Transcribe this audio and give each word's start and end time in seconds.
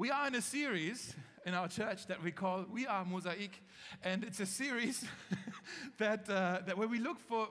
We 0.00 0.10
are 0.10 0.28
in 0.28 0.34
a 0.34 0.40
series 0.40 1.14
in 1.44 1.52
our 1.52 1.68
church 1.68 2.06
that 2.06 2.22
we 2.22 2.32
call 2.32 2.64
We 2.72 2.86
Are 2.86 3.04
Mosaic, 3.04 3.62
and 4.02 4.24
it's 4.24 4.40
a 4.40 4.46
series 4.46 5.04
that, 5.98 6.26
uh, 6.26 6.60
that 6.66 6.78
where 6.78 6.88
we 6.88 6.98
look 6.98 7.18
for 7.18 7.48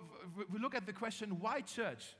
we 0.52 0.58
look 0.58 0.74
at 0.74 0.88
the 0.88 0.92
question 0.92 1.40
why 1.40 1.62
church. 1.62 2.16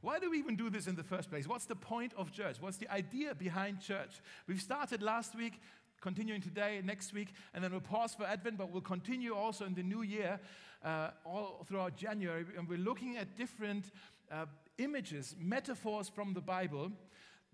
Why 0.00 0.18
do 0.18 0.30
we 0.30 0.38
even 0.38 0.56
do 0.56 0.70
this 0.70 0.86
in 0.86 0.96
the 0.96 1.02
first 1.02 1.28
place? 1.28 1.46
What's 1.46 1.66
the 1.66 1.76
point 1.76 2.14
of 2.16 2.32
church? 2.32 2.56
What's 2.60 2.78
the 2.78 2.90
idea 2.90 3.34
behind 3.34 3.82
church? 3.82 4.22
We've 4.46 4.62
started 4.62 5.02
last 5.02 5.34
week, 5.34 5.60
continuing 6.00 6.40
today, 6.40 6.80
next 6.82 7.12
week, 7.12 7.34
and 7.52 7.62
then 7.62 7.70
we'll 7.70 7.82
pause 7.82 8.14
for 8.14 8.24
Advent, 8.24 8.56
but 8.56 8.70
we'll 8.70 8.80
continue 8.80 9.34
also 9.34 9.66
in 9.66 9.74
the 9.74 9.82
new 9.82 10.00
year, 10.00 10.40
uh, 10.82 11.10
all 11.26 11.62
throughout 11.68 11.94
January, 11.94 12.46
and 12.56 12.66
we're 12.66 12.78
looking 12.78 13.18
at 13.18 13.36
different 13.36 13.90
uh, 14.32 14.46
images, 14.78 15.36
metaphors 15.38 16.08
from 16.08 16.32
the 16.32 16.40
Bible 16.40 16.90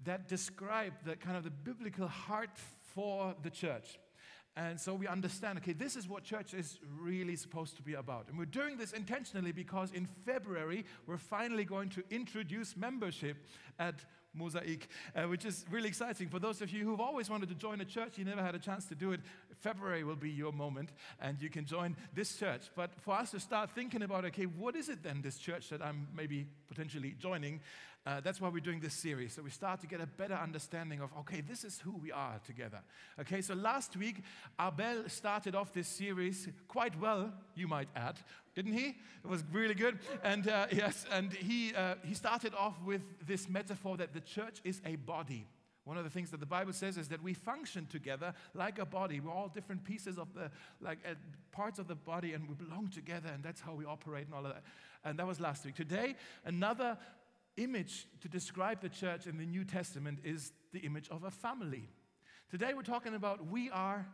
that 0.04 0.28
describe 0.28 0.92
the 1.04 1.16
kind 1.16 1.36
of 1.36 1.44
the 1.44 1.50
biblical 1.50 2.08
heart 2.08 2.50
for 2.94 3.34
the 3.42 3.50
church. 3.50 3.98
And 4.56 4.80
so 4.80 4.94
we 4.94 5.06
understand, 5.06 5.58
okay, 5.58 5.72
this 5.72 5.94
is 5.94 6.08
what 6.08 6.24
church 6.24 6.54
is 6.54 6.80
really 6.98 7.36
supposed 7.36 7.76
to 7.76 7.82
be 7.82 7.94
about. 7.94 8.28
And 8.28 8.36
we're 8.36 8.46
doing 8.46 8.76
this 8.76 8.92
intentionally 8.92 9.52
because 9.52 9.92
in 9.92 10.06
February, 10.26 10.84
we're 11.06 11.18
finally 11.18 11.64
going 11.64 11.88
to 11.90 12.02
introduce 12.10 12.76
membership 12.76 13.36
at 13.78 14.04
Mosaic, 14.34 14.88
uh, 15.14 15.22
which 15.22 15.44
is 15.44 15.64
really 15.70 15.88
exciting. 15.88 16.28
For 16.28 16.38
those 16.38 16.62
of 16.62 16.70
you 16.70 16.84
who've 16.84 17.00
always 17.00 17.30
wanted 17.30 17.48
to 17.48 17.54
join 17.54 17.80
a 17.80 17.84
church, 17.84 18.18
you 18.18 18.24
never 18.24 18.42
had 18.42 18.54
a 18.54 18.58
chance 18.58 18.84
to 18.86 18.94
do 18.94 19.12
it, 19.12 19.20
February 19.60 20.04
will 20.04 20.16
be 20.16 20.30
your 20.30 20.52
moment 20.52 20.90
and 21.20 21.40
you 21.40 21.50
can 21.50 21.64
join 21.64 21.96
this 22.14 22.36
church. 22.36 22.70
But 22.74 22.90
for 23.00 23.14
us 23.14 23.32
to 23.32 23.40
start 23.40 23.70
thinking 23.70 24.02
about, 24.02 24.24
okay, 24.26 24.44
what 24.44 24.76
is 24.76 24.88
it 24.88 25.02
then, 25.02 25.20
this 25.22 25.38
church 25.38 25.68
that 25.70 25.82
I'm 25.82 26.08
maybe 26.14 26.46
potentially 26.68 27.14
joining? 27.18 27.60
Uh, 28.06 28.18
that's 28.20 28.40
why 28.40 28.48
we're 28.48 28.60
doing 28.60 28.80
this 28.80 28.94
series. 28.94 29.34
So 29.34 29.42
we 29.42 29.50
start 29.50 29.80
to 29.82 29.86
get 29.86 30.00
a 30.00 30.06
better 30.06 30.34
understanding 30.34 31.00
of, 31.02 31.10
okay, 31.20 31.42
this 31.42 31.64
is 31.64 31.78
who 31.80 31.96
we 31.98 32.10
are 32.10 32.40
together. 32.46 32.80
Okay, 33.20 33.42
so 33.42 33.52
last 33.54 33.94
week, 33.94 34.22
Abel 34.58 35.06
started 35.08 35.54
off 35.54 35.74
this 35.74 35.86
series 35.86 36.48
quite 36.66 36.98
well, 36.98 37.30
you 37.54 37.68
might 37.68 37.88
add, 37.94 38.18
didn't 38.54 38.72
he? 38.72 38.96
It 39.22 39.28
was 39.28 39.44
really 39.52 39.74
good. 39.74 39.98
And 40.24 40.48
uh, 40.48 40.68
yes, 40.72 41.04
and 41.12 41.30
he, 41.30 41.74
uh, 41.74 41.96
he 42.02 42.14
started 42.14 42.54
off 42.54 42.82
with 42.82 43.02
this 43.26 43.50
metaphor 43.50 43.98
that 43.98 44.14
the 44.14 44.20
church 44.20 44.60
is 44.64 44.80
a 44.86 44.96
body. 44.96 45.46
One 45.84 45.98
of 45.98 46.04
the 46.04 46.10
things 46.10 46.30
that 46.30 46.40
the 46.40 46.46
Bible 46.46 46.72
says 46.72 46.96
is 46.96 47.08
that 47.08 47.22
we 47.22 47.34
function 47.34 47.86
together 47.86 48.32
like 48.54 48.78
a 48.78 48.86
body. 48.86 49.20
We're 49.20 49.32
all 49.32 49.48
different 49.48 49.84
pieces 49.84 50.18
of 50.18 50.32
the, 50.34 50.50
like 50.80 50.98
uh, 51.06 51.14
parts 51.52 51.78
of 51.78 51.86
the 51.86 51.94
body, 51.94 52.32
and 52.32 52.48
we 52.48 52.54
belong 52.54 52.88
together, 52.88 53.28
and 53.34 53.42
that's 53.42 53.60
how 53.60 53.74
we 53.74 53.84
operate 53.84 54.26
and 54.26 54.34
all 54.34 54.46
of 54.46 54.54
that. 54.54 54.62
And 55.04 55.18
that 55.18 55.26
was 55.26 55.40
last 55.40 55.64
week. 55.64 55.74
Today, 55.74 56.14
another 56.44 56.98
image 57.56 58.06
to 58.20 58.28
describe 58.28 58.80
the 58.80 58.88
church 58.88 59.26
in 59.26 59.38
the 59.38 59.46
New 59.46 59.64
Testament 59.64 60.18
is 60.24 60.52
the 60.72 60.80
image 60.80 61.08
of 61.10 61.24
a 61.24 61.30
family. 61.30 61.88
Today 62.50 62.72
we're 62.74 62.82
talking 62.82 63.14
about 63.14 63.46
we 63.46 63.70
are 63.70 64.06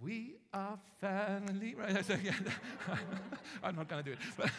we 0.00 0.36
are 0.54 0.78
family, 1.00 1.74
right? 1.74 1.90
I'm 3.64 3.74
not 3.74 3.88
going 3.88 4.04
to 4.04 4.10
do 4.10 4.12
it. 4.12 4.18
But, 4.36 4.50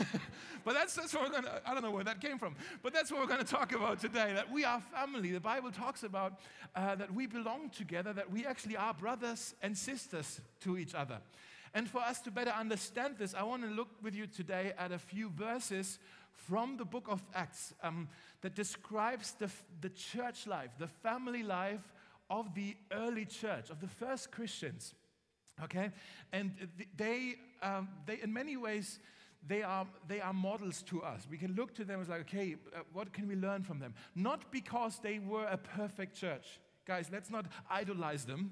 but 0.65 0.73
that's, 0.73 0.93
that's 0.93 1.13
what 1.13 1.23
we're 1.23 1.29
going 1.29 1.43
to, 1.43 1.61
I 1.65 1.73
don't 1.73 1.81
know 1.81 1.91
where 1.91 2.03
that 2.03 2.19
came 2.19 2.37
from. 2.37 2.55
But 2.83 2.93
that's 2.93 3.09
what 3.09 3.21
we're 3.21 3.27
going 3.27 3.39
to 3.39 3.49
talk 3.49 3.73
about 3.73 4.01
today 4.01 4.33
that 4.35 4.51
we 4.51 4.65
are 4.65 4.81
family. 4.81 5.31
The 5.31 5.39
Bible 5.39 5.71
talks 5.71 6.03
about 6.03 6.39
uh, 6.75 6.95
that 6.95 7.13
we 7.13 7.25
belong 7.25 7.69
together, 7.69 8.11
that 8.11 8.29
we 8.29 8.45
actually 8.45 8.75
are 8.75 8.93
brothers 8.93 9.55
and 9.61 9.77
sisters 9.77 10.41
to 10.61 10.77
each 10.77 10.93
other. 10.93 11.19
And 11.73 11.87
for 11.87 12.01
us 12.01 12.19
to 12.21 12.31
better 12.31 12.51
understand 12.51 13.15
this, 13.17 13.33
I 13.33 13.43
want 13.43 13.63
to 13.63 13.69
look 13.69 13.89
with 14.01 14.15
you 14.15 14.27
today 14.27 14.73
at 14.77 14.91
a 14.91 14.99
few 14.99 15.29
verses 15.29 15.99
from 16.47 16.77
the 16.77 16.85
book 16.85 17.07
of 17.09 17.23
Acts 17.33 17.73
um, 17.83 18.07
that 18.41 18.55
describes 18.55 19.33
the, 19.33 19.49
the 19.81 19.89
church 19.89 20.47
life, 20.47 20.69
the 20.77 20.87
family 20.87 21.43
life 21.43 21.93
of 22.29 22.53
the 22.53 22.75
early 22.91 23.25
church, 23.25 23.69
of 23.69 23.79
the 23.79 23.87
first 23.87 24.31
Christians. 24.31 24.93
Okay? 25.63 25.91
And 26.31 26.51
they, 26.95 27.35
um, 27.61 27.89
they 28.05 28.19
in 28.21 28.31
many 28.31 28.57
ways, 28.57 28.99
they 29.47 29.63
are, 29.63 29.87
they 30.07 30.21
are 30.21 30.33
models 30.33 30.81
to 30.83 31.01
us. 31.01 31.27
We 31.29 31.37
can 31.37 31.55
look 31.55 31.73
to 31.75 31.85
them 31.85 32.01
as 32.01 32.09
like, 32.09 32.21
okay, 32.21 32.55
uh, 32.75 32.79
what 32.93 33.13
can 33.13 33.27
we 33.27 33.35
learn 33.35 33.63
from 33.63 33.79
them? 33.79 33.93
Not 34.15 34.51
because 34.51 34.99
they 34.99 35.19
were 35.19 35.45
a 35.45 35.57
perfect 35.57 36.15
church. 36.15 36.59
Guys, 36.85 37.09
let's 37.11 37.29
not 37.29 37.45
idolize 37.69 38.25
them. 38.25 38.51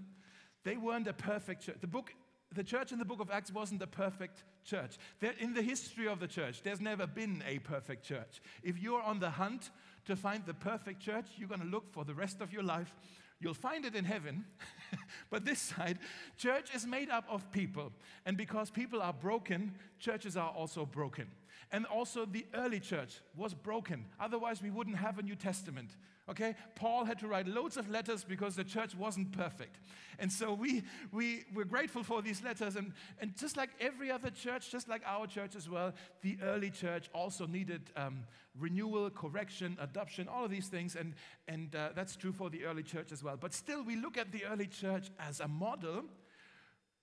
They 0.63 0.77
weren't 0.77 1.07
a 1.07 1.13
perfect 1.13 1.65
church. 1.65 1.77
The 1.81 1.87
book 1.87 2.13
the 2.53 2.63
church 2.63 2.91
in 2.91 2.99
the 2.99 3.05
book 3.05 3.19
of 3.19 3.29
Acts 3.29 3.51
wasn't 3.51 3.81
a 3.81 3.87
perfect 3.87 4.43
church. 4.63 4.97
In 5.39 5.53
the 5.53 5.61
history 5.61 6.07
of 6.07 6.19
the 6.19 6.27
church, 6.27 6.63
there's 6.63 6.81
never 6.81 7.05
been 7.05 7.43
a 7.47 7.59
perfect 7.59 8.03
church. 8.03 8.41
If 8.63 8.79
you're 8.79 9.01
on 9.01 9.19
the 9.19 9.29
hunt 9.29 9.71
to 10.05 10.15
find 10.15 10.45
the 10.45 10.53
perfect 10.53 11.01
church, 11.01 11.25
you're 11.37 11.49
going 11.49 11.61
to 11.61 11.67
look 11.67 11.91
for 11.91 12.05
the 12.05 12.13
rest 12.13 12.41
of 12.41 12.53
your 12.53 12.63
life. 12.63 12.95
You'll 13.39 13.53
find 13.53 13.85
it 13.85 13.95
in 13.95 14.05
heaven, 14.05 14.45
but 15.29 15.45
this 15.45 15.59
side, 15.59 15.99
church 16.37 16.73
is 16.73 16.85
made 16.85 17.09
up 17.09 17.25
of 17.29 17.51
people. 17.51 17.91
And 18.25 18.37
because 18.37 18.69
people 18.69 19.01
are 19.01 19.13
broken, 19.13 19.73
churches 19.99 20.37
are 20.37 20.49
also 20.49 20.85
broken. 20.85 21.27
And 21.71 21.85
also, 21.85 22.25
the 22.25 22.45
early 22.53 22.79
church 22.79 23.19
was 23.35 23.53
broken. 23.53 24.05
Otherwise, 24.19 24.61
we 24.61 24.69
wouldn't 24.69 24.97
have 24.97 25.19
a 25.19 25.21
New 25.21 25.35
Testament. 25.35 25.89
Okay? 26.29 26.55
Paul 26.75 27.05
had 27.05 27.19
to 27.19 27.27
write 27.27 27.47
loads 27.47 27.75
of 27.75 27.89
letters 27.89 28.23
because 28.23 28.55
the 28.55 28.63
church 28.63 28.95
wasn't 28.95 29.31
perfect. 29.31 29.79
And 30.19 30.31
so 30.31 30.53
we, 30.53 30.83
we, 31.11 31.43
we're 31.53 31.65
grateful 31.65 32.03
for 32.03 32.21
these 32.21 32.41
letters. 32.43 32.75
And, 32.75 32.93
and 33.19 33.35
just 33.37 33.57
like 33.57 33.69
every 33.81 34.09
other 34.11 34.29
church, 34.29 34.71
just 34.71 34.87
like 34.87 35.01
our 35.05 35.27
church 35.27 35.55
as 35.55 35.69
well, 35.69 35.93
the 36.21 36.37
early 36.41 36.69
church 36.69 37.09
also 37.13 37.45
needed 37.47 37.81
um, 37.95 38.23
renewal, 38.57 39.09
correction, 39.09 39.77
adoption, 39.79 40.27
all 40.27 40.45
of 40.45 40.51
these 40.51 40.67
things. 40.67 40.95
And, 40.95 41.13
and 41.47 41.75
uh, 41.75 41.89
that's 41.95 42.15
true 42.15 42.31
for 42.31 42.49
the 42.49 42.65
early 42.65 42.83
church 42.83 43.11
as 43.11 43.23
well. 43.23 43.37
But 43.39 43.53
still, 43.53 43.83
we 43.83 43.95
look 43.95 44.17
at 44.17 44.31
the 44.31 44.45
early 44.45 44.67
church 44.79 45.09
as 45.19 45.39
a 45.39 45.47
model 45.47 46.03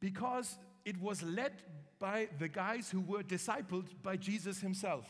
because 0.01 0.59
it 0.85 1.01
was 1.01 1.23
led 1.23 1.53
by 1.99 2.29
the 2.39 2.49
guys 2.49 2.91
who 2.91 3.01
were 3.01 3.23
discipled 3.23 3.87
by 4.03 4.17
Jesus 4.17 4.61
himself. 4.61 5.07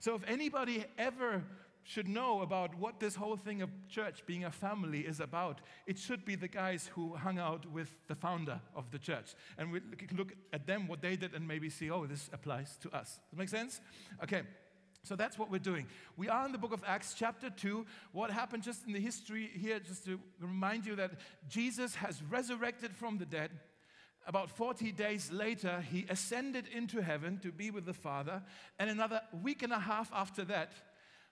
So 0.00 0.14
if 0.14 0.22
anybody 0.28 0.84
ever 0.96 1.42
should 1.82 2.06
know 2.06 2.42
about 2.42 2.74
what 2.78 3.00
this 3.00 3.14
whole 3.14 3.36
thing 3.36 3.62
of 3.62 3.70
church 3.88 4.24
being 4.26 4.44
a 4.44 4.50
family 4.50 5.00
is 5.00 5.20
about, 5.20 5.60
it 5.86 5.98
should 5.98 6.24
be 6.24 6.34
the 6.34 6.46
guys 6.46 6.90
who 6.94 7.16
hung 7.16 7.38
out 7.38 7.64
with 7.72 7.88
the 8.08 8.14
founder 8.14 8.60
of 8.76 8.90
the 8.90 8.98
church. 8.98 9.34
And 9.56 9.72
we 9.72 9.80
look 10.16 10.34
at 10.52 10.66
them, 10.66 10.86
what 10.86 11.00
they 11.00 11.16
did, 11.16 11.34
and 11.34 11.48
maybe 11.48 11.70
see, 11.70 11.90
oh, 11.90 12.06
this 12.06 12.28
applies 12.32 12.76
to 12.82 12.90
us. 12.90 13.14
Does 13.14 13.20
that 13.30 13.38
make 13.38 13.48
sense? 13.48 13.80
Okay. 14.22 14.42
So 15.08 15.16
that's 15.16 15.38
what 15.38 15.50
we're 15.50 15.58
doing. 15.58 15.86
We 16.18 16.28
are 16.28 16.44
in 16.44 16.52
the 16.52 16.58
book 16.58 16.74
of 16.74 16.84
Acts, 16.86 17.14
chapter 17.16 17.48
2. 17.48 17.86
What 18.12 18.30
happened 18.30 18.62
just 18.62 18.86
in 18.86 18.92
the 18.92 19.00
history 19.00 19.48
here, 19.54 19.80
just 19.80 20.04
to 20.04 20.20
remind 20.38 20.84
you 20.84 20.94
that 20.96 21.12
Jesus 21.48 21.94
has 21.94 22.22
resurrected 22.24 22.94
from 22.94 23.16
the 23.16 23.24
dead. 23.24 23.50
About 24.26 24.50
40 24.50 24.92
days 24.92 25.32
later, 25.32 25.82
he 25.90 26.04
ascended 26.10 26.66
into 26.68 27.00
heaven 27.00 27.38
to 27.38 27.50
be 27.50 27.70
with 27.70 27.86
the 27.86 27.94
Father. 27.94 28.42
And 28.78 28.90
another 28.90 29.22
week 29.42 29.62
and 29.62 29.72
a 29.72 29.78
half 29.78 30.12
after 30.12 30.44
that, 30.44 30.72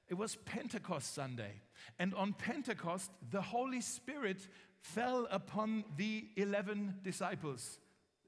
it 0.08 0.14
was 0.14 0.36
Pentecost 0.36 1.14
Sunday. 1.14 1.60
And 1.98 2.14
on 2.14 2.32
Pentecost, 2.32 3.10
the 3.30 3.42
Holy 3.42 3.82
Spirit 3.82 4.48
fell 4.80 5.28
upon 5.30 5.84
the 5.98 6.28
11 6.36 7.00
disciples. 7.04 7.78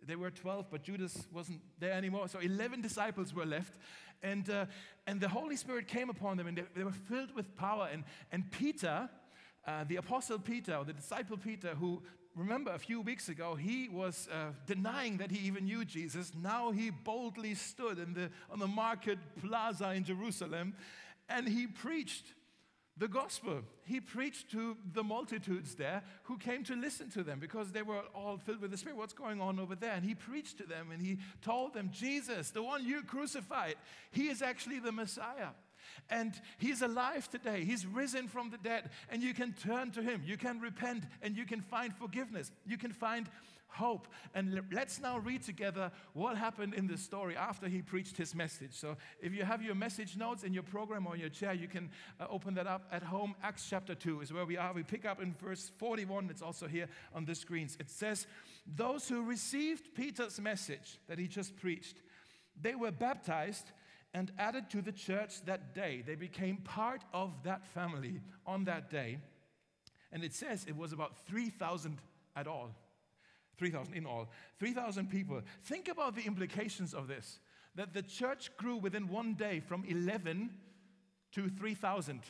There 0.07 0.19
were 0.19 0.31
12, 0.31 0.67
but 0.71 0.83
Judas 0.83 1.27
wasn't 1.33 1.61
there 1.79 1.93
anymore. 1.93 2.29
So 2.29 2.39
11 2.39 2.81
disciples 2.81 3.35
were 3.35 3.47
left. 3.47 3.75
And, 4.23 4.49
uh, 4.51 4.67
and 5.07 5.21
the 5.21 5.29
Holy 5.29 5.57
Spirit 5.57 5.87
came 5.87 6.11
upon 6.11 6.37
them, 6.37 6.47
and 6.47 6.59
they, 6.59 6.65
they 6.75 6.85
were 6.85 6.93
filled 6.93 7.35
with 7.35 7.55
power. 7.57 7.89
And, 7.93 8.05
and 8.33 8.51
Peter, 8.51 9.09
uh, 9.67 9.85
the 9.85 9.97
apostle 9.97 10.39
Peter, 10.39 10.75
or 10.77 10.85
the 10.85 10.93
disciple 10.93 11.37
Peter, 11.37 11.75
who 11.75 12.03
remember 12.35 12.73
a 12.73 12.79
few 12.79 13.01
weeks 13.01 13.29
ago, 13.29 13.55
he 13.55 13.89
was 13.89 14.29
uh, 14.33 14.53
denying 14.67 15.19
that 15.19 15.31
he 15.31 15.47
even 15.47 15.65
knew 15.65 15.85
Jesus. 15.85 16.33
Now 16.41 16.71
he 16.71 16.91
boldly 16.91 17.55
stood 17.55 17.99
in 17.99 18.15
the, 18.15 18.31
on 18.51 18.59
the 18.59 18.67
market 18.67 19.19
plaza 19.41 19.91
in 19.91 20.05
Jerusalem 20.05 20.75
and 21.29 21.49
he 21.49 21.67
preached 21.67 22.25
the 22.99 23.09
gospel. 23.09 23.63
He 23.85 24.01
preached 24.01 24.51
to 24.53 24.77
the 24.93 25.05
multitudes 25.05 25.75
there 25.75 26.03
who 26.25 26.37
came 26.37 26.65
to 26.65 26.75
listen 26.75 27.11
to 27.11 27.23
them 27.23 27.39
because 27.39 27.71
they 27.71 27.83
were 27.83 28.03
all 28.15 28.39
filled 28.39 28.61
with 28.61 28.71
the 28.71 28.77
Spirit. 28.77 28.97
What's 28.97 29.13
going 29.13 29.41
on 29.41 29.59
over 29.59 29.75
there? 29.75 29.93
And 29.93 30.05
he 30.05 30.15
preached 30.15 30.59
to 30.59 30.65
them 30.65 30.91
and 30.93 31.01
he 31.01 31.19
told 31.43 31.75
them, 31.75 31.91
Jesus, 31.93 32.51
the 32.51 32.63
one 32.63 32.85
you 32.85 33.03
crucified, 33.03 33.77
he 34.11 34.29
is 34.29 34.43
actually 34.43 34.81
the 34.81 34.93
Messiah. 34.93 35.51
And 36.11 36.35
he's 36.59 36.83
alive 36.83 37.29
today. 37.31 37.65
He's 37.65 37.87
risen 37.87 38.29
from 38.29 38.51
the 38.51 38.59
dead. 38.59 38.91
And 39.11 39.23
you 39.23 39.33
can 39.33 39.53
turn 39.53 39.91
to 39.93 40.03
him. 40.03 40.23
You 40.25 40.37
can 40.37 40.61
repent 40.61 41.05
and 41.23 41.37
you 41.37 41.47
can 41.47 41.61
find 41.61 41.95
forgiveness. 41.95 42.51
You 42.67 42.77
can 42.77 42.93
find 42.93 43.27
hope. 43.69 44.09
And 44.35 44.63
let's 44.73 45.01
now 45.01 45.19
read 45.19 45.43
together 45.43 45.91
what 46.13 46.37
happened 46.37 46.75
in 46.75 46.87
the 46.87 46.97
story 46.97 47.37
after 47.37 47.69
he 47.69 47.83
preached 47.83 48.17
his 48.17 48.35
message. 48.35 48.73
So 48.73 48.97
if 49.21 49.33
you 49.33 49.45
have 49.45 49.63
your 49.63 49.75
message 49.75 50.17
notes 50.17 50.43
in 50.43 50.53
your 50.53 50.63
program 50.63 51.07
or 51.07 51.17
your 51.17 51.29
chair, 51.29 51.53
you 51.53 51.69
can 51.69 51.91
uh, 52.21 52.27
open 52.31 52.55
that 52.55 52.67
up 52.67 52.87
at 52.91 53.03
home. 53.03 53.35
Acts 53.43 53.67
chapter 53.69 53.95
2 53.95 54.21
is 54.21 54.33
where 54.33 54.47
we 54.47 54.57
are. 54.57 54.73
We 54.73 54.83
pick 54.83 55.05
up 55.05 55.23
in 55.23 55.35
verse 55.35 55.71
41. 55.79 56.29
It's 56.31 56.43
also 56.43 56.67
here 56.67 56.89
on 57.15 57.25
the 57.25 57.35
screens. 57.35 57.77
It 57.79 57.91
says, 57.91 58.27
Those 58.67 59.09
who 59.09 59.23
received 59.23 59.95
Peter's 59.95 60.41
message 60.41 60.99
that 61.09 61.19
he 61.19 61.29
just 61.29 61.57
preached, 61.57 62.03
they 62.61 62.75
were 62.75 62.91
baptized 62.91 63.71
and 64.15 64.33
added 64.39 64.71
to 64.71 64.83
the 64.83 64.93
church 64.93 65.45
that 65.45 65.75
day. 65.75 66.03
They 66.05 66.15
became 66.15 66.57
part 66.59 67.03
of 67.13 67.43
that 67.45 67.67
family 67.67 68.21
on 68.47 68.65
that 68.65 68.91
day. 68.91 69.19
And 70.11 70.25
it 70.25 70.35
says 70.35 70.65
it 70.67 70.77
was 70.77 70.93
about 70.93 71.19
3,000 71.27 71.99
at 72.35 72.47
all. 72.47 72.71
3,000 73.59 73.95
in 73.95 74.07
all. 74.07 74.29
3,000 74.59 75.11
people. 75.11 75.43
Think 75.63 75.89
about 75.89 76.15
the 76.15 76.23
implications 76.23 76.95
of 76.95 77.09
this 77.09 77.41
that 77.75 77.93
the 77.93 78.03
church 78.03 78.51
grew 78.57 78.77
within 78.77 79.09
one 79.09 79.35
day 79.35 79.61
from 79.61 79.85
11 79.87 80.51
to 81.33 81.49
3,000. 81.49 82.23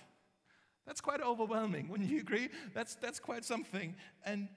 That's 0.86 1.00
quite 1.00 1.22
overwhelming, 1.22 1.88
wouldn't 1.88 2.08
you 2.10 2.20
agree? 2.20 2.48
That's, 2.74 2.96
that's 2.96 3.18
quite 3.18 3.44
something. 3.44 3.94
And 4.24 4.48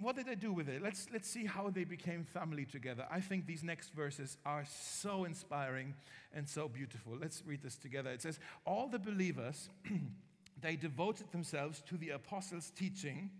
what 0.00 0.16
did 0.16 0.26
they 0.26 0.34
do 0.34 0.52
with 0.52 0.68
it? 0.68 0.82
Let's, 0.82 1.08
let's 1.12 1.28
see 1.28 1.44
how 1.44 1.70
they 1.70 1.84
became 1.84 2.24
family 2.24 2.64
together. 2.64 3.06
I 3.10 3.20
think 3.20 3.46
these 3.46 3.62
next 3.62 3.92
verses 3.92 4.38
are 4.46 4.64
so 4.66 5.24
inspiring 5.24 5.94
and 6.32 6.48
so 6.48 6.68
beautiful. 6.68 7.16
Let's 7.20 7.42
read 7.46 7.62
this 7.62 7.76
together. 7.76 8.10
It 8.10 8.22
says, 8.22 8.38
All 8.64 8.88
the 8.88 8.98
believers, 8.98 9.68
they 10.60 10.76
devoted 10.76 11.30
themselves 11.32 11.82
to 11.88 11.96
the 11.96 12.10
apostles' 12.10 12.70
teaching 12.70 13.30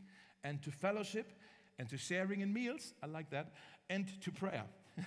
and 0.45 0.63
to 0.63 0.71
fellowship 0.71 1.33
and 1.81 1.89
to 1.89 1.97
sharing 1.97 2.43
in 2.43 2.53
meals. 2.53 2.93
I 3.03 3.07
like 3.07 3.31
that. 3.31 3.55
And 3.89 4.07
to 4.21 4.31
prayer. 4.31 4.65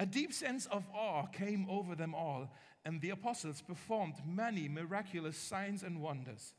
A 0.00 0.04
deep 0.04 0.32
sense 0.32 0.66
of 0.66 0.84
awe 0.92 1.26
came 1.26 1.66
over 1.70 1.94
them 1.94 2.16
all, 2.16 2.50
and 2.84 3.00
the 3.00 3.10
apostles 3.10 3.62
performed 3.62 4.14
many 4.26 4.68
miraculous 4.68 5.38
signs 5.38 5.84
and 5.84 6.02
wonders. 6.02 6.54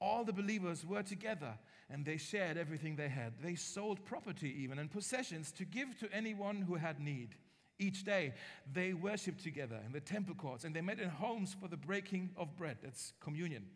All 0.00 0.24
the 0.24 0.32
believers 0.32 0.84
were 0.84 1.04
together 1.04 1.54
and 1.88 2.04
they 2.04 2.16
shared 2.16 2.56
everything 2.56 2.96
they 2.96 3.08
had. 3.08 3.34
They 3.40 3.54
sold 3.54 4.04
property, 4.04 4.52
even, 4.62 4.80
and 4.80 4.90
possessions 4.90 5.52
to 5.52 5.64
give 5.64 5.96
to 6.00 6.12
anyone 6.12 6.62
who 6.62 6.74
had 6.74 6.98
need. 6.98 7.36
Each 7.78 8.04
day 8.04 8.34
they 8.72 8.94
worshiped 8.94 9.44
together 9.44 9.78
in 9.86 9.92
the 9.92 10.00
temple 10.00 10.34
courts 10.34 10.64
and 10.64 10.74
they 10.74 10.80
met 10.80 10.98
in 10.98 11.08
homes 11.08 11.54
for 11.60 11.68
the 11.68 11.76
breaking 11.76 12.30
of 12.36 12.56
bread. 12.56 12.78
That's 12.82 13.12
communion. 13.20 13.66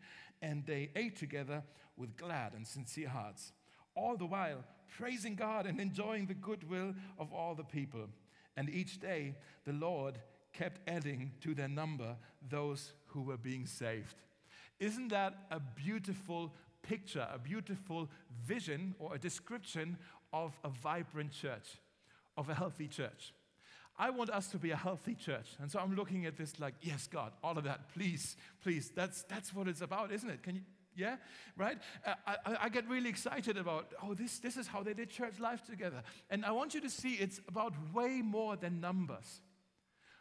And 0.41 0.65
they 0.65 0.89
ate 0.97 1.15
together 1.15 1.63
with 1.95 2.17
glad 2.17 2.53
and 2.53 2.67
sincere 2.67 3.07
hearts, 3.07 3.53
all 3.97 4.15
the 4.15 4.25
while 4.25 4.63
praising 4.97 5.35
God 5.35 5.65
and 5.65 5.79
enjoying 5.79 6.25
the 6.27 6.33
goodwill 6.33 6.93
of 7.19 7.33
all 7.33 7.55
the 7.55 7.63
people. 7.63 8.07
And 8.55 8.69
each 8.69 8.99
day 8.99 9.35
the 9.65 9.73
Lord 9.73 10.19
kept 10.53 10.79
adding 10.87 11.31
to 11.41 11.53
their 11.53 11.67
number 11.67 12.15
those 12.49 12.93
who 13.07 13.21
were 13.21 13.37
being 13.37 13.65
saved. 13.65 14.15
Isn't 14.79 15.09
that 15.09 15.33
a 15.51 15.59
beautiful 15.59 16.53
picture, 16.81 17.27
a 17.31 17.37
beautiful 17.37 18.09
vision 18.45 18.95
or 18.99 19.15
a 19.15 19.19
description 19.19 19.97
of 20.33 20.57
a 20.63 20.69
vibrant 20.69 21.31
church, 21.31 21.79
of 22.37 22.49
a 22.49 22.53
healthy 22.53 22.87
church? 22.87 23.33
I 23.99 24.11
want 24.11 24.29
us 24.29 24.47
to 24.49 24.57
be 24.57 24.71
a 24.71 24.75
healthy 24.75 25.15
church. 25.15 25.47
And 25.59 25.71
so 25.71 25.79
I'm 25.79 25.95
looking 25.95 26.27
at 26.27 26.37
this 26.37 26.59
like, 26.59 26.75
yes, 26.81 27.07
God, 27.07 27.31
all 27.43 27.57
of 27.57 27.63
that, 27.63 27.91
please, 27.93 28.37
please. 28.61 28.91
That's, 28.95 29.23
that's 29.23 29.53
what 29.53 29.67
it's 29.67 29.81
about, 29.81 30.11
isn't 30.11 30.29
it? 30.29 30.43
Can 30.43 30.55
you, 30.55 30.61
yeah, 30.97 31.17
right? 31.55 31.77
Uh, 32.05 32.13
I, 32.25 32.57
I, 32.63 32.69
get 32.69 32.87
really 32.89 33.09
excited 33.09 33.57
about, 33.57 33.93
oh, 34.03 34.13
this, 34.13 34.39
this 34.39 34.57
is 34.57 34.67
how 34.67 34.83
they 34.83 34.93
did 34.93 35.09
church 35.09 35.39
life 35.39 35.63
together. 35.63 36.01
And 36.29 36.43
I 36.43 36.51
want 36.51 36.73
you 36.73 36.81
to 36.81 36.89
see 36.89 37.13
it's 37.13 37.39
about 37.47 37.73
way 37.93 38.21
more 38.21 38.55
than 38.55 38.81
numbers 38.81 39.41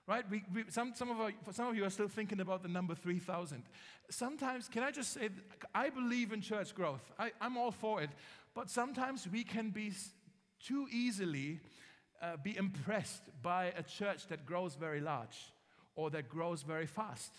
right? 0.09 0.25
We, 0.31 0.45
we, 0.55 0.65
some, 0.69 0.93
some, 0.95 1.11
of 1.11 1.21
our, 1.21 1.33
some 1.51 1.67
of 1.67 1.77
you 1.77 1.85
are 1.85 1.91
still 1.91 2.07
thinking 2.07 2.41
about 2.41 2.63
the 2.63 2.69
number 2.69 2.95
3,000. 2.95 3.65
Sometimes, 4.09 4.69
can 4.69 4.85
I 4.85 4.93
just 4.93 5.13
say, 5.13 5.31
I 5.75 5.91
believe 5.91 6.33
in 6.33 6.41
church 6.41 6.75
growth. 6.75 7.03
I, 7.19 7.33
I'm 7.41 7.57
all 7.57 7.73
for 7.73 8.01
it. 8.01 8.11
But 8.55 8.71
sometimes 8.71 9.29
we 9.31 9.43
can 9.43 9.71
be 9.71 9.93
too 10.65 10.87
easily 10.93 11.61
uh, 12.23 12.37
be 12.43 12.57
impressed 12.57 13.23
by 13.43 13.73
a 13.77 13.83
church 13.83 14.29
that 14.29 14.47
grows 14.47 14.75
very 14.75 15.01
large 15.01 15.53
or 15.95 16.11
that 16.11 16.29
grows 16.29 16.63
very 16.63 16.87
fast. 16.87 17.33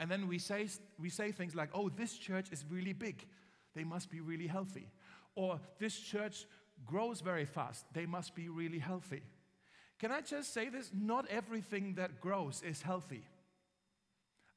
And 0.00 0.10
then 0.10 0.28
we 0.28 0.38
say, 0.38 0.68
we 0.98 1.08
say 1.10 1.32
things 1.32 1.54
like, 1.54 1.70
oh, 1.74 1.88
this 1.88 2.16
church 2.16 2.52
is 2.52 2.64
really 2.70 2.92
big. 2.92 3.26
They 3.74 3.84
must 3.84 4.10
be 4.10 4.20
really 4.20 4.46
healthy. 4.46 4.88
Or 5.34 5.60
this 5.78 5.98
church 5.98 6.46
grows 6.86 7.20
very 7.20 7.44
fast. 7.44 7.84
They 7.92 8.06
must 8.06 8.34
be 8.34 8.48
really 8.48 8.78
healthy. 8.78 9.22
Can 9.98 10.12
I 10.12 10.20
just 10.20 10.54
say 10.54 10.68
this? 10.68 10.90
Not 10.94 11.26
everything 11.28 11.94
that 11.94 12.20
grows 12.20 12.62
is 12.62 12.82
healthy. 12.82 13.24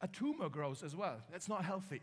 A 0.02 0.08
tumor 0.08 0.50
grows 0.50 0.84
as 0.84 0.96
well. 0.96 1.18
That's 1.32 1.50
not 1.50 1.66
healthy. 1.66 2.02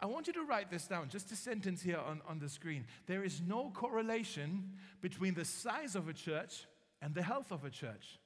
I 0.00 0.06
want 0.06 0.26
you 0.26 0.32
to 0.32 0.42
write 0.42 0.70
this 0.70 0.88
down, 0.88 1.08
just 1.08 1.30
a 1.30 1.36
sentence 1.36 1.80
here 1.80 1.98
on, 1.98 2.22
on 2.28 2.40
the 2.40 2.48
screen. 2.48 2.86
There 3.06 3.22
is 3.22 3.40
no 3.40 3.70
correlation 3.72 4.70
between 5.00 5.34
the 5.34 5.44
size 5.44 5.94
of 5.94 6.08
a 6.08 6.12
church 6.12 6.66
and 7.00 7.14
the 7.14 7.22
health 7.22 7.52
of 7.52 7.64
a 7.64 7.70
church. 7.70 8.18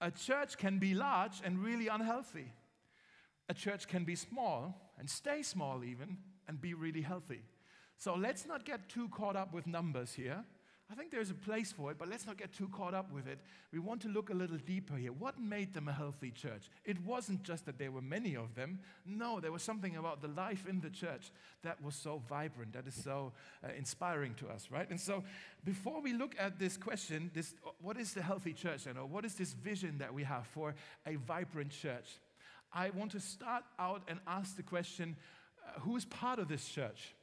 A 0.00 0.10
church 0.10 0.56
can 0.56 0.78
be 0.78 0.94
large 0.94 1.42
and 1.44 1.62
really 1.62 1.88
unhealthy. 1.88 2.52
A 3.48 3.54
church 3.54 3.86
can 3.86 4.04
be 4.04 4.16
small 4.16 4.74
and 4.98 5.08
stay 5.08 5.42
small, 5.42 5.84
even, 5.84 6.18
and 6.48 6.60
be 6.60 6.74
really 6.74 7.02
healthy. 7.02 7.42
So 7.98 8.14
let's 8.14 8.46
not 8.46 8.64
get 8.64 8.88
too 8.88 9.08
caught 9.08 9.36
up 9.36 9.52
with 9.52 9.66
numbers 9.66 10.14
here. 10.14 10.44
I 10.88 10.94
think 10.94 11.10
there's 11.10 11.30
a 11.30 11.34
place 11.34 11.72
for 11.72 11.90
it, 11.90 11.98
but 11.98 12.08
let's 12.08 12.26
not 12.26 12.36
get 12.36 12.52
too 12.52 12.68
caught 12.68 12.94
up 12.94 13.12
with 13.12 13.26
it. 13.26 13.40
We 13.72 13.80
want 13.80 14.00
to 14.02 14.08
look 14.08 14.30
a 14.30 14.34
little 14.34 14.58
deeper 14.58 14.94
here. 14.94 15.10
What 15.10 15.40
made 15.40 15.74
them 15.74 15.88
a 15.88 15.92
healthy 15.92 16.30
church? 16.30 16.70
It 16.84 17.04
wasn't 17.04 17.42
just 17.42 17.66
that 17.66 17.76
there 17.76 17.90
were 17.90 18.02
many 18.02 18.36
of 18.36 18.54
them. 18.54 18.78
No, 19.04 19.40
there 19.40 19.50
was 19.50 19.64
something 19.64 19.96
about 19.96 20.22
the 20.22 20.28
life 20.28 20.64
in 20.68 20.80
the 20.80 20.90
church 20.90 21.32
that 21.64 21.82
was 21.82 21.96
so 21.96 22.22
vibrant, 22.28 22.72
that 22.74 22.86
is 22.86 22.94
so 22.94 23.32
uh, 23.64 23.72
inspiring 23.76 24.34
to 24.34 24.48
us, 24.48 24.68
right? 24.70 24.88
And 24.88 25.00
so, 25.00 25.24
before 25.64 26.00
we 26.00 26.12
look 26.12 26.36
at 26.38 26.60
this 26.60 26.76
question, 26.76 27.32
this, 27.34 27.54
what 27.80 27.96
is 27.96 28.12
the 28.12 28.22
healthy 28.22 28.52
church? 28.52 28.86
and 28.86 28.94
know, 28.94 29.06
what 29.06 29.24
is 29.24 29.34
this 29.34 29.54
vision 29.54 29.98
that 29.98 30.14
we 30.14 30.22
have 30.22 30.46
for 30.46 30.76
a 31.04 31.16
vibrant 31.16 31.72
church? 31.72 32.20
I 32.72 32.90
want 32.90 33.12
to 33.12 33.20
start 33.20 33.64
out 33.78 34.02
and 34.08 34.20
ask 34.26 34.56
the 34.56 34.62
question 34.62 35.16
uh, 35.64 35.80
who 35.80 35.96
is 35.96 36.04
part 36.04 36.38
of 36.38 36.48
this 36.48 36.68
church? 36.68 37.14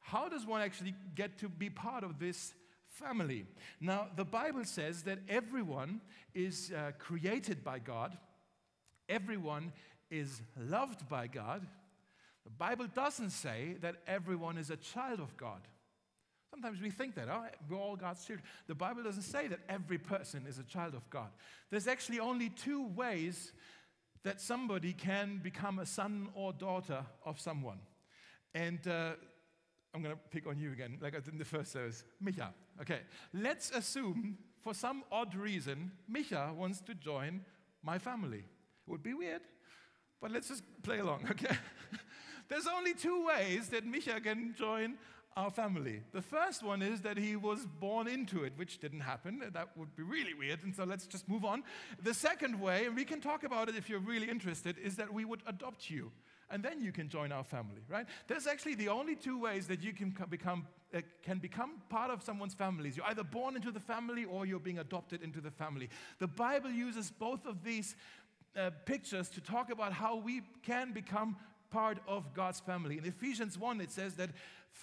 How 0.00 0.28
does 0.28 0.46
one 0.46 0.60
actually 0.60 0.94
get 1.14 1.38
to 1.38 1.48
be 1.48 1.68
part 1.70 2.04
of 2.04 2.18
this 2.18 2.54
family. 2.96 3.44
Now, 3.80 4.08
the 4.16 4.24
Bible 4.24 4.64
says 4.64 5.02
that 5.02 5.18
everyone 5.28 6.00
is 6.34 6.72
uh, 6.74 6.92
created 6.98 7.62
by 7.62 7.78
God, 7.78 8.16
everyone 9.08 9.72
is 10.10 10.40
loved 10.56 11.08
by 11.08 11.26
God. 11.26 11.66
The 12.44 12.50
Bible 12.50 12.86
doesn't 12.94 13.30
say 13.30 13.76
that 13.80 13.96
everyone 14.06 14.56
is 14.56 14.70
a 14.70 14.76
child 14.76 15.20
of 15.20 15.36
God. 15.36 15.60
Sometimes 16.48 16.80
we 16.80 16.90
think 16.90 17.16
that, 17.16 17.28
oh, 17.28 17.44
we're 17.68 17.76
all 17.76 17.96
God's 17.96 18.24
children. 18.24 18.46
The 18.68 18.74
Bible 18.74 19.02
doesn't 19.02 19.24
say 19.24 19.48
that 19.48 19.58
every 19.68 19.98
person 19.98 20.46
is 20.48 20.58
a 20.58 20.62
child 20.62 20.94
of 20.94 21.08
God. 21.10 21.28
There's 21.70 21.88
actually 21.88 22.20
only 22.20 22.50
two 22.50 22.86
ways 22.86 23.52
that 24.26 24.40
somebody 24.40 24.92
can 24.92 25.38
become 25.40 25.78
a 25.78 25.86
son 25.86 26.28
or 26.34 26.52
daughter 26.52 27.06
of 27.24 27.38
someone. 27.38 27.78
And 28.54 28.80
uh, 28.88 29.12
I'm 29.94 30.02
going 30.02 30.16
to 30.16 30.20
pick 30.32 30.48
on 30.48 30.58
you 30.58 30.72
again, 30.72 30.98
like 31.00 31.14
I 31.14 31.20
did 31.20 31.34
in 31.34 31.38
the 31.38 31.44
first 31.44 31.70
service. 31.70 32.02
Micha. 32.20 32.48
Okay, 32.80 33.02
let's 33.32 33.70
assume 33.70 34.36
for 34.64 34.74
some 34.74 35.04
odd 35.12 35.36
reason, 35.36 35.92
Micha 36.12 36.52
wants 36.56 36.80
to 36.80 36.94
join 36.94 37.42
my 37.84 38.00
family. 38.00 38.38
It 38.38 38.90
would 38.90 39.04
be 39.04 39.14
weird, 39.14 39.42
but 40.20 40.32
let's 40.32 40.48
just 40.48 40.64
play 40.82 40.98
along, 40.98 41.20
okay? 41.30 41.56
There's 42.48 42.66
only 42.66 42.94
two 42.94 43.28
ways 43.28 43.68
that 43.68 43.86
Micha 43.86 44.24
can 44.24 44.56
join 44.58 44.94
our 45.36 45.50
family. 45.50 46.00
The 46.12 46.22
first 46.22 46.62
one 46.62 46.80
is 46.80 47.02
that 47.02 47.18
he 47.18 47.36
was 47.36 47.66
born 47.78 48.08
into 48.08 48.44
it, 48.44 48.54
which 48.56 48.78
didn't 48.78 49.00
happen. 49.00 49.42
That 49.52 49.68
would 49.76 49.94
be 49.94 50.02
really 50.02 50.32
weird, 50.32 50.60
and 50.64 50.74
so 50.74 50.84
let's 50.84 51.06
just 51.06 51.28
move 51.28 51.44
on. 51.44 51.62
The 52.02 52.14
second 52.14 52.58
way, 52.58 52.86
and 52.86 52.96
we 52.96 53.04
can 53.04 53.20
talk 53.20 53.44
about 53.44 53.68
it 53.68 53.76
if 53.76 53.90
you're 53.90 54.00
really 54.00 54.30
interested, 54.30 54.78
is 54.78 54.96
that 54.96 55.12
we 55.12 55.26
would 55.26 55.42
adopt 55.46 55.90
you 55.90 56.10
and 56.48 56.62
then 56.62 56.80
you 56.80 56.92
can 56.92 57.08
join 57.08 57.32
our 57.32 57.42
family, 57.42 57.82
right? 57.88 58.06
There's 58.28 58.46
actually 58.46 58.76
the 58.76 58.88
only 58.88 59.16
two 59.16 59.38
ways 59.38 59.66
that 59.66 59.82
you 59.82 59.92
can 59.92 60.14
become, 60.30 60.66
uh, 60.94 61.00
can 61.24 61.38
become 61.38 61.82
part 61.90 62.10
of 62.10 62.22
someone's 62.22 62.54
family. 62.54 62.92
You're 62.94 63.06
either 63.06 63.24
born 63.24 63.56
into 63.56 63.72
the 63.72 63.80
family 63.80 64.24
or 64.24 64.46
you're 64.46 64.60
being 64.60 64.78
adopted 64.78 65.22
into 65.22 65.40
the 65.40 65.50
family. 65.50 65.90
The 66.20 66.28
Bible 66.28 66.70
uses 66.70 67.10
both 67.10 67.46
of 67.46 67.64
these 67.64 67.96
uh, 68.56 68.70
pictures 68.84 69.28
to 69.30 69.40
talk 69.40 69.70
about 69.70 69.92
how 69.92 70.16
we 70.16 70.42
can 70.62 70.92
become 70.92 71.36
part 71.70 71.98
of 72.06 72.34
God's 72.34 72.60
family. 72.60 72.98
In 72.98 73.04
Ephesians 73.04 73.58
1, 73.58 73.80
it 73.80 73.90
says 73.90 74.14
that 74.14 74.30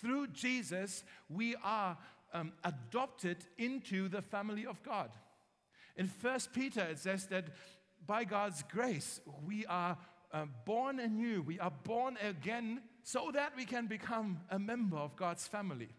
through 0.02 0.28
Jesus, 0.28 1.04
we 1.30 1.56
are 1.64 1.98
um, 2.34 2.54
adopted 2.64 3.38
into 3.58 4.10
the 4.10 4.22
family 4.22 4.66
of 4.66 4.82
God. 4.84 5.10
In 5.96 6.10
1 6.22 6.40
Peter, 6.54 6.82
it 6.82 7.00
says 7.00 7.28
that 7.28 7.46
by 8.06 8.24
God's 8.24 8.64
grace, 8.64 9.22
we 9.46 9.66
are 9.68 9.98
uh, 10.32 10.46
born 10.66 11.00
anew. 11.00 11.42
We 11.42 11.60
are 11.60 11.72
born 11.84 12.18
again 12.22 12.82
so 13.04 13.32
that 13.34 13.54
we 13.56 13.66
can 13.66 13.88
become 13.88 14.40
a 14.50 14.58
member 14.58 14.98
of 14.98 15.16
God's 15.16 15.48
family. 15.48 15.90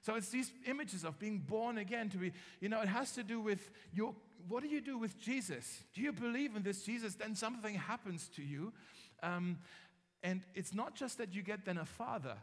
So 0.00 0.14
it's 0.16 0.28
these 0.28 0.52
images 0.66 1.04
of 1.04 1.18
being 1.18 1.38
born 1.38 1.78
again 1.78 2.10
to 2.10 2.18
be, 2.18 2.32
you 2.60 2.68
know, 2.68 2.80
it 2.80 2.88
has 2.88 3.12
to 3.12 3.22
do 3.22 3.40
with 3.40 3.70
your, 3.92 4.14
what 4.48 4.62
do 4.62 4.68
you 4.68 4.80
do 4.80 4.98
with 4.98 5.18
Jesus? 5.18 5.82
Do 5.94 6.02
you 6.02 6.12
believe 6.12 6.56
in 6.56 6.62
this 6.62 6.82
Jesus? 6.82 7.14
Then 7.14 7.34
something 7.34 7.74
happens 7.74 8.28
to 8.36 8.42
you. 8.42 8.72
Um, 9.22 9.58
and 10.24 10.40
it's 10.54 10.74
not 10.74 10.96
just 10.96 11.18
that 11.18 11.34
you 11.34 11.42
get 11.42 11.66
then 11.66 11.76
a 11.76 11.84
father, 11.84 12.36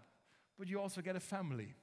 but 0.58 0.70
you 0.70 0.80
also 0.80 1.02
get 1.02 1.16
a 1.16 1.20
family. 1.20 1.74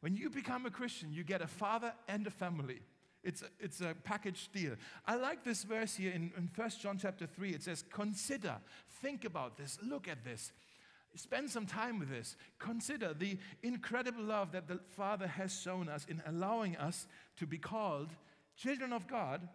When 0.00 0.16
you 0.16 0.28
become 0.28 0.66
a 0.66 0.70
Christian, 0.70 1.12
you 1.12 1.22
get 1.22 1.40
a 1.40 1.46
father 1.46 1.92
and 2.08 2.26
a 2.26 2.30
family. 2.30 2.80
It's 3.22 3.42
a, 3.42 3.46
it's 3.60 3.80
a 3.80 3.94
package 4.04 4.50
deal. 4.52 4.74
I 5.06 5.14
like 5.14 5.44
this 5.44 5.62
verse 5.62 5.94
here 5.94 6.12
in, 6.12 6.32
in 6.36 6.50
1 6.54 6.70
John 6.80 6.98
chapter 6.98 7.26
3. 7.26 7.50
It 7.54 7.62
says, 7.62 7.84
Consider, 7.90 8.56
think 9.00 9.24
about 9.24 9.56
this, 9.56 9.78
look 9.82 10.08
at 10.08 10.24
this. 10.24 10.52
Spend 11.14 11.48
some 11.48 11.64
time 11.64 11.98
with 11.98 12.10
this. 12.10 12.36
Consider 12.58 13.14
the 13.14 13.38
incredible 13.62 14.22
love 14.22 14.52
that 14.52 14.68
the 14.68 14.80
Father 14.96 15.26
has 15.26 15.58
shown 15.58 15.88
us 15.88 16.04
in 16.08 16.20
allowing 16.26 16.76
us 16.76 17.06
to 17.38 17.46
be 17.46 17.56
called 17.56 18.10
children 18.56 18.92
of 18.92 19.06
God. 19.06 19.48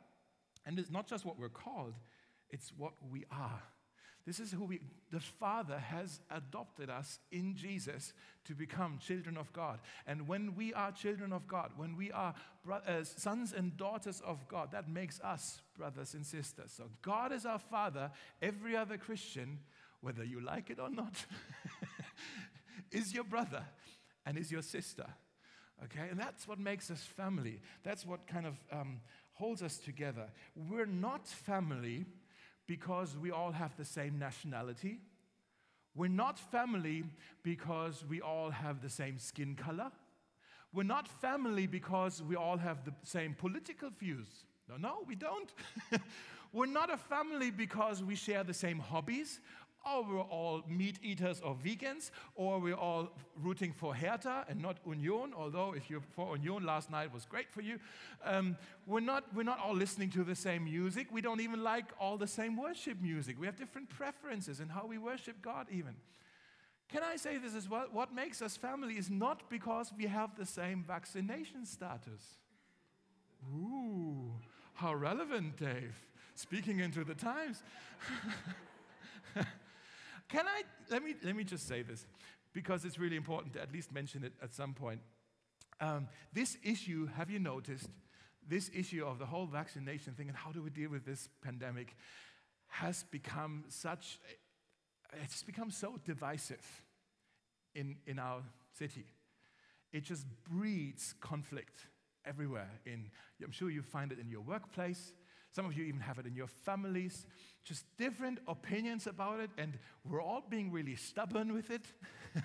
And 0.66 0.80
it's 0.80 0.90
not 0.90 1.06
just 1.06 1.26
what 1.26 1.38
we're 1.38 1.50
called, 1.50 1.94
it's 2.50 2.72
what 2.78 2.94
we 3.12 3.26
are. 3.30 3.62
This 4.25 4.40
is 4.40 4.51
who 4.51 4.66
we, 4.66 4.80
the 5.12 5.20
Father 5.20 5.80
has 5.80 6.20
adopted 6.30 6.90
us 6.90 7.20
in 7.32 7.56
Jesus 7.56 8.13
to 8.46 8.54
become 8.54 9.00
children 9.00 9.36
of 9.36 9.51
God. 9.51 9.80
And 10.06 10.28
when 10.28 10.56
we 10.56 10.74
are 10.74 10.92
children 10.92 11.34
of 11.34 11.48
God, 11.48 11.72
when 11.75 11.98
we 11.98 12.12
are 12.12 12.34
uh, 12.72 13.04
sons 13.04 13.51
and 13.51 13.75
daughters 13.78 14.22
of 14.25 14.48
God, 14.48 14.72
that 14.72 14.88
makes 14.88 15.20
us 15.22 15.62
brothers 15.75 16.13
and 16.13 16.25
sisters. 16.25 16.72
So 16.75 16.84
God 17.01 17.32
is 17.32 17.46
our 17.46 17.60
Father. 17.60 18.12
Every 18.42 18.75
other 18.75 18.98
Christian, 18.98 19.60
whether 20.01 20.24
you 20.24 20.40
like 20.40 20.70
it 20.70 20.80
or 20.80 20.90
not, 20.90 21.25
is 22.92 23.13
your 23.13 23.24
brother 23.24 23.63
and 24.25 24.38
is 24.38 24.51
your 24.51 24.62
sister. 24.62 25.06
Okay? 25.86 26.10
And 26.12 26.20
that's 26.20 26.48
what 26.48 26.60
makes 26.60 26.92
us 26.92 27.01
family. 27.01 27.60
That's 27.84 28.06
what 28.06 28.28
kind 28.28 28.46
of 28.46 28.56
um, 28.72 29.01
holds 29.34 29.63
us 29.63 29.78
together. 29.78 30.28
We're 30.56 30.86
not 30.86 31.28
family 31.28 32.06
because 32.72 33.18
we 33.18 33.32
all 33.32 33.51
have 33.51 33.75
the 33.75 33.84
same 33.84 34.18
nationality. 34.18 34.98
We're 35.94 36.08
not 36.08 36.40
family 36.40 37.04
because 37.44 38.06
we 38.10 38.22
all 38.22 38.50
have 38.50 38.82
the 38.82 38.90
same 38.90 39.20
skin 39.20 39.58
color. 39.58 39.92
We're 40.72 40.84
not 40.84 41.06
family 41.06 41.68
because 41.68 42.24
we 42.24 42.38
all 42.38 42.56
have 42.56 42.86
the 42.86 42.94
same 43.04 43.34
political 43.34 43.90
views. 43.90 44.30
No, 44.70 44.78
no, 44.78 45.00
we 45.06 45.16
don't. 45.16 45.51
We're 46.54 46.66
not 46.66 46.90
a 46.94 46.96
family 46.96 47.51
because 47.51 48.04
we 48.04 48.16
share 48.16 48.46
the 48.46 48.54
same 48.54 48.80
hobbies 48.80 49.42
or 49.84 50.04
we're 50.04 50.22
all 50.22 50.64
meat 50.68 51.00
eaters 51.02 51.42
or 51.42 51.56
vegans, 51.56 52.12
or 52.36 52.60
we're 52.60 52.76
all 52.76 53.10
rooting 53.42 53.74
for 53.74 53.96
Hertha 53.96 54.46
and 54.48 54.62
not 54.62 54.78
Union, 54.86 55.34
although 55.36 55.74
if 55.76 55.90
you're 55.90 56.02
for 56.02 56.38
Union 56.38 56.66
last 56.66 56.92
night 56.92 57.14
was 57.14 57.26
great 57.26 57.52
for 57.52 57.62
you. 57.62 57.80
Um, 58.24 58.58
we're, 58.86 59.00
not, 59.00 59.24
we're 59.34 59.44
not 59.44 59.60
all 59.60 59.74
listening 59.76 60.10
to 60.12 60.24
the 60.24 60.36
same 60.36 60.66
music. 60.66 61.08
We 61.12 61.22
don't 61.22 61.42
even 61.42 61.64
like 61.64 61.86
all 62.00 62.18
the 62.18 62.28
same 62.28 62.58
worship 62.58 63.02
music. 63.02 63.40
We 63.40 63.46
have 63.48 63.56
different 63.56 63.90
preferences 63.90 64.60
in 64.60 64.70
how 64.70 64.86
we 64.86 64.98
worship 64.98 65.42
God, 65.42 65.68
even. 65.72 65.96
Can 66.90 67.04
I 67.04 67.16
say 67.16 67.38
this 67.38 67.56
as 67.56 67.70
well? 67.70 67.88
What 67.92 68.14
makes 68.14 68.42
us 68.42 68.58
family 68.58 68.96
is 68.96 69.10
not 69.10 69.50
because 69.50 69.92
we 69.98 70.08
have 70.08 70.36
the 70.36 70.46
same 70.46 70.84
vaccination 70.86 71.66
status. 71.66 72.22
Ooh, 73.56 74.34
how 74.74 74.94
relevant, 74.94 75.58
Dave. 75.58 75.96
Speaking 76.36 76.80
into 76.80 77.04
the 77.04 77.16
times. 77.16 77.64
Can 80.32 80.48
I, 80.48 80.64
let 80.90 81.04
me, 81.04 81.16
let 81.24 81.36
me 81.36 81.44
just 81.44 81.68
say 81.68 81.82
this, 81.82 82.06
because 82.54 82.86
it's 82.86 82.98
really 82.98 83.18
important 83.18 83.54
to 83.54 83.62
at 83.62 83.72
least 83.74 83.92
mention 83.92 84.24
it 84.24 84.32
at 84.42 84.54
some 84.54 84.74
point. 84.74 85.02
Um, 85.82 86.08
this 86.32 86.58
issue, 86.64 87.08
have 87.08 87.30
you 87.30 87.40
noticed, 87.40 87.90
this 88.48 88.72
issue 88.74 89.06
of 89.06 89.20
the 89.20 89.26
whole 89.26 89.46
vaccination 89.46 90.14
thing 90.14 90.30
and 90.30 90.38
how 90.38 90.52
do 90.52 90.62
we 90.62 90.70
deal 90.70 90.90
with 90.90 91.06
this 91.06 91.28
pandemic 91.44 91.96
has 92.68 93.04
become 93.12 93.66
such, 93.68 94.20
it's 95.22 95.44
become 95.44 95.70
so 95.70 96.00
divisive 96.06 96.84
in, 97.76 97.98
in 98.06 98.18
our 98.18 98.42
city. 98.72 99.06
It 99.92 100.06
just 100.06 100.26
breeds 100.50 101.14
conflict 101.20 101.88
everywhere. 102.26 102.70
In, 102.86 103.10
I'm 103.44 103.52
sure 103.52 103.70
you 103.70 103.82
find 103.82 104.14
it 104.14 104.20
in 104.20 104.30
your 104.30 104.42
workplace. 104.42 105.12
Some 105.51 105.65
of 105.65 105.77
you 105.77 105.84
even 105.84 106.00
have 106.01 106.17
it 106.17 106.25
in 106.25 106.36
your 106.36 106.48
families 106.48 107.25
just 107.63 107.86
different 107.98 108.39
opinions 108.48 109.08
about 109.08 109.39
it, 109.39 109.51
and 109.58 109.77
we're 110.03 110.22
all 110.22 110.43
being 110.50 110.72
really 110.72 110.96
stubborn 110.96 111.53
with 111.53 111.70
it. 111.70 111.84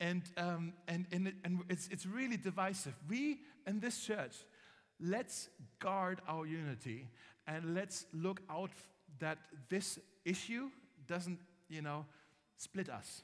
and, 0.00 0.22
um, 0.36 0.72
and, 0.88 1.06
and, 1.12 1.28
it, 1.28 1.34
and 1.44 1.60
it's, 1.68 1.88
it's 1.88 2.06
really 2.06 2.36
divisive. 2.36 2.94
We 3.08 3.40
in 3.66 3.80
this 3.80 4.00
church, 4.00 4.36
let's 4.98 5.48
guard 5.78 6.20
our 6.26 6.46
unity 6.46 7.08
and 7.46 7.74
let's 7.74 8.06
look 8.12 8.40
out 8.50 8.70
that 9.18 9.38
this 9.68 9.98
issue 10.24 10.70
doesn't, 11.06 11.38
you 11.68 11.82
know, 11.82 12.06
split 12.56 12.88
us, 12.88 13.22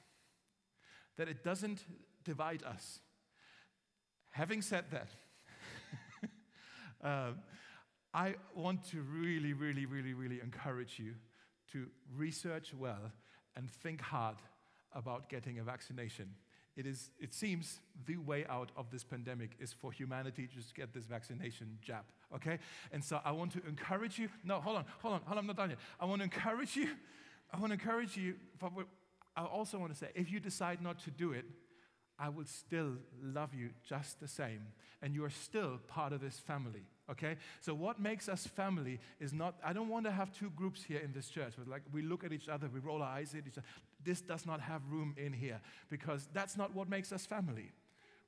that 1.16 1.28
it 1.28 1.42
doesn't 1.42 1.84
divide 2.24 2.62
us. 2.62 3.00
Having 4.30 4.62
said 4.62 4.84
that, 4.90 5.08
uh, 7.02 7.32
I 8.16 8.36
want 8.54 8.82
to 8.92 9.02
really, 9.02 9.52
really, 9.52 9.84
really, 9.84 10.14
really 10.14 10.40
encourage 10.40 10.98
you 10.98 11.12
to 11.72 11.86
research 12.16 12.72
well 12.72 13.12
and 13.54 13.70
think 13.70 14.00
hard 14.00 14.36
about 14.94 15.28
getting 15.28 15.58
a 15.58 15.62
vaccination. 15.62 16.30
It, 16.78 16.86
is, 16.86 17.10
it 17.20 17.34
seems 17.34 17.80
the 18.06 18.16
way 18.16 18.46
out 18.48 18.70
of 18.74 18.90
this 18.90 19.04
pandemic 19.04 19.50
is 19.60 19.74
for 19.74 19.92
humanity 19.92 20.46
to 20.46 20.54
just 20.54 20.74
get 20.74 20.94
this 20.94 21.04
vaccination 21.04 21.76
jab, 21.82 22.04
okay? 22.34 22.58
And 22.90 23.04
so 23.04 23.20
I 23.22 23.32
want 23.32 23.52
to 23.52 23.60
encourage 23.68 24.18
you. 24.18 24.30
No, 24.42 24.62
hold 24.62 24.78
on, 24.78 24.86
hold 25.02 25.14
on, 25.14 25.20
hold 25.26 25.32
on, 25.32 25.38
I'm 25.38 25.46
not 25.46 25.56
done 25.56 25.70
yet. 25.70 25.78
I 26.00 26.06
want 26.06 26.20
to 26.20 26.24
encourage 26.24 26.74
you. 26.74 26.88
I 27.52 27.58
want 27.58 27.68
to 27.68 27.74
encourage 27.74 28.16
you. 28.16 28.36
I 29.36 29.44
also 29.44 29.78
want 29.78 29.92
to 29.92 29.98
say 29.98 30.08
if 30.14 30.32
you 30.32 30.40
decide 30.40 30.80
not 30.80 30.98
to 31.00 31.10
do 31.10 31.32
it, 31.32 31.44
I 32.18 32.28
will 32.30 32.46
still 32.46 32.92
love 33.22 33.54
you 33.54 33.70
just 33.86 34.20
the 34.20 34.28
same. 34.28 34.60
And 35.02 35.14
you 35.14 35.24
are 35.24 35.30
still 35.30 35.78
part 35.88 36.12
of 36.12 36.20
this 36.20 36.38
family, 36.38 36.82
okay? 37.10 37.36
So, 37.60 37.74
what 37.74 38.00
makes 38.00 38.28
us 38.28 38.46
family 38.46 38.98
is 39.20 39.32
not, 39.32 39.56
I 39.62 39.72
don't 39.72 39.88
want 39.88 40.06
to 40.06 40.10
have 40.10 40.32
two 40.32 40.50
groups 40.50 40.82
here 40.82 41.00
in 41.00 41.12
this 41.12 41.28
church, 41.28 41.52
but 41.58 41.68
like 41.68 41.82
we 41.92 42.02
look 42.02 42.24
at 42.24 42.32
each 42.32 42.48
other, 42.48 42.68
we 42.72 42.80
roll 42.80 43.02
our 43.02 43.16
eyes 43.16 43.34
at 43.34 43.46
each 43.46 43.58
other. 43.58 43.66
This 44.02 44.22
does 44.22 44.46
not 44.46 44.60
have 44.60 44.80
room 44.90 45.14
in 45.18 45.32
here 45.32 45.60
because 45.90 46.28
that's 46.32 46.56
not 46.56 46.74
what 46.74 46.88
makes 46.88 47.12
us 47.12 47.26
family. 47.26 47.72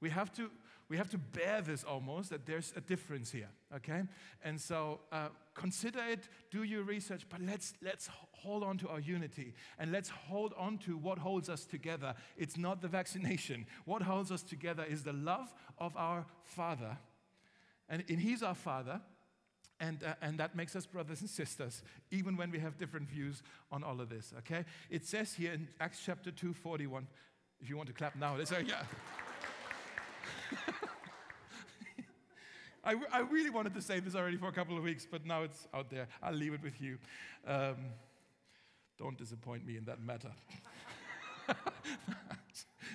We 0.00 0.11
have 0.11 0.33
to, 0.35 0.50
we 0.88 0.97
have 0.97 1.11
to 1.11 1.18
bear 1.18 1.61
this 1.61 1.85
almost 1.85 2.30
that 2.30 2.47
there's 2.47 2.73
a 2.75 2.80
difference 2.80 3.30
here, 3.30 3.50
okay? 3.76 4.04
And 4.42 4.59
so 4.59 5.00
uh, 5.12 5.28
consider 5.54 6.00
it, 6.09 6.28
do 6.50 6.62
your 6.62 6.83
research, 6.83 7.26
but 7.28 7.40
let's, 7.42 7.75
let's 7.83 8.09
hold 8.33 8.62
on 8.64 8.78
to 8.78 8.88
our 8.88 9.00
unity 9.00 9.52
and 9.78 9.92
let's 9.92 10.09
hold 10.09 10.54
on 10.57 10.78
to 10.78 10.97
what 10.97 11.18
holds 11.18 11.50
us 11.50 11.66
together. 11.66 12.14
It's 12.38 12.57
not 12.57 12.80
the 12.80 12.88
vaccination. 12.88 13.66
What 13.85 14.00
holds 14.02 14.33
us 14.33 14.42
together 14.42 14.85
is 14.88 15.02
the 15.02 15.12
love 15.12 15.52
of 15.76 15.95
our 15.95 16.25
Father. 16.45 16.97
And, 17.90 18.02
and 18.09 18.18
He's 18.18 18.42
our 18.42 18.54
Father. 18.54 19.00
And, 19.80 20.02
uh, 20.02 20.14
and 20.23 20.38
that 20.40 20.57
makes 20.57 20.75
us 20.75 20.87
brothers 20.87 21.21
and 21.21 21.30
sisters, 21.30 21.83
even 22.11 22.37
when 22.37 22.50
we 22.50 22.59
have 22.59 22.78
different 22.78 23.09
views 23.09 23.42
on 23.71 23.85
all 23.85 24.00
of 24.00 24.09
this, 24.09 24.33
okay? 24.38 24.64
It 24.90 25.07
says 25.07 25.35
here 25.35 25.52
in 25.52 25.68
Acts 25.78 26.00
chapter 26.04 26.33
2, 26.33 26.52
41, 26.52 27.07
if 27.61 27.68
you 27.68 27.76
want 27.76 27.88
to 27.88 27.95
clap 27.95 28.16
now, 28.16 28.37
let's 28.37 28.50
say, 28.50 28.64
yeah. 28.66 28.83
I, 32.85 32.95
I 33.12 33.21
really 33.21 33.50
wanted 33.50 33.75
to 33.75 33.83
say 33.83 34.00
this 34.00 34.14
already 34.14 34.37
for 34.38 34.49
a 34.49 34.52
couple 34.52 34.76
of 34.76 34.83
weeks, 34.83 35.07
but 35.11 35.26
now 35.26 35.43
it's 35.43 35.67
out 35.75 35.90
there. 35.90 36.09
I'll 36.23 36.33
leave 36.33 36.55
it 36.55 36.62
with 36.62 36.81
you. 36.81 36.99
Um, 37.47 37.76
don't 38.99 39.19
disappoint 39.19 39.67
me 39.67 39.76
in 39.76 39.85
that 39.85 40.00
matter. 40.00 40.31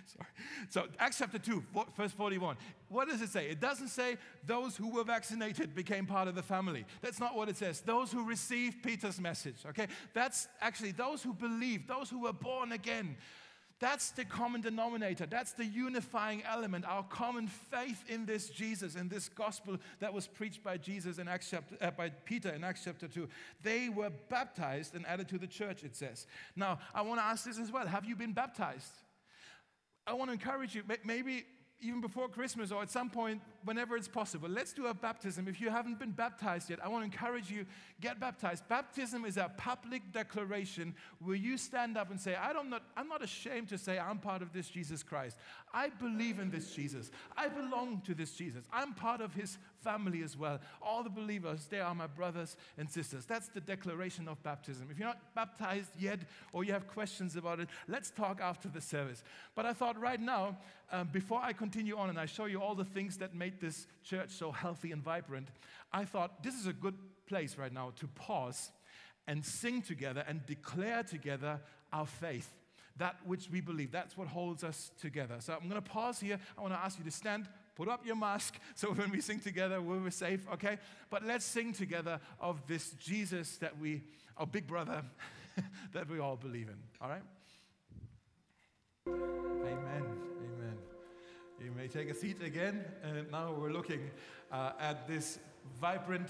Sorry. 0.05 0.27
So, 0.69 0.87
Acts 0.99 1.19
chapter 1.19 1.37
2, 1.37 1.63
verse 1.95 2.11
41. 2.11 2.57
What 2.89 3.07
does 3.07 3.21
it 3.21 3.29
say? 3.29 3.47
It 3.47 3.59
doesn't 3.59 3.89
say 3.89 4.17
those 4.45 4.75
who 4.75 4.89
were 4.89 5.03
vaccinated 5.03 5.75
became 5.75 6.05
part 6.05 6.27
of 6.27 6.35
the 6.35 6.43
family. 6.43 6.85
That's 7.01 7.19
not 7.19 7.35
what 7.35 7.49
it 7.49 7.57
says. 7.57 7.81
Those 7.81 8.11
who 8.11 8.25
received 8.25 8.83
Peter's 8.83 9.19
message, 9.19 9.57
okay? 9.67 9.87
That's 10.13 10.47
actually 10.61 10.91
those 10.91 11.23
who 11.23 11.33
believe, 11.33 11.87
those 11.87 12.09
who 12.09 12.21
were 12.21 12.33
born 12.33 12.71
again. 12.71 13.15
That's 13.83 14.11
the 14.11 14.23
common 14.23 14.61
denominator. 14.61 15.25
That's 15.25 15.51
the 15.51 15.65
unifying 15.65 16.41
element, 16.49 16.85
our 16.85 17.03
common 17.03 17.49
faith 17.49 18.05
in 18.07 18.25
this 18.25 18.47
Jesus, 18.47 18.95
in 18.95 19.09
this 19.09 19.27
gospel 19.27 19.75
that 19.99 20.13
was 20.13 20.25
preached 20.25 20.63
by 20.63 20.77
Jesus 20.77 21.17
in 21.17 21.27
Acts 21.27 21.49
chapter, 21.51 21.75
uh, 21.81 21.91
by 21.91 22.07
Peter 22.07 22.51
in 22.51 22.63
Acts 22.63 22.85
chapter 22.85 23.09
2. 23.09 23.27
They 23.61 23.89
were 23.89 24.09
baptized 24.29 24.95
and 24.95 25.05
added 25.05 25.27
to 25.27 25.37
the 25.37 25.47
church, 25.47 25.83
it 25.83 25.97
says. 25.97 26.27
Now, 26.55 26.79
I 26.95 27.01
want 27.01 27.19
to 27.19 27.25
ask 27.25 27.43
this 27.43 27.59
as 27.59 27.73
well. 27.73 27.85
Have 27.85 28.05
you 28.05 28.15
been 28.15 28.31
baptized? 28.31 28.93
I 30.07 30.13
want 30.13 30.29
to 30.29 30.33
encourage 30.33 30.75
you, 30.75 30.83
maybe 31.03 31.43
even 31.81 31.99
before 31.99 32.29
Christmas 32.29 32.71
or 32.71 32.81
at 32.83 32.89
some 32.89 33.09
point, 33.09 33.41
whenever 33.65 33.95
it's 33.95 34.07
possible, 34.07 34.49
let's 34.49 34.73
do 34.73 34.87
a 34.87 34.93
baptism. 34.93 35.47
If 35.47 35.61
you 35.61 35.69
haven't 35.69 35.99
been 35.99 36.11
baptized 36.11 36.69
yet, 36.69 36.79
I 36.83 36.87
want 36.87 37.01
to 37.01 37.05
encourage 37.05 37.49
you, 37.49 37.65
get 38.01 38.19
baptized. 38.19 38.67
Baptism 38.67 39.25
is 39.25 39.37
a 39.37 39.51
public 39.57 40.11
declaration 40.11 40.93
where 41.19 41.35
you 41.35 41.57
stand 41.57 41.97
up 41.97 42.11
and 42.11 42.19
say, 42.19 42.35
I 42.35 42.53
don't 42.53 42.69
not, 42.69 42.83
I'm 42.97 43.07
not 43.07 43.23
ashamed 43.23 43.69
to 43.69 43.77
say 43.77 43.99
I'm 43.99 44.19
part 44.19 44.41
of 44.41 44.53
this 44.53 44.69
Jesus 44.69 45.03
Christ. 45.03 45.37
I 45.73 45.89
believe 45.89 46.39
in 46.39 46.51
this 46.51 46.73
Jesus. 46.73 47.09
I 47.35 47.47
belong 47.47 48.01
to 48.05 48.13
this 48.13 48.33
Jesus. 48.33 48.65
I'm 48.71 48.93
part 48.93 49.21
of 49.21 49.33
his 49.33 49.57
family 49.83 50.21
as 50.21 50.37
well. 50.37 50.59
All 50.81 51.03
the 51.03 51.09
believers, 51.09 51.67
they 51.69 51.79
are 51.79 51.93
my 51.93 52.07
brothers 52.07 52.55
and 52.77 52.89
sisters. 52.89 53.25
That's 53.25 53.49
the 53.49 53.61
declaration 53.61 54.27
of 54.27 54.41
baptism. 54.43 54.87
If 54.91 54.99
you're 54.99 55.07
not 55.07 55.33
baptized 55.35 55.91
yet 55.99 56.19
or 56.53 56.63
you 56.63 56.73
have 56.73 56.87
questions 56.87 57.35
about 57.35 57.59
it, 57.59 57.67
let's 57.87 58.11
talk 58.11 58.39
after 58.41 58.69
the 58.69 58.81
service. 58.81 59.23
But 59.55 59.65
I 59.65 59.73
thought 59.73 59.99
right 59.99 60.19
now, 60.19 60.57
um, 60.91 61.09
before 61.11 61.41
I 61.41 61.53
continue 61.53 61.97
on 61.97 62.09
and 62.09 62.19
I 62.19 62.27
show 62.27 62.45
you 62.45 62.61
all 62.61 62.75
the 62.75 62.85
things 62.85 63.17
that 63.17 63.33
made 63.33 63.52
this 63.59 63.87
church 64.03 64.31
so 64.31 64.51
healthy 64.51 64.91
and 64.91 65.03
vibrant, 65.03 65.49
I 65.91 66.05
thought 66.05 66.43
this 66.43 66.55
is 66.55 66.67
a 66.67 66.73
good 66.73 66.95
place 67.27 67.57
right 67.57 67.73
now 67.73 67.93
to 67.99 68.07
pause 68.07 68.71
and 69.27 69.45
sing 69.45 69.81
together 69.81 70.23
and 70.27 70.45
declare 70.45 71.03
together 71.03 71.59
our 71.91 72.05
faith. 72.05 72.51
that 72.97 73.15
which 73.25 73.49
we 73.49 73.61
believe. 73.61 73.91
That's 73.91 74.17
what 74.17 74.27
holds 74.27 74.63
us 74.63 74.91
together. 75.01 75.37
So 75.39 75.53
I'm 75.53 75.67
going 75.67 75.81
to 75.81 75.89
pause 75.89 76.19
here. 76.19 76.39
I 76.57 76.61
want 76.61 76.73
to 76.73 76.79
ask 76.79 76.97
you 76.99 77.05
to 77.05 77.11
stand, 77.11 77.47
put 77.75 77.89
up 77.89 78.05
your 78.05 78.15
mask, 78.15 78.59
so 78.75 78.93
when 78.93 79.09
we 79.11 79.21
sing 79.21 79.39
together, 79.39 79.81
we're 79.81 80.09
safe, 80.11 80.45
okay? 80.53 80.77
But 81.09 81.25
let's 81.25 81.45
sing 81.45 81.73
together 81.73 82.19
of 82.39 82.65
this 82.67 82.91
Jesus 82.91 83.57
that 83.57 83.79
we, 83.79 84.03
our 84.37 84.45
big 84.45 84.67
brother, 84.67 85.03
that 85.93 86.07
we 86.09 86.19
all 86.19 86.35
believe 86.35 86.69
in, 86.69 86.77
all 87.01 87.09
right? 87.09 87.23
Amen. 89.07 89.23
Amen. 89.65 90.62
You 91.63 91.71
may 91.71 91.87
take 91.87 92.09
a 92.09 92.13
seat 92.13 92.41
again. 92.41 92.83
And 93.03 93.31
now 93.31 93.55
we're 93.57 93.71
looking 93.71 94.11
uh, 94.51 94.71
at 94.81 95.07
this 95.07 95.39
vibrant, 95.79 96.27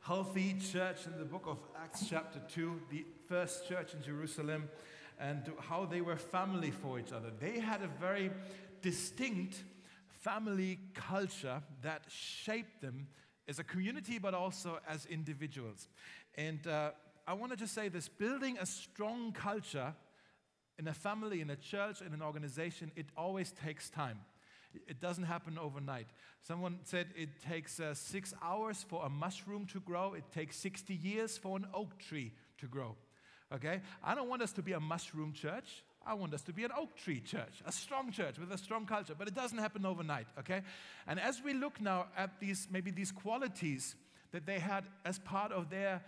healthy 0.00 0.54
church 0.54 1.04
in 1.04 1.18
the 1.18 1.26
book 1.26 1.44
of 1.46 1.58
Acts, 1.82 2.06
chapter 2.08 2.40
2, 2.48 2.80
the 2.90 3.04
first 3.28 3.68
church 3.68 3.92
in 3.92 4.02
Jerusalem, 4.02 4.70
and 5.20 5.52
how 5.68 5.84
they 5.84 6.00
were 6.00 6.16
family 6.16 6.70
for 6.70 6.98
each 6.98 7.12
other. 7.12 7.30
They 7.38 7.60
had 7.60 7.82
a 7.82 7.88
very 8.00 8.30
distinct 8.80 9.62
family 10.08 10.78
culture 10.94 11.62
that 11.82 12.04
shaped 12.08 12.80
them 12.80 13.08
as 13.46 13.58
a 13.58 13.64
community, 13.64 14.18
but 14.18 14.32
also 14.32 14.78
as 14.88 15.04
individuals. 15.04 15.88
And 16.36 16.66
uh, 16.66 16.92
I 17.26 17.34
want 17.34 17.52
to 17.52 17.58
just 17.58 17.74
say 17.74 17.90
this 17.90 18.08
building 18.08 18.56
a 18.58 18.64
strong 18.64 19.32
culture 19.32 19.92
in 20.78 20.88
a 20.88 20.94
family, 20.94 21.42
in 21.42 21.50
a 21.50 21.56
church, 21.56 22.00
in 22.00 22.14
an 22.14 22.22
organization, 22.22 22.90
it 22.96 23.06
always 23.14 23.52
takes 23.52 23.90
time. 23.90 24.20
It 24.88 25.00
doesn't 25.00 25.24
happen 25.24 25.58
overnight. 25.58 26.06
Someone 26.42 26.78
said 26.84 27.08
it 27.16 27.28
takes 27.42 27.80
uh, 27.80 27.94
six 27.94 28.34
hours 28.42 28.84
for 28.88 29.04
a 29.04 29.08
mushroom 29.08 29.66
to 29.66 29.80
grow, 29.80 30.14
it 30.14 30.24
takes 30.32 30.56
60 30.58 30.94
years 30.94 31.38
for 31.38 31.56
an 31.56 31.66
oak 31.72 31.98
tree 31.98 32.32
to 32.58 32.66
grow. 32.66 32.96
Okay? 33.52 33.80
I 34.02 34.14
don't 34.14 34.28
want 34.28 34.42
us 34.42 34.52
to 34.52 34.62
be 34.62 34.72
a 34.72 34.80
mushroom 34.80 35.32
church. 35.32 35.84
I 36.06 36.14
want 36.14 36.34
us 36.34 36.42
to 36.42 36.52
be 36.52 36.64
an 36.64 36.70
oak 36.76 36.96
tree 36.96 37.20
church, 37.20 37.62
a 37.64 37.72
strong 37.72 38.12
church 38.12 38.38
with 38.38 38.52
a 38.52 38.58
strong 38.58 38.84
culture, 38.84 39.14
but 39.18 39.26
it 39.26 39.34
doesn't 39.34 39.56
happen 39.56 39.86
overnight, 39.86 40.26
okay? 40.38 40.60
And 41.06 41.18
as 41.18 41.42
we 41.42 41.54
look 41.54 41.80
now 41.80 42.08
at 42.14 42.40
these, 42.40 42.68
maybe 42.70 42.90
these 42.90 43.10
qualities 43.10 43.96
that 44.32 44.44
they 44.44 44.58
had 44.58 44.84
as 45.06 45.18
part 45.18 45.50
of 45.50 45.70
their 45.70 46.02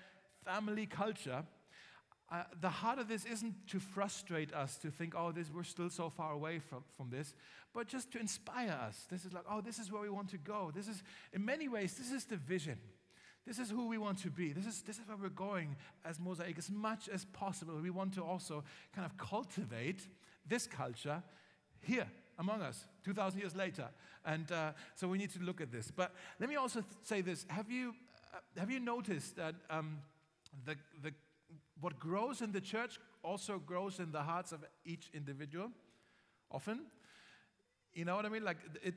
family 0.45 0.85
culture, 0.85 1.45
uh, 2.31 2.43
the 2.61 2.69
heart 2.69 2.99
of 2.99 3.09
this 3.09 3.25
isn't 3.25 3.55
to 3.69 3.79
frustrate 3.79 4.53
us 4.53 4.77
to 4.79 4.91
think, 4.91 5.15
oh, 5.17 5.31
this, 5.31 5.51
we're 5.55 5.63
still 5.63 5.91
so 5.91 6.11
far 6.11 6.33
away 6.33 6.59
from, 6.59 6.83
from 6.97 7.09
this, 7.09 7.35
but 7.73 7.87
just 7.87 8.11
to 8.13 8.19
inspire 8.19 8.71
us. 8.71 9.07
This 9.11 9.25
is 9.25 9.33
like, 9.33 9.45
oh, 9.49 9.61
this 9.61 9.79
is 9.79 9.93
where 9.93 10.03
we 10.03 10.09
want 10.09 10.31
to 10.31 10.39
go. 10.39 10.73
This 10.75 10.89
is, 10.89 11.03
in 11.33 11.45
many 11.45 11.69
ways, 11.69 11.95
this 11.95 12.11
is 12.11 12.25
the 12.25 12.37
vision. 12.37 12.79
This 13.47 13.61
is 13.61 13.71
who 13.71 13.87
we 13.87 13.97
want 13.97 14.19
to 14.23 14.31
be. 14.31 14.53
This 14.53 14.67
is, 14.67 14.83
this 14.83 14.99
is 14.99 15.07
where 15.07 15.17
we're 15.17 15.29
going 15.29 15.77
as 16.05 16.19
Mosaic 16.19 16.59
as 16.59 16.69
much 16.69 17.09
as 17.09 17.25
possible. 17.27 17.79
We 17.81 17.91
want 17.91 18.15
to 18.15 18.23
also 18.23 18.65
kind 18.93 19.07
of 19.07 19.17
cultivate 19.17 20.09
this 20.49 20.67
culture 20.67 21.23
here 21.81 22.09
among 22.39 22.61
us 22.63 22.87
2,000 23.05 23.39
years 23.39 23.55
later. 23.55 23.89
And 24.25 24.51
uh, 24.51 24.73
so 24.97 25.07
we 25.07 25.19
need 25.19 25.31
to 25.35 25.41
look 25.41 25.61
at 25.61 25.71
this. 25.71 25.93
But 25.93 26.13
let 26.41 26.49
me 26.49 26.57
also 26.57 26.81
th- 26.81 26.93
say 27.05 27.21
this 27.21 27.47
have 27.49 27.71
you, 27.71 27.95
uh, 28.35 28.39
have 28.59 28.71
you 28.71 28.81
noticed 28.81 29.37
that 29.37 29.55
um, 29.71 29.99
the, 30.65 30.75
the 31.03 31.13
what 31.81 31.99
grows 31.99 32.41
in 32.41 32.53
the 32.53 32.61
church 32.61 32.99
also 33.23 33.59
grows 33.59 33.99
in 33.99 34.13
the 34.13 34.23
hearts 34.23 34.53
of 34.53 34.65
each 34.85 35.11
individual 35.13 35.71
often. 36.51 36.87
You 37.93 38.05
know 38.05 38.17
what 38.17 38.27
I 38.27 38.29
mean? 38.29 38.45
Like 38.45 38.59
it, 38.83 38.95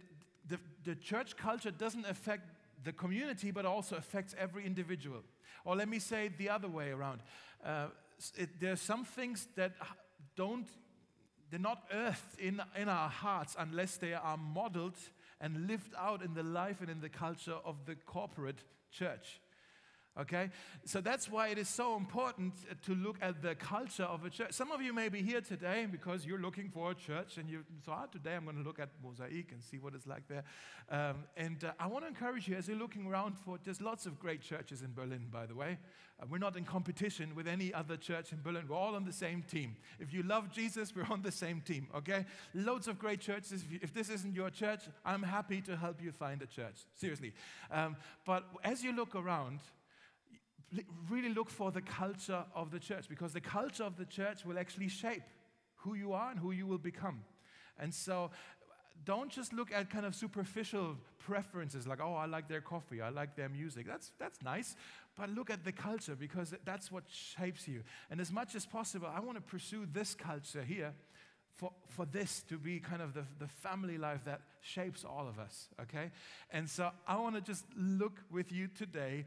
the, 0.48 0.60
the 0.84 0.96
church 0.96 1.36
culture 1.38 1.72
doesn't 1.72 2.06
affect 2.06 2.44
the 2.84 2.94
community, 2.94 3.52
but 3.52 3.66
also 3.66 3.96
affects 3.96 4.36
every 4.38 4.66
individual. 4.66 5.22
Or 5.66 5.76
let 5.76 5.90
me 5.90 6.00
say 6.00 6.28
it 6.28 6.38
the 6.38 6.50
other 6.50 6.68
way 6.68 6.92
around. 6.92 7.22
Uh, 7.66 7.88
it, 8.38 8.60
there 8.60 8.72
are 8.72 8.78
some 8.78 9.04
things 9.04 9.48
that 9.56 9.74
don't, 10.36 10.68
they're 11.50 11.60
not 11.60 11.84
earthed 11.94 12.40
in, 12.40 12.62
in 12.78 12.88
our 12.88 13.10
hearts 13.10 13.56
unless 13.60 13.98
they 13.98 14.14
are 14.14 14.38
modeled 14.38 14.98
and 15.42 15.68
lived 15.68 15.94
out 15.98 16.22
in 16.22 16.34
the 16.34 16.44
life 16.44 16.82
and 16.82 16.90
in 16.90 17.02
the 17.02 17.10
culture 17.10 17.58
of 17.66 17.86
the 17.86 17.96
corporate 17.96 18.64
church. 18.92 19.42
Okay? 20.18 20.50
So 20.86 21.02
that's 21.02 21.30
why 21.30 21.50
it 21.50 21.58
is 21.58 21.70
so 21.70 21.96
important 21.96 22.54
to 22.86 22.96
look 22.96 23.18
at 23.22 23.42
the 23.42 23.56
culture 23.56 24.04
of 24.04 24.26
a 24.26 24.30
church. 24.30 24.54
Some 24.54 24.72
of 24.72 24.82
you 24.82 24.94
may 24.94 25.10
be 25.10 25.22
here 25.22 25.42
today 25.42 25.88
because 25.90 26.26
you're 26.26 26.40
looking 26.40 26.70
for 26.70 26.92
a 26.92 26.96
church 26.96 27.38
and 27.38 27.50
you 27.50 27.64
thought, 27.86 28.00
ah, 28.04 28.06
today 28.12 28.36
I'm 28.36 28.44
going 28.44 28.58
to 28.58 28.64
look 28.64 28.80
at 28.80 28.90
Mosaic 29.04 29.52
and 29.52 29.64
see 29.64 29.78
what 29.78 29.94
it's 29.94 30.08
like 30.08 30.28
there. 30.28 30.44
Um, 30.90 31.24
and 31.38 31.64
uh, 31.64 31.72
I 31.80 31.88
want 31.88 32.04
to 32.04 32.08
encourage 32.08 32.48
you 32.48 32.56
as 32.56 32.68
you're 32.68 32.78
looking 32.78 33.06
around 33.06 33.38
for, 33.38 33.60
there's 33.64 33.82
lots 33.82 34.06
of 34.06 34.20
great 34.20 34.42
churches 34.42 34.82
in 34.82 34.94
Berlin, 34.94 35.28
by 35.32 35.46
the 35.46 35.56
way. 35.56 35.78
Uh, 36.22 36.26
we're 36.30 36.38
not 36.38 36.58
in 36.58 36.66
competition 36.66 37.34
with 37.36 37.48
any 37.48 37.74
other 37.74 37.96
church 37.96 38.34
in 38.34 38.42
Berlin. 38.42 38.66
We're 38.68 38.76
all 38.76 38.96
on 38.96 39.06
the 39.06 39.14
same 39.14 39.42
team. 39.44 39.78
If 40.00 40.14
you 40.14 40.24
love 40.24 40.52
Jesus, 40.52 40.94
we're 40.96 41.08
on 41.10 41.22
the 41.22 41.32
same 41.32 41.62
team, 41.62 41.88
okay? 41.96 42.26
Loads 42.54 42.88
of 42.88 43.00
great 43.00 43.22
churches. 43.22 43.64
If, 43.64 43.72
you, 43.72 43.80
if 43.82 43.94
this 43.94 44.10
isn't 44.10 44.36
your 44.36 44.50
church, 44.50 44.82
I'm 45.06 45.24
happy 45.24 45.62
to 45.62 45.78
help 45.78 46.02
you 46.02 46.12
find 46.12 46.42
a 46.42 46.48
church. 46.48 46.76
Seriously. 46.96 47.34
Um, 47.72 47.96
but 48.26 48.44
as 48.64 48.84
you 48.84 48.92
look 48.92 49.16
around, 49.16 49.60
really 51.10 51.30
look 51.30 51.50
for 51.50 51.72
the 51.72 51.82
culture 51.82 52.44
of 52.56 52.72
the 52.72 52.80
church 52.80 53.10
because 53.10 53.34
the 53.34 53.42
culture 53.42 53.84
of 53.84 53.98
the 53.98 54.06
church 54.06 54.46
will 54.46 54.60
actually 54.60 54.90
shape 54.90 55.24
who 55.78 55.96
you 55.96 56.14
are 56.14 56.32
and 56.32 56.40
who 56.40 56.52
you 56.52 56.68
will 56.68 56.78
become. 56.78 57.22
And 57.80 57.94
so 57.94 58.32
don't 59.06 59.32
just 59.32 59.54
look 59.54 59.72
at 59.72 59.90
kind 59.90 60.06
of 60.06 60.14
superficial 60.14 60.98
preferences 61.20 61.88
like, 61.88 62.00
oh, 62.02 62.16
I 62.16 62.26
like 62.26 62.48
their 62.48 62.62
coffee, 62.62 63.02
I 63.02 63.10
like 63.10 63.36
their 63.36 63.50
music. 63.50 63.88
That's, 63.88 64.12
that's 64.20 64.42
nice. 64.44 64.76
But 65.18 65.30
look 65.30 65.50
at 65.50 65.64
the 65.64 65.72
culture 65.72 66.16
because 66.16 66.54
that's 66.66 66.92
what 66.92 67.04
shapes 67.08 67.68
you. 67.68 67.84
And 68.10 68.20
as 68.20 68.32
much 68.32 68.56
as 68.56 68.66
possible, 68.66 69.10
I 69.14 69.20
want 69.20 69.38
to 69.38 69.42
pursue 69.42 69.88
this 69.92 70.16
culture 70.16 70.64
here 70.64 70.94
for, 71.56 71.72
for 71.90 72.06
this 72.06 72.44
to 72.50 72.58
be 72.58 72.80
kind 72.80 73.02
of 73.02 73.14
the, 73.14 73.26
the 73.38 73.48
family 73.48 73.98
life 73.98 74.24
that 74.26 74.42
shapes 74.62 75.04
all 75.04 75.28
of 75.28 75.40
us, 75.40 75.68
okay? 75.82 76.12
And 76.52 76.70
so 76.70 76.90
I 77.08 77.18
want 77.18 77.36
to 77.36 77.42
just 77.42 77.66
look 77.76 78.22
with 78.32 78.52
you 78.52 78.68
today 78.68 79.26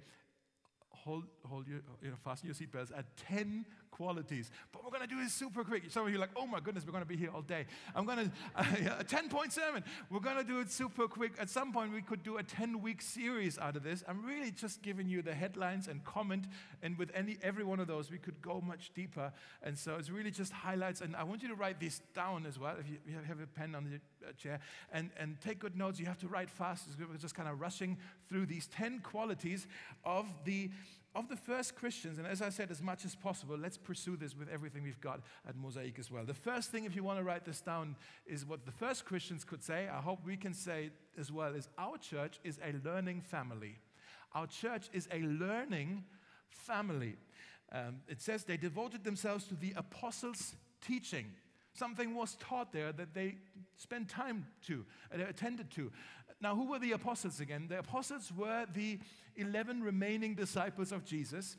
hold, 1.05 1.25
hold 1.49 1.67
your, 1.67 1.79
uh, 1.79 1.93
you 2.03 2.11
know, 2.11 2.17
fasten 2.25 2.47
your 2.47 2.55
seatbelts 2.55 2.97
at 2.97 3.05
10 3.17 3.65
qualities. 3.93 4.51
But 4.73 4.83
we're 4.83 4.91
going 4.91 5.03
to 5.03 5.15
do 5.15 5.23
this 5.23 5.33
super 5.33 5.63
quick. 5.63 5.85
Some 5.89 6.05
of 6.05 6.11
you 6.11 6.17
are 6.17 6.21
like, 6.21 6.31
oh 6.35 6.47
my 6.47 6.59
goodness, 6.59 6.85
we're 6.85 6.93
going 6.93 7.05
to 7.05 7.09
be 7.09 7.17
here 7.17 7.31
all 7.33 7.43
day. 7.43 7.67
I'm 7.95 8.05
going 8.05 8.19
to, 8.19 8.31
uh, 8.57 8.97
a 8.99 9.05
10 9.05 9.29
point 9.29 9.53
sermon. 9.53 9.85
We're 10.11 10.21
going 10.21 10.39
to 10.39 10.45
do 10.45 10.59
it 10.59 10.73
super 10.73 11.07
quick. 11.07 11.35
At 11.39 11.51
some 11.51 11.73
point, 11.73 11.93
we 11.93 12.03
could 12.03 12.25
do 12.25 12.39
a 12.39 12.43
10 12.43 12.83
week 12.83 13.01
series 13.01 13.59
out 13.59 13.77
of 13.77 13.85
this. 13.85 14.03
I'm 14.09 14.25
really 14.25 14.51
just 14.51 14.83
giving 14.83 15.09
you 15.09 15.23
the 15.23 15.35
headlines 15.35 15.87
and 15.87 16.03
comment. 16.05 16.47
And 16.83 16.99
with 16.99 17.11
any, 17.15 17.39
every 17.43 17.63
one 17.63 17.79
of 17.79 17.87
those, 17.87 18.11
we 18.11 18.19
could 18.19 18.43
go 18.43 18.61
much 18.61 18.91
deeper. 18.95 19.33
And 19.63 19.79
so 19.79 19.97
it's 19.97 20.11
really 20.11 20.31
just 20.33 20.53
highlights. 20.53 21.01
And 21.01 21.15
I 21.15 21.23
want 21.23 21.43
you 21.43 21.49
to 21.49 21.55
write 21.55 21.79
these 21.79 22.01
down 22.15 22.47
as 22.47 22.59
well. 22.59 22.75
If 22.81 22.89
you, 22.89 22.97
you 23.07 23.19
have 23.29 23.41
a 23.41 23.47
pen 23.47 23.75
on 23.75 23.85
the 23.85 24.27
uh, 24.27 24.33
chair 24.33 24.59
and, 24.93 25.11
and 25.19 25.41
take 25.41 25.59
good 25.59 25.77
notes, 25.77 26.01
you 26.01 26.07
have 26.07 26.19
to 26.19 26.29
write 26.29 26.51
fast. 26.51 26.89
We're 26.99 27.17
just 27.19 27.35
kind 27.35 27.49
of 27.49 27.61
rushing 27.61 27.99
through 28.29 28.47
these 28.47 28.67
10 28.69 29.01
qualities 29.01 29.67
of 30.05 30.27
the 30.45 30.71
of 31.15 31.29
the 31.29 31.37
first 31.37 31.75
Christians, 31.75 32.19
and 32.19 32.27
as 32.27 32.41
I 32.41 32.49
said, 32.49 32.71
as 32.71 32.81
much 32.81 33.05
as 33.05 33.15
possible, 33.15 33.57
let's 33.57 33.77
pursue 33.77 34.17
this 34.17 34.37
with 34.37 34.49
everything 34.49 34.83
we've 34.83 35.01
got 35.01 35.21
at 35.47 35.57
Mosaic 35.57 35.99
as 35.99 36.11
well. 36.11 36.25
The 36.25 36.33
first 36.33 36.71
thing, 36.71 36.85
if 36.85 36.97
you 36.97 37.05
want 37.05 37.19
to 37.19 37.25
write 37.25 37.45
this 37.45 37.61
down, 37.61 37.97
is 38.27 38.47
what 38.47 38.65
the 38.65 38.73
first 38.73 39.05
Christians 39.05 39.45
could 39.45 39.63
say. 39.63 39.89
I 39.89 40.01
hope 40.01 40.21
we 40.25 40.37
can 40.37 40.55
say 40.55 40.91
as 41.19 41.31
well 41.31 41.55
is 41.55 41.69
our 41.77 41.99
church 41.99 42.41
is 42.45 42.59
a 42.65 42.73
learning 42.89 43.21
family. 43.21 43.77
Our 44.35 44.47
church 44.47 44.89
is 44.93 45.07
a 45.13 45.21
learning 45.21 46.05
family. 46.49 47.17
Um, 47.71 48.01
it 48.09 48.21
says 48.21 48.45
they 48.45 48.57
devoted 48.57 49.05
themselves 49.05 49.45
to 49.49 49.55
the 49.55 49.75
apostles' 49.77 50.55
teaching. 50.81 51.27
Something 51.75 52.15
was 52.15 52.37
taught 52.37 52.73
there 52.73 52.93
that 52.93 53.15
they 53.15 53.37
spent 53.77 54.09
time 54.09 54.47
to, 54.67 54.85
uh, 55.15 55.25
attended 55.25 55.71
to. 55.73 55.91
Now, 56.41 56.57
who 56.57 56.67
were 56.67 56.79
the 56.79 56.93
apostles 56.93 57.41
again? 57.41 57.67
The 57.69 57.79
apostles 57.79 58.33
were 58.37 58.67
the 58.75 58.99
11 59.37 59.83
remaining 59.83 60.35
disciples 60.35 60.93
of 60.93 61.05
Jesus, 61.05 61.57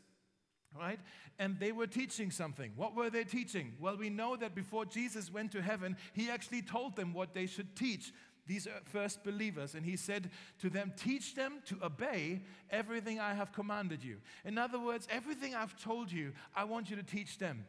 right? 0.77 0.99
And 1.39 1.59
they 1.59 1.71
were 1.71 1.87
teaching 1.87 2.31
something. 2.31 2.71
What 2.75 2.95
were 2.95 3.09
they 3.09 3.23
teaching? 3.23 3.73
Well, 3.79 3.97
we 3.97 4.09
know 4.09 4.35
that 4.35 4.55
before 4.55 4.85
Jesus 4.85 5.31
went 5.31 5.51
to 5.53 5.61
heaven, 5.61 5.97
he 6.13 6.29
actually 6.29 6.61
told 6.61 6.95
them 6.95 7.13
what 7.13 7.33
they 7.33 7.45
should 7.45 7.75
teach 7.75 8.13
these 8.45 8.67
uh, 8.67 8.71
first 8.83 9.23
believers. 9.23 9.75
And 9.75 9.85
he 9.85 9.95
said 9.95 10.29
to 10.59 10.69
them, 10.69 10.93
Teach 10.97 11.35
them 11.35 11.61
to 11.67 11.77
obey 11.83 12.41
everything 12.69 13.19
I 13.19 13.33
have 13.33 13.53
commanded 13.53 14.03
you. 14.03 14.17
In 14.45 14.57
other 14.57 14.79
words, 14.79 15.07
everything 15.09 15.55
I've 15.55 15.81
told 15.81 16.11
you, 16.11 16.33
I 16.55 16.65
want 16.65 16.89
you 16.89 16.95
to 16.95 17.03
teach 17.03 17.37
them. 17.37 17.65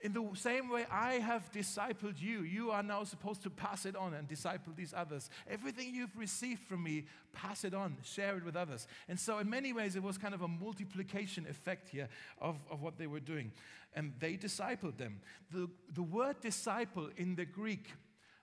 In 0.00 0.12
the 0.12 0.24
same 0.34 0.70
way 0.70 0.86
I 0.92 1.14
have 1.14 1.50
discipled 1.50 2.20
you, 2.20 2.42
you 2.42 2.70
are 2.70 2.84
now 2.84 3.02
supposed 3.02 3.42
to 3.42 3.50
pass 3.50 3.84
it 3.84 3.96
on 3.96 4.14
and 4.14 4.28
disciple 4.28 4.72
these 4.76 4.94
others. 4.96 5.28
Everything 5.50 5.92
you've 5.92 6.16
received 6.16 6.60
from 6.62 6.84
me, 6.84 7.06
pass 7.32 7.64
it 7.64 7.74
on, 7.74 7.96
share 8.04 8.36
it 8.36 8.44
with 8.44 8.54
others. 8.54 8.86
And 9.08 9.18
so, 9.18 9.38
in 9.38 9.50
many 9.50 9.72
ways, 9.72 9.96
it 9.96 10.02
was 10.02 10.16
kind 10.16 10.34
of 10.34 10.42
a 10.42 10.48
multiplication 10.48 11.46
effect 11.50 11.88
here 11.88 12.08
of, 12.40 12.56
of 12.70 12.80
what 12.80 12.96
they 12.96 13.08
were 13.08 13.18
doing. 13.18 13.50
And 13.92 14.12
they 14.20 14.36
discipled 14.36 14.98
them. 14.98 15.20
The, 15.50 15.68
the 15.92 16.02
word 16.02 16.40
disciple 16.40 17.10
in 17.16 17.34
the 17.34 17.44
Greek 17.44 17.90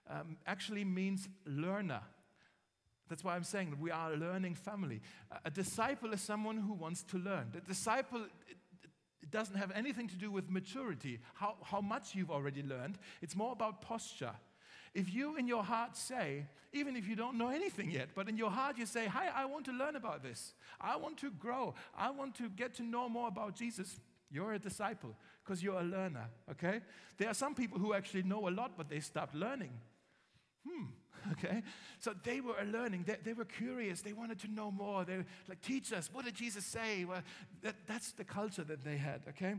um, 0.10 0.36
actually 0.46 0.84
means 0.84 1.30
learner. 1.46 2.02
That's 3.08 3.24
why 3.24 3.36
I'm 3.36 3.44
saying 3.44 3.78
we 3.80 3.92
are 3.92 4.14
a 4.14 4.18
learning 4.18 4.56
family. 4.56 5.00
A 5.46 5.52
disciple 5.52 6.12
is 6.12 6.22
someone 6.22 6.58
who 6.58 6.74
wants 6.74 7.04
to 7.04 7.18
learn. 7.18 7.50
The 7.54 7.62
disciple 7.62 8.26
it 9.26 9.32
doesn't 9.32 9.56
have 9.56 9.72
anything 9.72 10.08
to 10.10 10.16
do 10.16 10.30
with 10.30 10.52
maturity, 10.52 11.20
how, 11.34 11.56
how 11.64 11.82
much 11.82 12.14
you've 12.14 12.30
already 12.30 12.62
learned. 12.62 13.00
It's 13.24 13.36
more 13.36 13.54
about 13.54 13.82
posture. 13.82 14.36
If 14.94 15.12
you 15.12 15.36
in 15.36 15.48
your 15.48 15.64
heart 15.64 15.98
say, 15.98 16.46
even 16.74 16.96
if 16.96 17.08
you 17.08 17.16
don't 17.16 17.36
know 17.36 17.50
anything 17.50 17.90
yet, 17.90 18.10
but 18.14 18.30
in 18.30 18.38
your 18.38 18.52
heart 18.52 18.78
you 18.78 18.86
say, 18.86 19.08
Hi, 19.08 19.30
I 19.36 19.46
want 19.46 19.66
to 19.66 19.72
learn 19.72 19.96
about 19.96 20.22
this. 20.22 20.54
I 20.80 20.96
want 20.98 21.18
to 21.18 21.32
grow. 21.32 21.74
I 21.98 22.12
want 22.12 22.36
to 22.36 22.50
get 22.50 22.76
to 22.76 22.84
know 22.84 23.10
more 23.10 23.28
about 23.28 23.56
Jesus. 23.56 24.00
You're 24.30 24.54
a 24.54 24.60
disciple 24.60 25.16
because 25.44 25.64
you're 25.64 25.80
a 25.80 25.84
learner, 25.84 26.30
okay? 26.52 26.82
There 27.18 27.28
are 27.28 27.34
some 27.34 27.56
people 27.56 27.80
who 27.80 27.94
actually 27.94 28.24
know 28.24 28.48
a 28.48 28.52
lot, 28.52 28.74
but 28.78 28.90
they 28.90 29.00
stopped 29.00 29.34
learning. 29.34 29.72
Hmm, 30.68 30.86
okay? 31.34 31.64
So 32.00 32.14
they 32.24 32.42
were 32.42 32.56
learning, 32.72 33.06
they, 33.08 33.18
they 33.24 33.34
were 33.34 33.46
curious, 33.46 34.02
they 34.02 34.14
wanted 34.14 34.40
to 34.42 34.52
know 34.52 34.72
more. 34.72 35.06
They 35.06 35.18
were 35.18 35.26
like, 35.48 35.62
teach 35.62 35.94
us, 35.94 36.10
what 36.12 36.26
did 36.26 36.36
Jesus 36.36 36.66
say? 36.66 37.06
Well, 37.06 37.22
that, 37.62 37.76
that's 37.88 38.12
the 38.14 38.24
culture 38.24 38.64
that 38.64 38.84
they 38.84 38.98
had, 38.98 39.22
okay? 39.30 39.56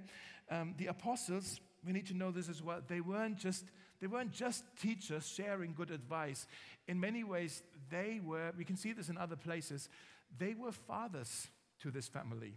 Um, 0.50 0.74
the 0.79 0.87
apostles, 0.87 1.61
we 1.85 1.92
need 1.92 2.07
to 2.07 2.14
know 2.14 2.31
this 2.31 2.48
as 2.48 2.62
well, 2.62 2.81
they 2.87 3.00
weren't 3.00 3.38
just 3.38 3.64
they 3.98 4.07
weren't 4.07 4.33
just 4.33 4.62
teachers 4.79 5.26
sharing 5.26 5.72
good 5.72 5.90
advice. 5.90 6.46
In 6.87 7.00
many 7.00 7.24
ways, 7.24 7.62
they 7.88 8.20
were, 8.22 8.52
we 8.57 8.62
can 8.62 8.76
see 8.76 8.92
this 8.92 9.09
in 9.09 9.16
other 9.16 9.37
places, 9.37 9.88
they 10.38 10.52
were 10.52 10.72
fathers 10.72 11.48
to 11.81 11.90
this 11.90 12.07
family. 12.07 12.55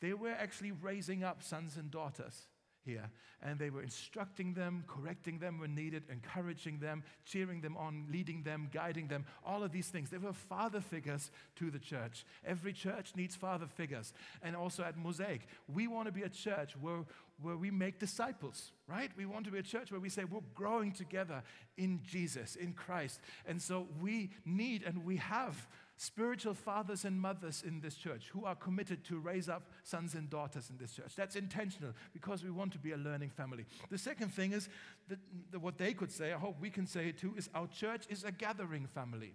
They 0.00 0.12
were 0.12 0.32
actually 0.32 0.72
raising 0.72 1.24
up 1.24 1.42
sons 1.42 1.78
and 1.78 1.90
daughters 1.90 2.46
here. 2.86 3.10
And 3.42 3.58
they 3.58 3.68
were 3.68 3.82
instructing 3.82 4.54
them, 4.54 4.84
correcting 4.86 5.38
them 5.38 5.58
when 5.58 5.74
needed, 5.74 6.04
encouraging 6.10 6.78
them, 6.78 7.02
cheering 7.26 7.60
them 7.60 7.76
on, 7.76 8.06
leading 8.10 8.42
them, 8.42 8.70
guiding 8.72 9.08
them, 9.08 9.26
all 9.44 9.62
of 9.62 9.72
these 9.72 9.88
things. 9.88 10.08
They 10.08 10.18
were 10.18 10.32
father 10.32 10.80
figures 10.80 11.30
to 11.56 11.70
the 11.70 11.78
church. 11.78 12.24
Every 12.46 12.72
church 12.72 13.12
needs 13.14 13.36
father 13.36 13.66
figures. 13.66 14.14
And 14.42 14.56
also 14.56 14.82
at 14.84 14.96
Mosaic, 14.96 15.42
we 15.72 15.86
want 15.86 16.06
to 16.06 16.12
be 16.12 16.22
a 16.22 16.28
church 16.30 16.74
where, 16.80 17.04
where 17.42 17.56
we 17.56 17.70
make 17.70 17.98
disciples, 17.98 18.72
right? 18.88 19.10
We 19.16 19.26
want 19.26 19.44
to 19.46 19.50
be 19.50 19.58
a 19.58 19.62
church 19.62 19.90
where 19.90 20.00
we 20.00 20.08
say 20.08 20.24
we're 20.24 20.40
growing 20.54 20.92
together 20.92 21.42
in 21.76 22.00
Jesus, 22.06 22.56
in 22.56 22.72
Christ. 22.72 23.20
And 23.46 23.60
so 23.60 23.86
we 24.00 24.30
need 24.44 24.82
and 24.84 25.04
we 25.04 25.16
have 25.16 25.66
spiritual 25.96 26.54
fathers 26.54 27.04
and 27.04 27.20
mothers 27.20 27.62
in 27.66 27.80
this 27.80 27.94
church 27.94 28.28
who 28.32 28.44
are 28.44 28.54
committed 28.54 29.04
to 29.04 29.18
raise 29.18 29.48
up 29.48 29.70
sons 29.82 30.14
and 30.14 30.28
daughters 30.28 30.70
in 30.70 30.76
this 30.76 30.92
church. 30.92 31.14
That's 31.16 31.36
intentional 31.36 31.92
because 32.12 32.44
we 32.44 32.50
want 32.50 32.72
to 32.72 32.78
be 32.78 32.92
a 32.92 32.96
learning 32.96 33.30
family. 33.30 33.64
The 33.90 33.98
second 33.98 34.28
thing 34.32 34.52
is 34.52 34.68
that, 35.08 35.18
what 35.60 35.78
they 35.78 35.94
could 35.94 36.12
say, 36.12 36.32
I 36.32 36.38
hope 36.38 36.60
we 36.60 36.70
can 36.70 36.86
say 36.86 37.08
it 37.08 37.18
too, 37.18 37.34
is 37.36 37.48
our 37.54 37.66
church 37.66 38.04
is 38.08 38.24
a 38.24 38.32
gathering 38.32 38.86
family. 38.86 39.34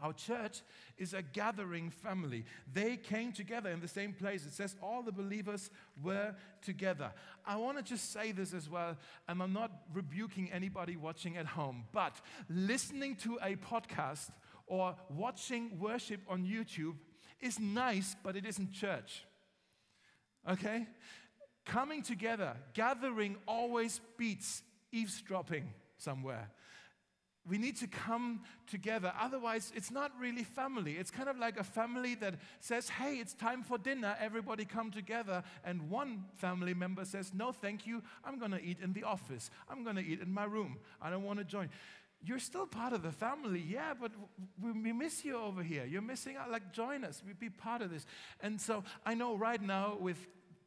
Our 0.00 0.12
church 0.12 0.62
is 0.96 1.12
a 1.12 1.22
gathering 1.22 1.90
family. 1.90 2.44
They 2.72 2.96
came 2.96 3.32
together 3.32 3.70
in 3.70 3.80
the 3.80 3.88
same 3.88 4.12
place. 4.12 4.46
It 4.46 4.52
says 4.52 4.76
all 4.80 5.02
the 5.02 5.10
believers 5.10 5.70
were 6.00 6.36
together. 6.62 7.10
I 7.44 7.56
want 7.56 7.78
to 7.78 7.82
just 7.82 8.12
say 8.12 8.30
this 8.30 8.54
as 8.54 8.70
well, 8.70 8.96
and 9.26 9.42
I'm 9.42 9.52
not 9.52 9.72
rebuking 9.92 10.52
anybody 10.52 10.96
watching 10.96 11.36
at 11.36 11.46
home, 11.46 11.84
but 11.92 12.20
listening 12.48 13.16
to 13.16 13.40
a 13.42 13.56
podcast 13.56 14.30
or 14.68 14.94
watching 15.10 15.78
worship 15.78 16.20
on 16.28 16.44
YouTube 16.44 16.96
is 17.40 17.58
nice, 17.58 18.16
but 18.22 18.36
it 18.36 18.46
isn't 18.46 18.72
church. 18.72 19.24
Okay? 20.48 20.86
Coming 21.64 22.02
together, 22.02 22.56
gathering 22.74 23.36
always 23.46 24.00
beats 24.16 24.62
eavesdropping 24.92 25.72
somewhere. 25.98 26.50
We 27.48 27.56
need 27.56 27.76
to 27.76 27.86
come 27.86 28.42
together. 28.66 29.12
Otherwise, 29.18 29.72
it's 29.74 29.90
not 29.90 30.12
really 30.20 30.44
family. 30.44 30.96
It's 30.98 31.10
kind 31.10 31.30
of 31.30 31.38
like 31.38 31.58
a 31.58 31.64
family 31.64 32.14
that 32.16 32.34
says, 32.60 32.90
hey, 32.90 33.14
it's 33.14 33.32
time 33.32 33.62
for 33.62 33.78
dinner. 33.78 34.16
Everybody 34.20 34.66
come 34.66 34.90
together. 34.90 35.42
And 35.64 35.88
one 35.88 36.26
family 36.34 36.74
member 36.74 37.06
says, 37.06 37.32
no, 37.32 37.52
thank 37.52 37.86
you. 37.86 38.02
I'm 38.22 38.38
going 38.38 38.50
to 38.50 38.62
eat 38.62 38.80
in 38.82 38.92
the 38.92 39.04
office. 39.04 39.50
I'm 39.68 39.82
going 39.82 39.96
to 39.96 40.02
eat 40.04 40.20
in 40.20 40.30
my 40.30 40.44
room. 40.44 40.76
I 41.00 41.08
don't 41.08 41.24
want 41.24 41.38
to 41.38 41.44
join 41.44 41.70
you're 42.24 42.38
still 42.40 42.66
part 42.66 42.92
of 42.92 43.02
the 43.02 43.12
family, 43.12 43.64
yeah, 43.66 43.94
but 43.98 44.10
we 44.60 44.92
miss 44.92 45.24
you 45.24 45.36
over 45.36 45.62
here. 45.62 45.86
You're 45.86 46.02
missing 46.02 46.36
out. 46.36 46.50
Like, 46.50 46.72
join 46.72 47.04
us. 47.04 47.22
We 47.24 47.32
be 47.32 47.48
part 47.48 47.80
of 47.80 47.90
this. 47.90 48.06
And 48.40 48.60
so 48.60 48.82
I 49.06 49.14
know 49.14 49.36
right 49.36 49.62
now 49.62 49.96
with 50.00 50.16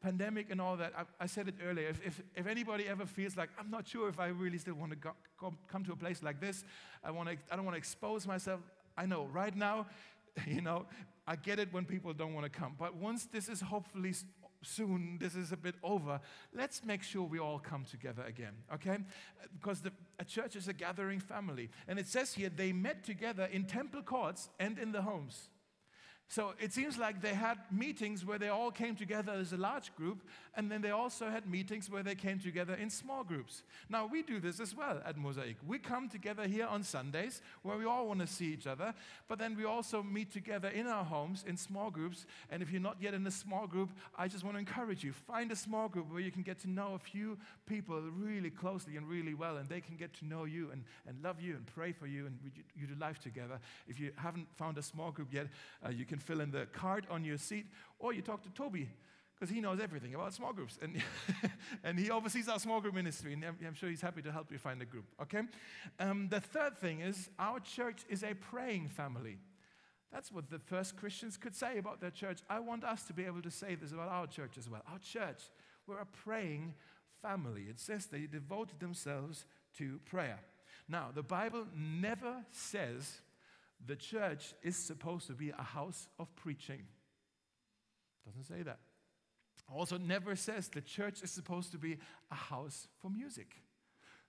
pandemic 0.01 0.49
and 0.49 0.61
all 0.61 0.77
that, 0.77 0.93
I, 0.97 1.03
I 1.19 1.25
said 1.25 1.47
it 1.47 1.55
earlier. 1.65 1.89
If, 1.89 2.05
if, 2.05 2.21
if, 2.35 2.47
anybody 2.47 2.87
ever 2.87 3.05
feels 3.05 3.35
like 3.35 3.49
I'm 3.59 3.69
not 3.69 3.87
sure 3.87 4.07
if 4.07 4.19
I 4.19 4.27
really 4.27 4.57
still 4.57 4.75
want 4.75 4.91
to 4.91 4.97
go, 4.97 5.11
go, 5.37 5.53
come 5.67 5.83
to 5.85 5.91
a 5.91 5.95
place 5.95 6.23
like 6.23 6.39
this, 6.39 6.63
I 7.03 7.11
want 7.11 7.29
to. 7.29 7.37
I 7.51 7.55
don't 7.55 7.65
want 7.65 7.75
to 7.75 7.79
expose 7.79 8.25
myself. 8.25 8.61
I 8.97 9.05
know 9.05 9.25
right 9.25 9.55
now, 9.55 9.87
you 10.47 10.61
know, 10.61 10.85
I 11.27 11.35
get 11.35 11.59
it 11.59 11.71
when 11.71 11.85
people 11.85 12.13
don't 12.13 12.33
want 12.33 12.51
to 12.51 12.59
come. 12.59 12.75
But 12.77 12.95
once 12.95 13.25
this 13.25 13.49
is 13.49 13.61
hopefully 13.61 14.13
soon 14.63 15.17
this 15.19 15.35
is 15.35 15.51
a 15.51 15.57
bit 15.57 15.75
over, 15.83 16.19
let's 16.53 16.83
make 16.83 17.03
sure 17.03 17.23
we 17.23 17.39
all 17.39 17.59
come 17.59 17.85
together 17.85 18.23
again, 18.27 18.53
okay? 18.73 18.97
Because 19.59 19.81
the, 19.81 19.91
a 20.19 20.25
church 20.25 20.55
is 20.55 20.67
a 20.67 20.73
gathering 20.73 21.19
family. 21.19 21.69
And 21.87 21.99
it 21.99 22.07
says 22.07 22.33
here 22.33 22.49
they 22.49 22.71
met 22.71 23.03
together 23.03 23.47
in 23.51 23.65
temple 23.65 24.01
courts 24.01 24.49
and 24.59 24.77
in 24.77 24.91
the 24.91 25.01
homes. 25.01 25.49
So 26.31 26.53
it 26.61 26.71
seems 26.71 26.97
like 26.97 27.21
they 27.21 27.33
had 27.33 27.57
meetings 27.69 28.25
where 28.25 28.39
they 28.39 28.47
all 28.47 28.71
came 28.71 28.95
together 28.95 29.33
as 29.33 29.51
a 29.51 29.57
large 29.57 29.93
group, 29.97 30.23
and 30.55 30.71
then 30.71 30.81
they 30.81 30.91
also 30.91 31.29
had 31.29 31.45
meetings 31.45 31.89
where 31.89 32.03
they 32.03 32.15
came 32.15 32.39
together 32.39 32.73
in 32.73 32.89
small 32.89 33.25
groups. 33.25 33.63
Now, 33.89 34.05
we 34.05 34.21
do 34.21 34.39
this 34.39 34.61
as 34.61 34.73
well 34.73 35.01
at 35.05 35.17
Mosaic. 35.17 35.57
We 35.67 35.77
come 35.77 36.07
together 36.07 36.47
here 36.47 36.67
on 36.67 36.83
Sundays 36.83 37.41
where 37.63 37.77
we 37.77 37.83
all 37.83 38.07
want 38.07 38.21
to 38.21 38.27
see 38.27 38.45
each 38.45 38.65
other, 38.65 38.93
but 39.27 39.39
then 39.39 39.57
we 39.57 39.65
also 39.65 40.01
meet 40.01 40.31
together 40.31 40.69
in 40.69 40.87
our 40.87 41.03
homes 41.03 41.43
in 41.45 41.57
small 41.57 41.91
groups. 41.91 42.25
And 42.49 42.63
if 42.63 42.71
you're 42.71 42.79
not 42.79 42.95
yet 43.01 43.13
in 43.13 43.27
a 43.27 43.31
small 43.31 43.67
group, 43.67 43.89
I 44.17 44.29
just 44.29 44.45
want 44.45 44.55
to 44.55 44.59
encourage 44.59 45.03
you 45.03 45.11
find 45.11 45.51
a 45.51 45.55
small 45.57 45.89
group 45.89 46.09
where 46.09 46.21
you 46.21 46.31
can 46.31 46.43
get 46.43 46.59
to 46.59 46.69
know 46.69 46.93
a 46.93 46.99
few 46.99 47.37
people 47.65 47.99
really 47.99 48.51
closely 48.51 48.95
and 48.95 49.05
really 49.05 49.33
well, 49.33 49.57
and 49.57 49.67
they 49.67 49.81
can 49.81 49.97
get 49.97 50.13
to 50.19 50.25
know 50.25 50.45
you 50.45 50.69
and, 50.71 50.85
and 51.09 51.21
love 51.21 51.41
you 51.41 51.55
and 51.55 51.65
pray 51.75 51.91
for 51.91 52.07
you, 52.07 52.25
and 52.25 52.39
you 52.73 52.87
do 52.87 52.95
life 53.01 53.19
together. 53.19 53.59
If 53.89 53.99
you 53.99 54.11
haven't 54.15 54.47
found 54.55 54.77
a 54.77 54.81
small 54.81 55.11
group 55.11 55.33
yet, 55.33 55.47
uh, 55.85 55.89
you 55.89 56.05
can 56.05 56.20
fill 56.21 56.41
in 56.41 56.51
the 56.51 56.65
card 56.67 57.07
on 57.09 57.23
your 57.23 57.37
seat, 57.37 57.65
or 57.99 58.13
you 58.13 58.21
talk 58.21 58.43
to 58.43 58.49
Toby 58.49 58.89
because 59.41 59.53
he 59.53 59.59
knows 59.59 59.79
everything 59.79 60.13
about 60.13 60.33
small 60.33 60.53
groups. 60.53 60.77
And, 60.81 61.01
and 61.83 61.97
he 61.97 62.11
oversees 62.11 62.47
our 62.47 62.59
small 62.59 62.79
group 62.79 62.93
ministry, 62.93 63.33
and 63.33 63.43
I'm 63.43 63.73
sure 63.73 63.89
he's 63.89 64.01
happy 64.01 64.21
to 64.21 64.31
help 64.31 64.51
you 64.51 64.59
find 64.59 64.79
a 64.83 64.85
group, 64.85 65.05
okay? 65.19 65.41
Um, 65.99 66.27
the 66.29 66.39
third 66.39 66.77
thing 66.77 67.01
is 67.01 67.27
our 67.39 67.59
church 67.59 68.03
is 68.07 68.23
a 68.23 68.35
praying 68.35 68.89
family. 68.89 69.39
That's 70.11 70.31
what 70.31 70.51
the 70.51 70.59
first 70.59 70.95
Christians 70.95 71.37
could 71.37 71.55
say 71.55 71.79
about 71.79 72.01
their 72.01 72.11
church. 72.11 72.39
I 72.49 72.59
want 72.59 72.83
us 72.83 73.03
to 73.05 73.13
be 73.13 73.25
able 73.25 73.41
to 73.41 73.49
say 73.49 73.73
this 73.73 73.91
about 73.91 74.09
our 74.09 74.27
church 74.27 74.57
as 74.59 74.69
well. 74.69 74.83
Our 74.91 74.99
church, 74.99 75.41
we're 75.87 75.99
a 75.99 76.05
praying 76.05 76.75
family. 77.21 77.63
It 77.67 77.79
says 77.79 78.05
they 78.05 78.27
devoted 78.27 78.79
themselves 78.79 79.45
to 79.77 79.99
prayer. 80.05 80.39
Now, 80.87 81.09
the 81.15 81.23
Bible 81.23 81.65
never 81.75 82.45
says 82.51 83.21
the 83.85 83.95
church 83.95 84.53
is 84.63 84.75
supposed 84.75 85.27
to 85.27 85.33
be 85.33 85.49
a 85.49 85.63
house 85.63 86.07
of 86.19 86.33
preaching. 86.35 86.83
Doesn't 88.25 88.43
say 88.43 88.63
that. 88.63 88.79
Also, 89.73 89.97
never 89.97 90.35
says 90.35 90.67
the 90.67 90.81
church 90.81 91.21
is 91.23 91.31
supposed 91.31 91.71
to 91.71 91.77
be 91.77 91.97
a 92.29 92.35
house 92.35 92.87
for 92.99 93.09
music. 93.09 93.55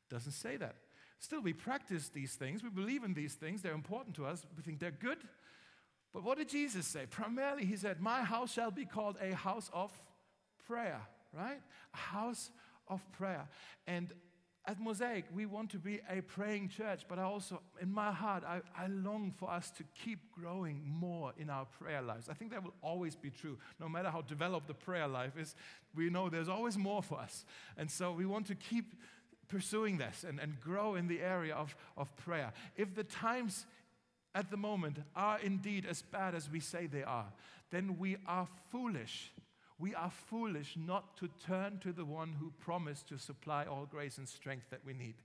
Doesn't 0.09 0.33
say 0.33 0.57
that. 0.57 0.77
Still, 1.19 1.41
we 1.41 1.53
practice 1.53 2.09
these 2.09 2.35
things. 2.35 2.62
We 2.62 2.71
believe 2.71 3.05
in 3.05 3.15
these 3.15 3.35
things. 3.35 3.62
They're 3.62 3.73
important 3.75 4.15
to 4.17 4.27
us. 4.27 4.45
We 4.57 4.62
think 4.62 4.79
they're 4.79 4.91
good. 4.91 5.19
But 6.12 6.25
what 6.25 6.38
did 6.38 6.49
Jesus 6.49 6.87
say? 6.87 7.07
Primarily, 7.09 7.65
he 7.65 7.77
said, 7.77 8.01
My 8.01 8.23
house 8.23 8.53
shall 8.53 8.71
be 8.71 8.85
called 8.85 9.17
a 9.21 9.35
house 9.35 9.71
of 9.73 9.91
prayer, 10.67 11.01
right? 11.33 11.61
A 11.95 11.97
house 11.97 12.51
of 12.88 13.01
prayer. 13.12 13.49
And 13.87 14.12
at 14.64 14.81
Mosaic, 14.81 15.25
we 15.35 15.44
want 15.44 15.70
to 15.70 15.79
be 15.79 16.01
a 16.09 16.20
praying 16.20 16.68
church, 16.68 17.03
but 17.09 17.18
I 17.18 17.22
also, 17.22 17.61
in 17.81 17.92
my 17.92 18.12
heart, 18.12 18.44
I, 18.46 18.61
I, 18.77 18.87
long 18.87 19.35
for 19.37 19.51
us 19.51 19.70
to 19.72 19.85
keep 20.05 20.20
growing 20.31 20.81
more 20.85 21.33
in 21.37 21.51
our 21.51 21.64
prayer 21.64 22.01
lives. 22.01 22.29
I 22.29 22.35
think 22.35 22.53
that 22.53 22.62
will 22.62 22.75
always 22.81 23.16
be 23.16 23.31
true. 23.31 23.59
No 23.81 23.88
matter 23.88 24.09
how 24.09 24.22
developed 24.22 24.68
the 24.68 24.75
prayer 24.75 25.09
life 25.09 25.37
is, 25.37 25.57
we 25.96 26.11
know 26.11 26.29
there's 26.29 26.48
always 26.48 26.79
more 26.79 27.03
for 27.03 27.18
us. 27.18 27.44
And 27.77 27.90
so 27.90 28.12
we 28.12 28.25
want 28.25 28.46
to 28.46 28.55
keep 28.55 28.94
pursuing 29.48 29.98
this 29.98 30.25
and, 30.27 30.38
and 30.38 30.61
grow 30.61 30.94
in 30.94 31.09
the 31.09 31.20
area 31.20 31.57
of, 31.57 31.75
of 31.96 32.14
prayer. 32.16 32.53
If 32.77 32.94
the 32.94 33.05
times 33.05 33.66
at 34.33 34.53
the 34.53 34.57
moment 34.57 34.98
are 35.16 35.40
indeed 35.40 35.87
as 35.87 36.03
bad 36.03 36.37
as 36.37 36.48
we 36.48 36.61
say 36.61 36.87
they 36.87 37.03
are, 37.03 37.27
then 37.70 37.98
we 37.98 38.16
are 38.29 38.46
foolish 38.70 39.33
we 39.83 39.97
are 39.97 40.12
foolish 40.31 40.77
not 40.77 41.16
to 41.16 41.29
turn 41.45 41.79
to 41.81 41.92
the 41.92 42.05
one 42.05 42.37
who 42.38 42.53
promised 42.61 43.09
to 43.09 43.18
supply 43.18 43.64
all 43.64 43.85
grace 43.85 44.16
and 44.16 44.29
strength 44.29 44.71
that 44.71 44.79
we 44.87 44.92
need. 44.92 45.16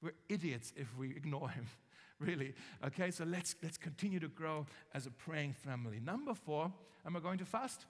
We're 0.00 0.14
idiots 0.28 0.72
if 0.76 0.86
we 0.96 1.10
ignore 1.10 1.48
him, 1.48 1.66
really. 2.20 2.54
Okay, 2.86 3.10
so 3.10 3.24
let's, 3.24 3.56
let's 3.60 3.76
continue 3.76 4.20
to 4.20 4.28
grow 4.28 4.66
as 4.94 5.06
a 5.06 5.10
praying 5.10 5.54
family. 5.54 5.98
Number 5.98 6.32
four, 6.32 6.72
am 7.04 7.16
I 7.16 7.20
going 7.20 7.38
to 7.38 7.44
fast? 7.44 7.86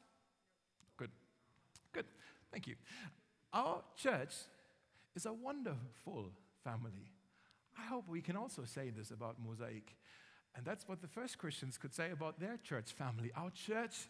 Good. 0.97 1.11
Good. 1.93 2.07
Thank 2.51 2.69
you. 2.69 2.77
Our 3.53 3.83
church 3.95 4.33
is 5.15 5.27
a 5.27 5.33
wonderful 5.35 6.31
family. 6.65 7.11
I 7.79 7.83
hope 7.83 8.09
we 8.09 8.23
can 8.23 8.37
also 8.37 8.63
say 8.65 8.89
this 8.89 9.11
about 9.11 9.37
Mosaic. 9.47 9.95
And 10.57 10.65
that's 10.65 10.89
what 10.89 11.03
the 11.03 11.09
first 11.09 11.37
Christians 11.37 11.77
could 11.77 11.95
say 11.95 12.13
about 12.13 12.41
their 12.41 12.57
church 12.57 12.93
family. 12.93 13.31
Our 13.37 13.51
church 13.51 14.09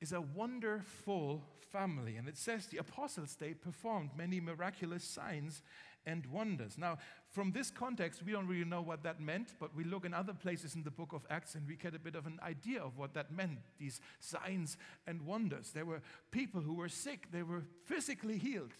is 0.00 0.12
a 0.12 0.20
wonderful 0.20 1.42
family. 1.70 2.16
And 2.16 2.28
it 2.28 2.36
says 2.36 2.66
the 2.66 2.78
apostles, 2.78 3.36
they 3.38 3.54
performed 3.54 4.10
many 4.16 4.40
miraculous 4.40 5.04
signs 5.04 5.62
and 6.06 6.24
wonders. 6.26 6.78
Now, 6.78 6.98
from 7.30 7.52
this 7.52 7.70
context, 7.70 8.22
we 8.24 8.32
don't 8.32 8.46
really 8.46 8.64
know 8.64 8.80
what 8.80 9.02
that 9.02 9.20
meant, 9.20 9.54
but 9.58 9.74
we 9.74 9.84
look 9.84 10.04
in 10.04 10.14
other 10.14 10.32
places 10.32 10.74
in 10.74 10.84
the 10.84 10.90
book 10.90 11.12
of 11.12 11.26
Acts 11.28 11.54
and 11.54 11.66
we 11.66 11.74
get 11.76 11.94
a 11.94 11.98
bit 11.98 12.14
of 12.14 12.26
an 12.26 12.38
idea 12.42 12.80
of 12.80 12.96
what 12.96 13.12
that 13.14 13.32
meant 13.32 13.58
these 13.78 14.00
signs 14.20 14.76
and 15.06 15.22
wonders. 15.22 15.72
There 15.72 15.84
were 15.84 16.00
people 16.30 16.60
who 16.60 16.74
were 16.74 16.88
sick, 16.88 17.28
they 17.32 17.42
were 17.42 17.64
physically 17.84 18.38
healed 18.38 18.72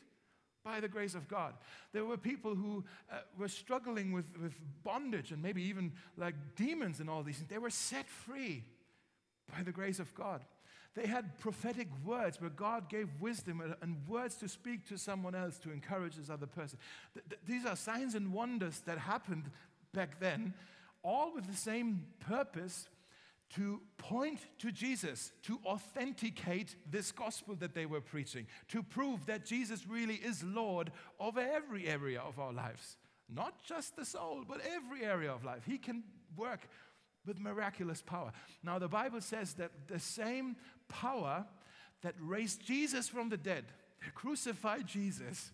by 0.64 0.80
the 0.80 0.88
grace 0.88 1.14
of 1.14 1.28
God. 1.28 1.54
There 1.92 2.04
were 2.04 2.16
people 2.16 2.54
who 2.54 2.84
uh, 3.10 3.18
were 3.38 3.48
struggling 3.48 4.12
with, 4.12 4.32
with 4.40 4.54
bondage 4.82 5.32
and 5.32 5.42
maybe 5.42 5.62
even 5.62 5.92
like 6.16 6.34
demons 6.56 7.00
and 7.00 7.10
all 7.10 7.22
these 7.22 7.36
things. 7.36 7.50
They 7.50 7.58
were 7.58 7.70
set 7.70 8.08
free 8.08 8.64
by 9.54 9.62
the 9.62 9.72
grace 9.72 9.98
of 9.98 10.14
God. 10.14 10.44
They 10.96 11.06
had 11.06 11.38
prophetic 11.38 11.88
words 12.06 12.40
where 12.40 12.48
God 12.48 12.88
gave 12.88 13.08
wisdom 13.20 13.62
and 13.82 14.08
words 14.08 14.36
to 14.36 14.48
speak 14.48 14.88
to 14.88 14.96
someone 14.96 15.34
else 15.34 15.58
to 15.58 15.70
encourage 15.70 16.16
this 16.16 16.30
other 16.30 16.46
person. 16.46 16.78
These 17.46 17.66
are 17.66 17.76
signs 17.76 18.14
and 18.14 18.32
wonders 18.32 18.80
that 18.86 18.96
happened 18.96 19.50
back 19.92 20.18
then, 20.20 20.54
all 21.02 21.34
with 21.34 21.46
the 21.46 21.56
same 21.56 22.06
purpose 22.20 22.88
to 23.50 23.80
point 23.98 24.40
to 24.58 24.72
Jesus, 24.72 25.32
to 25.42 25.60
authenticate 25.66 26.74
this 26.90 27.12
gospel 27.12 27.54
that 27.56 27.74
they 27.74 27.84
were 27.84 28.00
preaching, 28.00 28.46
to 28.68 28.82
prove 28.82 29.26
that 29.26 29.44
Jesus 29.44 29.86
really 29.86 30.16
is 30.16 30.42
Lord 30.42 30.90
over 31.20 31.40
every 31.40 31.86
area 31.86 32.20
of 32.20 32.38
our 32.38 32.54
lives. 32.54 32.96
Not 33.28 33.62
just 33.62 33.96
the 33.96 34.04
soul, 34.04 34.44
but 34.48 34.60
every 34.74 35.04
area 35.04 35.30
of 35.30 35.44
life. 35.44 35.62
He 35.66 35.76
can 35.78 36.04
work 36.36 36.68
with 37.26 37.38
miraculous 37.38 38.02
power. 38.02 38.32
Now, 38.62 38.78
the 38.78 38.88
Bible 38.88 39.20
says 39.20 39.54
that 39.54 39.70
the 39.88 39.98
same 39.98 40.56
power 40.88 41.46
that 42.02 42.14
raised 42.20 42.64
Jesus 42.64 43.08
from 43.08 43.28
the 43.28 43.36
dead, 43.36 43.64
crucified 44.14 44.86
Jesus 44.86 45.50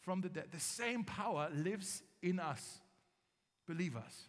from 0.00 0.20
the 0.20 0.28
dead, 0.28 0.46
the 0.50 0.60
same 0.60 1.04
power 1.04 1.48
lives 1.54 2.02
in 2.22 2.38
us, 2.38 2.80
believers. 3.66 4.28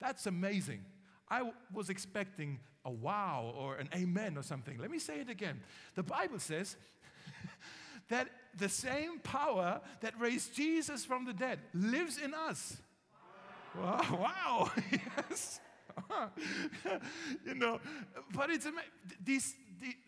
That's 0.00 0.26
amazing. 0.26 0.84
I 1.28 1.50
was 1.72 1.90
expecting 1.90 2.60
a 2.84 2.90
wow 2.90 3.52
or 3.56 3.76
an 3.76 3.88
amen 3.94 4.38
or 4.38 4.42
something. 4.42 4.78
Let 4.78 4.90
me 4.90 4.98
say 4.98 5.20
it 5.20 5.28
again. 5.28 5.60
The 5.96 6.04
Bible 6.04 6.38
says 6.38 6.76
that 8.08 8.28
the 8.56 8.68
same 8.68 9.18
power 9.18 9.80
that 10.00 10.18
raised 10.20 10.54
Jesus 10.54 11.04
from 11.04 11.24
the 11.24 11.32
dead 11.32 11.58
lives 11.74 12.18
in 12.18 12.32
us. 12.32 12.76
Wow, 13.76 14.02
wow. 14.20 14.70
yes. 15.30 15.60
you 17.46 17.54
know, 17.54 17.80
but 18.34 18.50
it's 18.50 18.66
amazing. 18.66 18.90
These, 19.24 19.54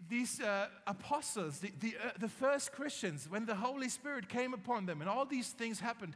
these 0.09 0.41
uh, 0.41 0.69
apostles, 0.87 1.59
the, 1.59 1.73
the, 1.81 1.95
uh, 2.03 2.11
the 2.19 2.29
first 2.29 2.73
Christians, 2.73 3.27
when 3.29 3.47
the 3.47 3.55
Holy 3.55 3.89
Spirit 3.89 4.29
came 4.29 4.55
upon 4.55 4.87
them 4.87 5.01
and 5.01 5.11
all 5.11 5.25
these 5.25 5.51
things 5.51 5.81
happened, 5.81 6.15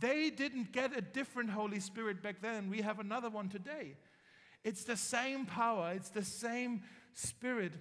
they 0.00 0.30
didn't 0.30 0.72
get 0.72 0.96
a 0.96 1.00
different 1.00 1.50
Holy 1.50 1.80
Spirit 1.80 2.22
back 2.22 2.36
then. 2.40 2.70
We 2.70 2.82
have 2.82 2.98
another 2.98 3.30
one 3.30 3.48
today. 3.48 3.96
It's 4.64 4.84
the 4.84 4.96
same 4.96 5.46
power, 5.46 5.92
it's 5.94 6.10
the 6.10 6.24
same 6.24 6.82
Spirit 7.14 7.72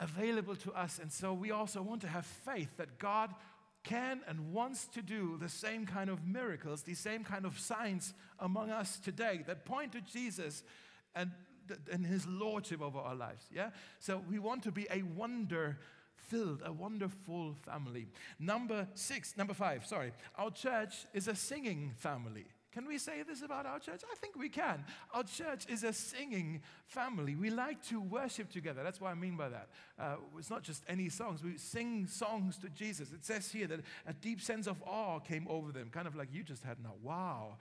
available 0.00 0.56
to 0.56 0.72
us. 0.72 0.98
And 1.00 1.12
so 1.12 1.32
we 1.32 1.50
also 1.50 1.82
want 1.82 2.00
to 2.02 2.08
have 2.08 2.26
faith 2.26 2.76
that 2.76 2.98
God 2.98 3.34
can 3.86 4.20
and 4.26 4.52
wants 4.52 4.86
to 4.88 5.00
do 5.00 5.38
the 5.40 5.48
same 5.48 5.86
kind 5.86 6.10
of 6.10 6.26
miracles, 6.26 6.82
the 6.82 6.94
same 6.94 7.24
kind 7.24 7.46
of 7.46 7.58
signs 7.58 8.12
among 8.40 8.70
us 8.70 8.98
today 8.98 9.44
that 9.46 9.64
point 9.64 9.92
to 9.92 10.00
Jesus 10.00 10.64
and, 11.14 11.30
and 11.90 12.04
his 12.04 12.26
lordship 12.26 12.82
over 12.82 12.98
our 12.98 13.14
lives. 13.14 13.46
Yeah? 13.54 13.70
So 14.00 14.22
we 14.28 14.38
want 14.38 14.64
to 14.64 14.72
be 14.72 14.86
a 14.90 15.02
wonder 15.02 15.78
filled, 16.16 16.62
a 16.64 16.72
wonderful 16.72 17.54
family. 17.64 18.08
Number 18.38 18.88
six, 18.94 19.36
number 19.36 19.54
five, 19.54 19.86
sorry. 19.86 20.12
Our 20.36 20.50
church 20.50 21.06
is 21.14 21.28
a 21.28 21.36
singing 21.36 21.92
family. 21.96 22.46
Can 22.76 22.86
we 22.86 22.98
say 22.98 23.22
this 23.26 23.40
about 23.40 23.64
our 23.64 23.78
church? 23.78 24.02
I 24.12 24.14
think 24.16 24.36
we 24.36 24.50
can. 24.50 24.84
Our 25.14 25.22
church 25.22 25.64
is 25.66 25.82
a 25.82 25.94
singing 25.94 26.60
family. 26.84 27.34
We 27.34 27.48
like 27.48 27.82
to 27.88 28.02
worship 28.02 28.52
together. 28.52 28.82
That's 28.84 29.00
what 29.00 29.12
I 29.12 29.14
mean 29.14 29.34
by 29.34 29.48
that. 29.48 29.68
Uh, 29.98 30.16
it's 30.38 30.50
not 30.50 30.62
just 30.62 30.82
any 30.86 31.08
songs, 31.08 31.42
we 31.42 31.56
sing 31.56 32.06
songs 32.06 32.58
to 32.58 32.68
Jesus. 32.68 33.12
It 33.12 33.24
says 33.24 33.50
here 33.50 33.66
that 33.68 33.80
a 34.06 34.12
deep 34.12 34.42
sense 34.42 34.66
of 34.66 34.76
awe 34.86 35.20
came 35.20 35.46
over 35.48 35.72
them, 35.72 35.88
kind 35.90 36.06
of 36.06 36.16
like 36.16 36.28
you 36.30 36.42
just 36.42 36.64
had 36.64 36.76
now. 36.82 36.92
Wow. 37.02 37.56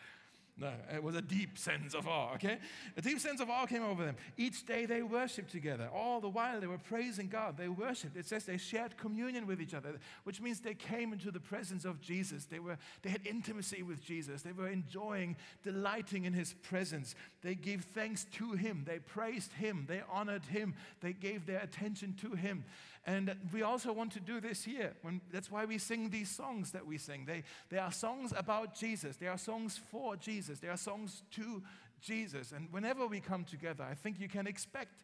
No, 0.57 0.71
it 0.93 1.03
was 1.03 1.15
a 1.15 1.21
deep 1.21 1.57
sense 1.57 1.93
of 1.93 2.07
awe, 2.07 2.33
okay? 2.35 2.59
A 2.95 3.01
deep 3.01 3.19
sense 3.19 3.41
of 3.41 3.49
awe 3.49 3.65
came 3.65 3.83
over 3.83 4.05
them. 4.05 4.15
Each 4.37 4.65
day 4.65 4.85
they 4.85 5.01
worshiped 5.01 5.51
together. 5.51 5.89
All 5.93 6.21
the 6.21 6.29
while 6.29 6.61
they 6.61 6.67
were 6.67 6.77
praising 6.77 7.27
God. 7.27 7.57
They 7.57 7.67
worshiped. 7.67 8.15
It 8.15 8.25
says 8.25 8.45
they 8.45 8.55
shared 8.55 8.95
communion 8.95 9.47
with 9.47 9.59
each 9.59 9.73
other, 9.73 9.99
which 10.23 10.39
means 10.39 10.61
they 10.61 10.73
came 10.73 11.11
into 11.11 11.29
the 11.29 11.41
presence 11.41 11.83
of 11.83 11.99
Jesus. 11.99 12.45
They, 12.45 12.59
were, 12.59 12.77
they 13.01 13.09
had 13.09 13.27
intimacy 13.27 13.83
with 13.83 14.01
Jesus. 14.01 14.43
They 14.43 14.53
were 14.53 14.69
enjoying, 14.69 15.35
delighting 15.61 16.23
in 16.23 16.31
his 16.31 16.53
presence. 16.53 17.15
They 17.41 17.55
gave 17.55 17.83
thanks 17.83 18.25
to 18.35 18.53
him. 18.53 18.85
They 18.87 18.99
praised 18.99 19.51
him. 19.53 19.83
They 19.89 20.03
honored 20.09 20.45
him. 20.45 20.75
They 21.01 21.11
gave 21.11 21.45
their 21.45 21.59
attention 21.59 22.15
to 22.21 22.31
him. 22.31 22.63
And 23.05 23.35
we 23.53 23.61
also 23.61 23.93
want 23.93 24.13
to 24.13 24.19
do 24.19 24.41
this 24.41 24.63
here. 24.63 24.93
When, 25.03 25.21
that's 25.31 25.51
why 25.51 25.65
we 25.65 25.77
sing 25.77 26.09
these 26.09 26.29
songs 26.29 26.71
that 26.71 26.87
we 26.87 26.97
sing. 26.97 27.25
They, 27.25 27.43
they 27.69 27.77
are 27.77 27.91
songs 27.91 28.33
about 28.35 28.75
Jesus, 28.75 29.17
they 29.17 29.27
are 29.27 29.37
songs 29.37 29.79
for 29.91 30.15
Jesus, 30.15 30.59
they 30.59 30.69
are 30.69 30.77
songs 30.77 31.21
to 31.31 31.61
Jesus. 32.01 32.51
And 32.51 32.67
whenever 32.71 33.05
we 33.05 33.19
come 33.19 33.43
together, 33.43 33.83
I 33.83 33.93
think 33.93 34.19
you 34.19 34.27
can 34.27 34.47
expect 34.47 35.03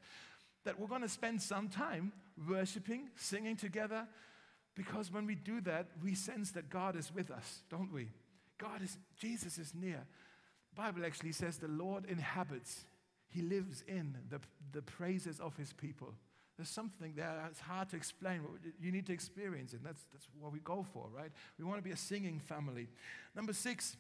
that 0.64 0.80
we're 0.80 0.88
going 0.88 1.02
to 1.02 1.10
spend 1.10 1.42
some 1.42 1.70
time 1.70 2.12
worshiping, 2.48 3.10
singing 3.16 3.56
together, 3.56 4.08
because 4.76 5.12
when 5.12 5.26
we 5.26 5.36
do 5.36 5.62
that, 5.62 5.88
we 6.04 6.16
sense 6.16 6.52
that 6.52 6.70
God 6.70 6.96
is 6.96 7.14
with 7.14 7.30
us, 7.30 7.62
don't 7.70 7.92
we? 7.92 8.10
God 8.58 8.82
is, 8.82 8.98
Jesus 9.18 9.58
is 9.58 9.74
near. 9.76 10.06
The 10.74 10.82
Bible 10.82 11.06
actually 11.06 11.34
says 11.34 11.58
the 11.58 11.68
Lord 11.68 12.06
inhabits, 12.06 12.86
He 13.30 13.42
lives 13.42 13.84
in 13.88 14.18
the, 14.30 14.40
the 14.72 14.82
praises 14.82 15.40
of 15.40 15.58
His 15.58 15.74
people. 15.74 16.14
There's 16.62 16.70
something 16.70 17.14
there 17.16 17.34
that's 17.42 17.60
hard 17.60 17.90
to 17.90 17.96
explain. 17.96 18.42
but 18.44 18.72
You 18.80 18.92
need 18.92 19.08
to 19.08 19.14
experience 19.14 19.74
it. 19.74 19.84
That's, 19.84 20.06
that's 20.14 20.28
what 20.40 20.54
we 20.54 20.60
go 20.60 20.86
for, 20.94 21.08
right? 21.12 21.32
We 21.58 21.66
want 21.66 21.80
to 21.80 21.84
be 21.84 21.90
a 21.90 21.98
singing 21.98 22.38
family. 22.38 22.88
Number 23.36 23.52
six, 23.52 23.98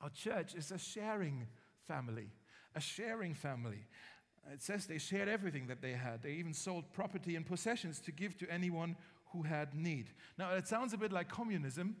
our 0.00 0.10
church 0.10 0.56
is 0.56 0.72
a 0.72 0.78
sharing 0.78 1.46
family. 1.86 2.32
A 2.74 2.80
sharing 2.80 3.34
family. 3.34 3.86
It 4.52 4.64
says 4.64 4.86
they 4.86 4.98
shared 4.98 5.28
everything 5.28 5.68
that 5.68 5.80
they 5.80 5.92
had. 5.92 6.24
They 6.24 6.32
even 6.32 6.54
sold 6.54 6.92
property 6.92 7.36
and 7.36 7.46
possessions 7.46 8.00
to 8.00 8.10
give 8.10 8.36
to 8.38 8.50
anyone 8.50 8.96
who 9.26 9.42
had 9.42 9.72
need. 9.72 10.06
Now, 10.36 10.54
it 10.54 10.66
sounds 10.66 10.92
a 10.92 10.98
bit 10.98 11.12
like 11.12 11.28
communism, 11.28 11.94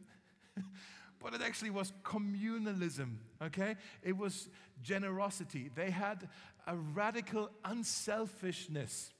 but 1.22 1.32
it 1.32 1.42
actually 1.42 1.70
was 1.70 1.92
communalism, 2.02 3.18
okay? 3.40 3.76
It 4.02 4.16
was 4.16 4.48
generosity. 4.82 5.70
They 5.72 5.90
had 5.90 6.28
a 6.66 6.74
radical 6.74 7.50
unselfishness 7.64 9.12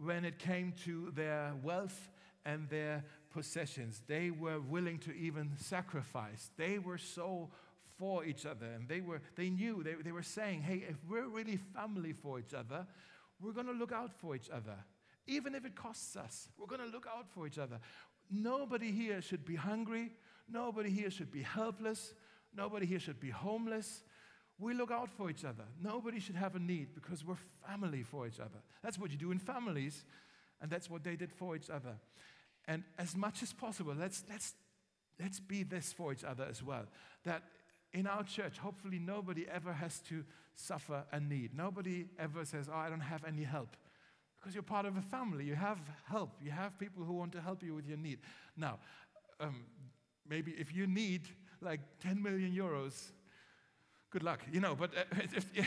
when 0.00 0.24
it 0.24 0.38
came 0.38 0.72
to 0.84 1.12
their 1.14 1.54
wealth 1.62 2.10
and 2.44 2.68
their 2.68 3.04
possessions. 3.30 4.02
They 4.06 4.30
were 4.30 4.60
willing 4.60 4.98
to 5.00 5.12
even 5.12 5.52
sacrifice. 5.56 6.50
They 6.56 6.78
were 6.78 6.98
so 6.98 7.50
for 7.98 8.24
each 8.24 8.46
other. 8.46 8.66
And 8.66 8.88
they, 8.88 9.00
were, 9.00 9.20
they 9.36 9.50
knew, 9.50 9.82
they, 9.82 9.94
they 9.94 10.12
were 10.12 10.22
saying, 10.22 10.62
hey, 10.62 10.84
if 10.88 10.96
we're 11.08 11.28
really 11.28 11.58
family 11.74 12.12
for 12.12 12.38
each 12.38 12.54
other, 12.54 12.86
we're 13.40 13.52
going 13.52 13.66
to 13.66 13.72
look 13.72 13.92
out 13.92 14.12
for 14.12 14.34
each 14.34 14.50
other. 14.50 14.76
Even 15.26 15.54
if 15.54 15.64
it 15.64 15.76
costs 15.76 16.16
us, 16.16 16.48
we're 16.58 16.66
going 16.66 16.80
to 16.80 16.86
look 16.86 17.06
out 17.06 17.26
for 17.32 17.46
each 17.46 17.58
other. 17.58 17.78
Nobody 18.30 18.90
here 18.90 19.22
should 19.22 19.44
be 19.44 19.56
hungry. 19.56 20.10
Nobody 20.50 20.90
here 20.90 21.10
should 21.10 21.30
be 21.30 21.42
helpless. 21.42 22.14
Nobody 22.54 22.86
here 22.86 22.98
should 22.98 23.20
be 23.20 23.30
homeless. 23.30 24.02
We 24.62 24.74
look 24.74 24.92
out 24.92 25.10
for 25.10 25.28
each 25.28 25.44
other. 25.44 25.64
Nobody 25.82 26.20
should 26.20 26.36
have 26.36 26.54
a 26.54 26.60
need 26.60 26.94
because 26.94 27.24
we're 27.24 27.34
family 27.66 28.04
for 28.04 28.28
each 28.28 28.38
other. 28.38 28.60
That's 28.80 28.96
what 28.96 29.10
you 29.10 29.18
do 29.18 29.32
in 29.32 29.40
families, 29.40 30.04
and 30.60 30.70
that's 30.70 30.88
what 30.88 31.02
they 31.02 31.16
did 31.16 31.32
for 31.32 31.56
each 31.56 31.68
other. 31.68 31.96
And 32.68 32.84
as 32.96 33.16
much 33.16 33.42
as 33.42 33.52
possible, 33.52 33.92
let's, 33.98 34.22
let's, 34.30 34.54
let's 35.20 35.40
be 35.40 35.64
this 35.64 35.92
for 35.92 36.12
each 36.12 36.22
other 36.22 36.46
as 36.48 36.62
well. 36.62 36.84
That 37.24 37.42
in 37.92 38.06
our 38.06 38.22
church, 38.22 38.58
hopefully 38.58 39.00
nobody 39.00 39.46
ever 39.52 39.72
has 39.72 39.98
to 40.10 40.24
suffer 40.54 41.02
a 41.10 41.18
need. 41.18 41.56
Nobody 41.56 42.06
ever 42.16 42.44
says, 42.44 42.68
Oh, 42.72 42.78
I 42.78 42.88
don't 42.88 43.00
have 43.00 43.24
any 43.24 43.42
help. 43.42 43.76
Because 44.38 44.54
you're 44.54 44.62
part 44.62 44.86
of 44.86 44.96
a 44.96 45.02
family, 45.02 45.44
you 45.44 45.56
have 45.56 45.78
help, 46.08 46.30
you 46.40 46.52
have 46.52 46.78
people 46.78 47.02
who 47.02 47.14
want 47.14 47.32
to 47.32 47.40
help 47.40 47.64
you 47.64 47.74
with 47.74 47.88
your 47.88 47.98
need. 47.98 48.20
Now, 48.56 48.78
um, 49.40 49.64
maybe 50.28 50.52
if 50.52 50.72
you 50.72 50.86
need 50.86 51.22
like 51.60 51.80
10 52.00 52.22
million 52.22 52.52
euros, 52.52 53.10
good 54.12 54.22
luck, 54.22 54.40
you 54.52 54.60
know. 54.60 54.76
But 54.76 54.90
uh, 54.96 55.04
if, 55.34 55.46
if, 55.54 55.66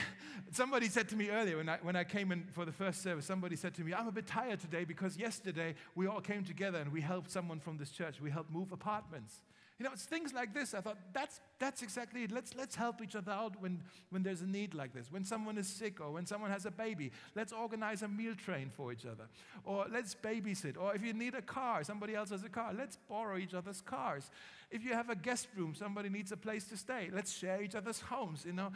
somebody 0.51 0.87
said 0.87 1.09
to 1.09 1.15
me 1.15 1.29
earlier 1.29 1.57
when 1.57 1.67
I, 1.67 1.77
when 1.81 1.95
I 1.95 2.03
came 2.03 2.31
in 2.31 2.45
for 2.53 2.63
the 2.63 2.71
first 2.71 3.01
service, 3.01 3.25
somebody 3.25 3.55
said 3.55 3.73
to 3.75 3.81
me, 3.81 3.93
I'm 3.93 4.07
a 4.07 4.11
bit 4.11 4.27
tired 4.27 4.59
today 4.59 4.85
because 4.85 5.17
yesterday 5.17 5.73
we 5.95 6.07
all 6.07 6.21
came 6.21 6.43
together 6.43 6.77
and 6.77 6.91
we 6.93 7.01
helped 7.01 7.31
someone 7.31 7.59
from 7.59 7.77
this 7.77 7.89
church. 7.89 8.21
We 8.21 8.29
helped 8.29 8.51
move 8.51 8.71
apartments. 8.71 9.41
You 9.77 9.83
know, 9.83 9.91
it's 9.91 10.05
things 10.05 10.33
like 10.33 10.53
this. 10.53 10.73
I 10.73 10.79
thought 10.79 10.97
that's, 11.11 11.41
that's 11.59 11.81
exactly 11.81 12.23
it. 12.23 12.31
Let's, 12.31 12.55
let's 12.55 12.75
help 12.75 13.01
each 13.01 13.13
other 13.13 13.33
out 13.33 13.61
when, 13.61 13.81
when 14.09 14.23
there's 14.23 14.41
a 14.41 14.47
need 14.47 14.73
like 14.73 14.93
this. 14.93 15.11
When 15.11 15.25
someone 15.25 15.57
is 15.57 15.67
sick 15.67 15.99
or 15.99 16.11
when 16.11 16.25
someone 16.25 16.49
has 16.49 16.65
a 16.65 16.71
baby, 16.71 17.11
let's 17.35 17.51
organize 17.51 18.01
a 18.01 18.07
meal 18.07 18.35
train 18.35 18.69
for 18.69 18.93
each 18.93 19.05
other. 19.05 19.25
Or 19.65 19.85
let's 19.91 20.15
babysit. 20.15 20.77
Or 20.79 20.95
if 20.95 21.03
you 21.03 21.11
need 21.11 21.35
a 21.35 21.41
car, 21.41 21.83
somebody 21.83 22.15
else 22.15 22.29
has 22.29 22.43
a 22.43 22.49
car, 22.49 22.73
let's 22.73 22.97
borrow 23.09 23.37
each 23.37 23.53
other's 23.53 23.81
cars. 23.81 24.31
If 24.71 24.85
you 24.85 24.93
have 24.93 25.09
a 25.09 25.15
guest 25.15 25.49
room, 25.57 25.75
somebody 25.75 26.07
needs 26.07 26.31
a 26.31 26.37
place 26.37 26.63
to 26.65 26.77
stay, 26.77 27.09
let's 27.11 27.37
share 27.37 27.61
each 27.61 27.75
other's 27.75 27.99
homes. 27.99 28.45
You 28.45 28.53
know, 28.53 28.71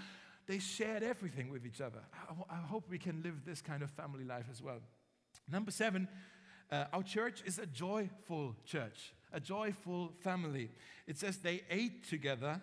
they 0.47 0.59
shared 0.59 1.03
everything 1.03 1.49
with 1.49 1.65
each 1.65 1.79
other. 1.79 1.99
I, 2.29 2.55
I 2.55 2.57
hope 2.57 2.89
we 2.89 2.97
can 2.97 3.23
live 3.23 3.45
this 3.45 3.61
kind 3.61 3.83
of 3.83 3.89
family 3.91 4.25
life 4.25 4.47
as 4.51 4.61
well. 4.61 4.81
Number 5.49 5.71
seven, 5.71 6.09
uh, 6.69 6.85
our 6.91 7.03
church 7.03 7.41
is 7.45 7.57
a 7.57 7.65
joyful 7.65 8.57
church 8.65 9.13
a 9.33 9.39
joyful 9.39 10.11
family. 10.21 10.69
It 11.07 11.17
says 11.17 11.37
they 11.37 11.61
ate 11.69 12.07
together 12.07 12.61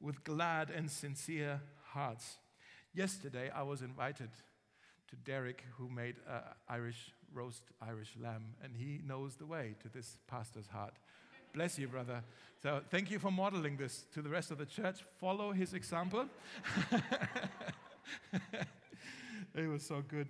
with 0.00 0.24
glad 0.24 0.70
and 0.70 0.90
sincere 0.90 1.60
hearts. 1.84 2.38
Yesterday, 2.94 3.50
I 3.54 3.62
was 3.62 3.82
invited 3.82 4.30
to 5.08 5.16
Derek, 5.16 5.64
who 5.76 5.88
made 5.88 6.16
uh, 6.28 6.40
Irish 6.68 7.12
roast 7.32 7.62
Irish 7.80 8.14
lamb, 8.20 8.54
and 8.62 8.74
he 8.76 9.00
knows 9.06 9.36
the 9.36 9.46
way 9.46 9.76
to 9.82 9.88
this 9.88 10.18
pastor's 10.26 10.66
heart. 10.66 10.94
Bless 11.52 11.78
you, 11.78 11.88
brother. 11.88 12.22
So, 12.62 12.80
thank 12.90 13.10
you 13.10 13.18
for 13.18 13.30
modeling 13.30 13.76
this 13.76 14.04
to 14.14 14.22
the 14.22 14.28
rest 14.28 14.50
of 14.50 14.58
the 14.58 14.66
church. 14.66 15.04
Follow 15.18 15.52
his 15.52 15.74
example. 15.74 16.26
it 19.54 19.66
was 19.68 19.84
so 19.84 20.02
good. 20.06 20.28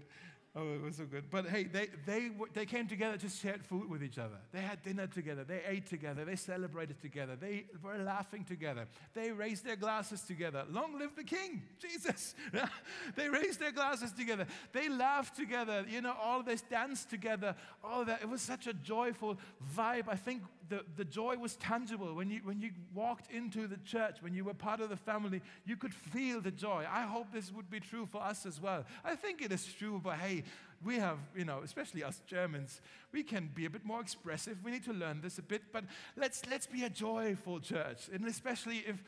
Oh, 0.56 0.74
it 0.74 0.82
was 0.82 0.96
so 0.96 1.04
good. 1.04 1.30
But 1.30 1.46
hey, 1.46 1.62
they, 1.62 1.88
they, 2.06 2.30
they 2.54 2.66
came 2.66 2.88
together 2.88 3.16
to 3.18 3.28
share 3.28 3.58
food 3.58 3.88
with 3.88 4.02
each 4.02 4.18
other. 4.18 4.34
They 4.50 4.60
had 4.60 4.82
dinner 4.82 5.06
together. 5.06 5.44
They 5.44 5.60
ate 5.64 5.86
together. 5.86 6.24
They 6.24 6.34
celebrated 6.34 7.00
together. 7.00 7.36
They 7.36 7.66
were 7.80 7.98
laughing 7.98 8.42
together. 8.42 8.86
They 9.14 9.30
raised 9.30 9.64
their 9.64 9.76
glasses 9.76 10.22
together. 10.22 10.64
Long 10.68 10.98
live 10.98 11.14
the 11.14 11.22
King, 11.22 11.62
Jesus. 11.78 12.34
they 13.14 13.28
raised 13.28 13.60
their 13.60 13.70
glasses 13.70 14.10
together. 14.10 14.44
They 14.72 14.88
laughed 14.88 15.36
together. 15.36 15.84
You 15.88 16.00
know, 16.00 16.16
all 16.20 16.42
this 16.42 16.62
danced 16.62 17.10
together. 17.10 17.54
All 17.84 18.04
that. 18.04 18.20
It 18.20 18.28
was 18.28 18.42
such 18.42 18.66
a 18.66 18.72
joyful 18.72 19.38
vibe. 19.76 20.08
I 20.08 20.16
think 20.16 20.42
the, 20.70 20.84
the 20.96 21.04
joy 21.04 21.36
was 21.36 21.56
tangible. 21.56 22.14
When 22.14 22.30
you, 22.30 22.40
when 22.44 22.60
you 22.60 22.70
walked 22.94 23.30
into 23.30 23.66
the 23.66 23.76
church, 23.78 24.18
when 24.22 24.32
you 24.32 24.44
were 24.44 24.54
part 24.54 24.80
of 24.80 24.88
the 24.88 24.96
family, 24.96 25.42
you 25.66 25.76
could 25.76 25.92
feel 25.92 26.40
the 26.40 26.52
joy. 26.52 26.86
I 26.90 27.02
hope 27.02 27.26
this 27.32 27.52
would 27.52 27.68
be 27.68 27.80
true 27.80 28.06
for 28.06 28.22
us 28.22 28.46
as 28.46 28.60
well. 28.60 28.84
I 29.04 29.16
think 29.16 29.42
it 29.42 29.52
is 29.52 29.66
true, 29.66 30.00
but 30.02 30.14
hey, 30.14 30.44
we 30.82 30.96
have, 30.96 31.18
you 31.36 31.44
know, 31.44 31.60
especially 31.62 32.02
us 32.04 32.22
Germans, 32.26 32.80
we 33.12 33.22
can 33.22 33.50
be 33.52 33.66
a 33.66 33.70
bit 33.70 33.84
more 33.84 34.00
expressive. 34.00 34.58
We 34.64 34.70
need 34.70 34.84
to 34.84 34.92
learn 34.92 35.20
this 35.20 35.38
a 35.38 35.42
bit, 35.42 35.62
but 35.72 35.84
let's, 36.16 36.42
let's 36.48 36.66
be 36.66 36.84
a 36.84 36.90
joyful 36.90 37.60
church. 37.60 38.08
And 38.12 38.24
especially 38.26 38.84
if 38.86 39.02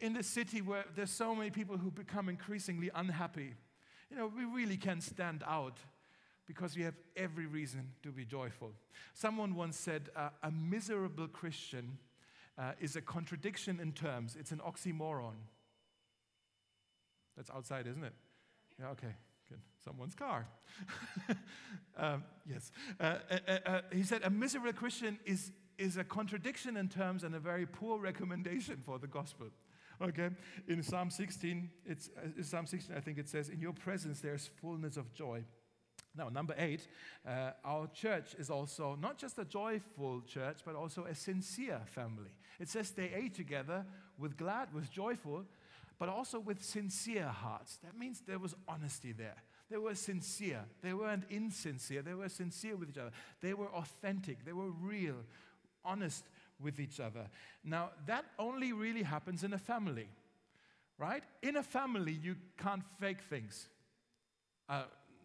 in 0.00 0.14
the 0.14 0.22
city 0.22 0.62
where 0.62 0.84
there's 0.96 1.10
so 1.10 1.34
many 1.34 1.50
people 1.50 1.76
who 1.76 1.90
become 1.90 2.28
increasingly 2.28 2.90
unhappy, 2.94 3.54
you 4.10 4.16
know, 4.16 4.32
we 4.34 4.44
really 4.44 4.78
can 4.78 5.00
stand 5.00 5.44
out 5.46 5.78
because 6.46 6.76
we 6.76 6.82
have 6.82 6.94
every 7.16 7.46
reason 7.46 7.92
to 8.02 8.10
be 8.10 8.24
joyful. 8.24 8.72
Someone 9.14 9.54
once 9.54 9.76
said, 9.76 10.10
uh, 10.16 10.30
a 10.42 10.50
miserable 10.50 11.28
Christian 11.28 11.98
uh, 12.58 12.72
is 12.80 12.96
a 12.96 13.00
contradiction 13.00 13.80
in 13.80 13.92
terms, 13.92 14.36
it's 14.38 14.52
an 14.52 14.60
oxymoron. 14.66 15.36
That's 17.36 17.50
outside, 17.50 17.86
isn't 17.86 18.04
it? 18.04 18.14
Yeah, 18.78 18.90
okay 18.90 19.14
someone's 19.84 20.14
car. 20.14 20.46
um, 21.96 22.24
yes. 22.48 22.70
Uh, 23.00 23.18
uh, 23.30 23.38
uh, 23.48 23.58
uh, 23.66 23.80
he 23.92 24.02
said, 24.02 24.22
a 24.24 24.30
miserable 24.30 24.72
Christian 24.72 25.18
is, 25.24 25.52
is 25.78 25.96
a 25.96 26.04
contradiction 26.04 26.76
in 26.76 26.88
terms 26.88 27.24
and 27.24 27.34
a 27.34 27.40
very 27.40 27.66
poor 27.66 27.98
recommendation 27.98 28.78
for 28.84 28.98
the 28.98 29.06
gospel. 29.06 29.48
Okay? 30.00 30.30
In 30.68 30.82
Psalm 30.82 31.10
16, 31.10 31.70
it's, 31.84 32.10
in 32.36 32.44
Psalm 32.44 32.66
16, 32.66 32.96
I 32.96 33.00
think 33.00 33.18
it 33.18 33.28
says, 33.28 33.48
In 33.48 33.60
your 33.60 33.72
presence 33.72 34.20
there's 34.20 34.50
fullness 34.60 34.96
of 34.96 35.12
joy. 35.12 35.44
Now, 36.14 36.28
number 36.28 36.54
eight, 36.58 36.86
uh, 37.26 37.52
our 37.64 37.86
church 37.88 38.34
is 38.38 38.50
also 38.50 38.98
not 39.00 39.16
just 39.16 39.38
a 39.38 39.44
joyful 39.44 40.20
church, 40.26 40.58
but 40.64 40.74
also 40.74 41.04
a 41.04 41.14
sincere 41.14 41.80
family. 41.86 42.30
It 42.60 42.68
says 42.68 42.90
they 42.90 43.10
ate 43.14 43.34
together 43.34 43.86
with 44.18 44.36
glad, 44.36 44.74
with 44.74 44.90
joyful, 44.90 45.44
but 45.98 46.08
also 46.08 46.38
with 46.38 46.62
sincere 46.62 47.28
hearts. 47.28 47.78
That 47.82 47.98
means 47.98 48.22
there 48.26 48.38
was 48.38 48.54
honesty 48.68 49.12
there. 49.12 49.36
They 49.70 49.78
were 49.78 49.94
sincere. 49.94 50.64
They 50.82 50.92
weren't 50.92 51.24
insincere. 51.30 52.02
They 52.02 52.12
were 52.12 52.28
sincere 52.28 52.76
with 52.76 52.90
each 52.90 52.98
other. 52.98 53.12
They 53.40 53.54
were 53.54 53.68
authentic. 53.68 54.44
They 54.44 54.52
were 54.52 54.70
real, 54.70 55.16
honest 55.82 56.24
with 56.60 56.78
each 56.78 57.00
other. 57.00 57.30
Now, 57.64 57.90
that 58.06 58.26
only 58.38 58.74
really 58.74 59.02
happens 59.02 59.44
in 59.44 59.54
a 59.54 59.58
family, 59.58 60.08
right? 60.98 61.22
In 61.42 61.56
a 61.56 61.62
family, 61.62 62.12
you 62.12 62.36
can't 62.58 62.84
fake 63.00 63.22
things. 63.30 63.68
Uh, 64.68 64.84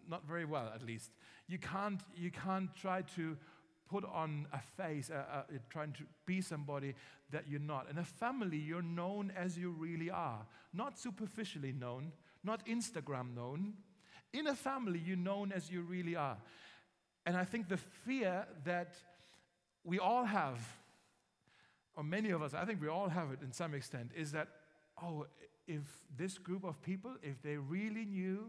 not 0.09 0.27
very 0.27 0.45
well, 0.45 0.71
at 0.73 0.85
least. 0.85 1.11
You 1.47 1.57
can't, 1.57 2.01
you 2.15 2.31
can't 2.31 2.73
try 2.75 3.03
to 3.15 3.37
put 3.89 4.03
on 4.05 4.47
a 4.51 4.59
face, 4.59 5.09
uh, 5.09 5.23
uh, 5.31 5.41
trying 5.69 5.93
to 5.93 6.03
be 6.25 6.41
somebody 6.41 6.93
that 7.31 7.45
you're 7.47 7.59
not. 7.59 7.89
In 7.89 7.97
a 7.97 8.03
family, 8.03 8.57
you're 8.57 8.81
known 8.81 9.31
as 9.35 9.57
you 9.57 9.71
really 9.71 10.09
are, 10.09 10.45
not 10.73 10.99
superficially 10.99 11.71
known, 11.71 12.11
not 12.43 12.65
Instagram 12.65 13.33
known, 13.33 13.73
in 14.33 14.47
a 14.47 14.55
family, 14.55 14.99
you're 14.99 15.17
known 15.17 15.51
as 15.51 15.69
you 15.69 15.81
really 15.81 16.15
are. 16.15 16.37
And 17.25 17.35
I 17.35 17.43
think 17.43 17.69
the 17.69 17.77
fear 17.77 18.45
that 18.65 18.95
we 19.83 19.99
all 19.99 20.25
have, 20.25 20.59
or 21.95 22.03
many 22.03 22.29
of 22.31 22.41
us, 22.41 22.53
I 22.53 22.65
think 22.65 22.81
we 22.81 22.87
all 22.87 23.09
have 23.09 23.31
it 23.31 23.41
in 23.41 23.51
some 23.51 23.73
extent, 23.73 24.11
is 24.15 24.31
that, 24.33 24.49
oh, 25.01 25.25
if 25.67 25.81
this 26.17 26.37
group 26.37 26.63
of 26.63 26.81
people, 26.81 27.11
if 27.21 27.41
they 27.41 27.57
really 27.57 28.05
knew 28.05 28.45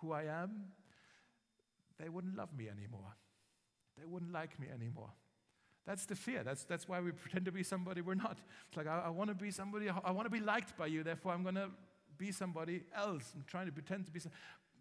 who 0.00 0.12
I 0.12 0.24
am, 0.24 0.64
they 1.98 2.08
wouldn't 2.08 2.36
love 2.36 2.56
me 2.56 2.68
anymore. 2.68 3.16
They 3.98 4.06
wouldn't 4.06 4.32
like 4.32 4.58
me 4.60 4.68
anymore. 4.72 5.10
That's 5.86 6.04
the 6.04 6.14
fear. 6.14 6.42
That's, 6.44 6.64
that's 6.64 6.88
why 6.88 7.00
we 7.00 7.10
pretend 7.12 7.46
to 7.46 7.52
be 7.52 7.62
somebody 7.62 8.00
we're 8.00 8.14
not. 8.14 8.38
It's 8.68 8.76
like, 8.76 8.86
I, 8.86 9.04
I 9.06 9.08
want 9.08 9.30
to 9.30 9.34
be 9.34 9.50
somebody, 9.50 9.88
I 9.88 10.10
want 10.10 10.26
to 10.26 10.30
be 10.30 10.40
liked 10.40 10.76
by 10.76 10.86
you, 10.86 11.02
therefore 11.02 11.32
I'm 11.32 11.42
going 11.42 11.56
to 11.56 11.70
be 12.16 12.32
somebody 12.32 12.82
else. 12.94 13.32
I'm 13.34 13.44
trying 13.46 13.66
to 13.66 13.72
pretend 13.72 14.06
to 14.06 14.12
be 14.12 14.20
some, 14.20 14.32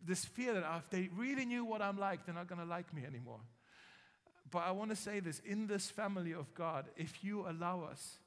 this 0.06 0.26
fear 0.26 0.54
that 0.54 0.64
ah, 0.66 0.78
if 0.78 0.90
they 0.90 1.10
really 1.16 1.46
knew 1.46 1.66
what 1.66 1.82
I'm 1.82 1.98
like, 1.98 2.26
they're 2.26 2.36
not 2.36 2.48
going 2.48 2.62
to 2.62 2.68
like 2.68 2.94
me 2.94 3.04
anymore. 3.06 3.40
But 4.50 4.60
I 4.60 4.72
want 4.72 4.92
to 4.92 4.96
say 4.96 5.20
this 5.20 5.42
in 5.46 5.68
this 5.68 5.90
family 5.90 6.34
of 6.34 6.54
God, 6.54 6.86
if 6.96 7.24
you 7.24 7.48
allow 7.48 7.82
us 7.82 8.20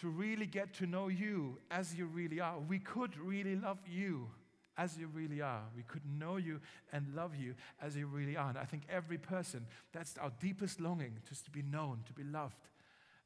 to 0.00 0.08
really 0.08 0.46
get 0.46 0.74
to 0.74 0.86
know 0.86 1.08
you 1.08 1.58
as 1.70 1.94
you 1.94 2.06
really 2.06 2.40
are, 2.40 2.58
we 2.58 2.78
could 2.78 3.16
really 3.18 3.56
love 3.56 3.78
you 3.86 4.28
as 4.76 4.96
you 4.96 5.08
really 5.08 5.40
are. 5.40 5.62
We 5.76 5.82
could 5.82 6.02
know 6.06 6.36
you 6.36 6.60
and 6.92 7.14
love 7.14 7.36
you 7.36 7.54
as 7.80 7.96
you 7.96 8.06
really 8.06 8.36
are. 8.36 8.48
And 8.48 8.58
I 8.58 8.64
think 8.64 8.82
every 8.88 9.18
person, 9.18 9.66
that's 9.92 10.16
our 10.18 10.32
deepest 10.40 10.80
longing, 10.80 11.18
just 11.28 11.44
to 11.46 11.50
be 11.50 11.62
known, 11.62 12.00
to 12.06 12.12
be 12.12 12.24
loved 12.24 12.68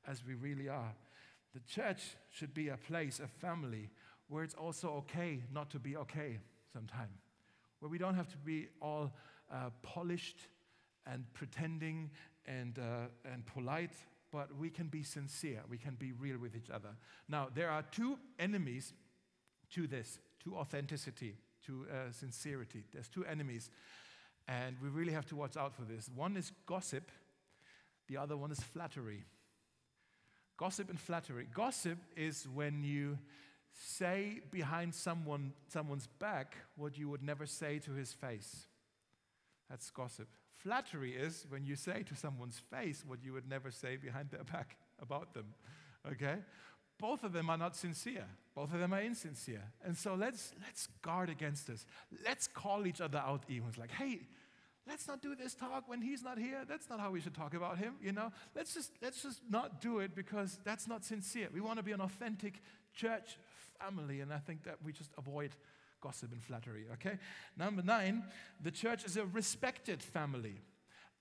as 0.07 0.23
we 0.27 0.35
really 0.35 0.69
are. 0.69 0.95
The 1.55 1.61
church 1.61 2.03
should 2.31 2.53
be 2.53 2.69
a 2.69 2.77
place, 2.77 3.21
a 3.21 3.27
family, 3.27 3.91
where 4.29 4.45
it's 4.45 4.55
also 4.55 4.89
okay 4.99 5.43
not 5.53 5.71
to 5.71 5.79
be 5.79 5.97
okay 5.97 6.39
sometimes 6.73 7.27
where 7.81 7.91
we 7.91 7.99
don't 7.99 8.15
have 8.15 8.29
to 8.29 8.39
be 8.39 8.69
all 8.81 9.13
uh, 9.53 9.71
polished 9.83 10.39
and 11.07 11.25
pretending 11.35 12.11
and, 12.47 12.79
uh, 12.79 13.07
and 13.33 13.45
polite, 13.47 13.93
but 14.33 14.57
we 14.57 14.71
can 14.71 14.89
be 14.89 15.03
sincere. 15.03 15.63
We 15.71 15.79
can 15.79 15.95
be 15.95 16.13
real 16.13 16.39
with 16.39 16.57
each 16.57 16.71
other. 16.71 16.91
Now, 17.29 17.49
there 17.55 17.71
are 17.71 17.83
two 17.83 18.19
enemies 18.39 18.93
to 19.73 19.87
this, 19.87 20.19
to 20.47 20.57
authenticity, 20.57 21.35
to 21.67 21.87
uh, 21.91 22.13
sincerity. 22.13 22.85
There's 22.93 23.09
two 23.09 23.25
enemies, 23.25 23.69
and 24.47 24.77
we 24.81 24.89
really 24.89 25.13
have 25.13 25.27
to 25.27 25.37
watch 25.37 25.57
out 25.57 25.75
for 25.75 25.83
this. 25.83 26.09
One 26.15 26.37
is 26.37 26.53
gossip, 26.67 27.11
the 28.09 28.17
other 28.17 28.37
one 28.37 28.53
is 28.53 28.61
flattery. 28.61 29.25
Gossip 30.57 30.89
and 30.89 30.99
flattery. 30.99 31.49
Gossip 31.53 31.99
is 32.17 32.47
when 32.55 32.83
you 32.85 33.19
say 33.73 34.41
behind 34.51 34.95
someone, 34.95 35.53
someone's 35.69 36.07
back 36.19 36.57
what 36.77 36.97
you 36.97 37.09
would 37.11 37.23
never 37.23 37.45
say 37.45 37.79
to 37.81 37.93
his 37.93 38.13
face. 38.13 38.67
That's 39.69 39.91
gossip. 39.91 40.29
Flattery 40.55 41.15
is 41.15 41.45
when 41.49 41.67
you 41.67 41.75
say 41.77 42.05
to 42.05 42.15
someone's 42.15 42.61
face 42.71 43.05
what 43.07 43.23
you 43.23 43.33
would 43.33 43.49
never 43.49 43.71
say 43.71 43.97
behind 43.97 44.31
their 44.31 44.45
back 44.45 44.77
about 45.03 45.35
them. 45.35 45.47
Okay? 46.11 46.37
Both 46.99 47.25
of 47.25 47.33
them 47.33 47.51
are 47.51 47.59
not 47.59 47.77
sincere. 47.77 48.27
Both 48.55 48.73
of 48.73 48.81
them 48.81 48.94
are 48.94 49.03
insincere. 49.03 49.63
And 49.85 49.97
so 49.97 50.15
let's 50.15 50.53
let's 50.63 50.88
guard 51.03 51.29
against 51.29 51.67
this. 51.67 51.85
Let's 52.25 52.47
call 52.47 52.87
each 52.87 53.01
other 53.01 53.19
out 53.19 53.44
even. 53.49 53.69
It's 53.69 53.79
like, 53.79 53.90
hey, 53.92 54.21
let's 54.88 55.07
not 55.07 55.21
do 55.21 55.35
this 55.35 55.55
talk 55.55 55.88
when 55.88 56.01
he's 56.01 56.23
not 56.23 56.38
here. 56.38 56.65
That's 56.67 56.88
not 56.88 57.01
how 57.01 57.11
we 57.11 57.21
should 57.21 57.35
talk 57.35 57.55
about 57.55 57.79
him, 57.79 57.94
you 58.01 58.13
know? 58.13 58.33
Let's 58.55 58.73
just 58.75 58.92
let's 59.03 59.23
just 59.23 59.40
not 59.51 59.81
do 59.81 59.99
it 59.99 60.15
because 60.15 60.59
that's 60.65 60.88
not 60.88 61.05
sincere. 61.05 61.49
We 61.53 61.61
want 61.61 61.79
to 61.79 61.83
be 61.83 61.92
an 61.92 62.01
authentic 62.01 62.63
church 62.94 63.37
family, 63.79 64.21
and 64.21 64.33
I 64.33 64.38
think 64.38 64.65
that 64.65 64.77
we 64.83 64.92
just 64.92 65.11
avoid 65.19 65.51
gossip 66.01 66.33
and 66.33 66.42
flattery, 66.42 66.87
okay? 66.94 67.19
Number 67.57 67.83
nine, 67.83 68.25
the 68.63 68.71
church 68.71 69.05
is 69.05 69.17
a 69.17 69.27
respected 69.27 70.03
family. 70.03 70.63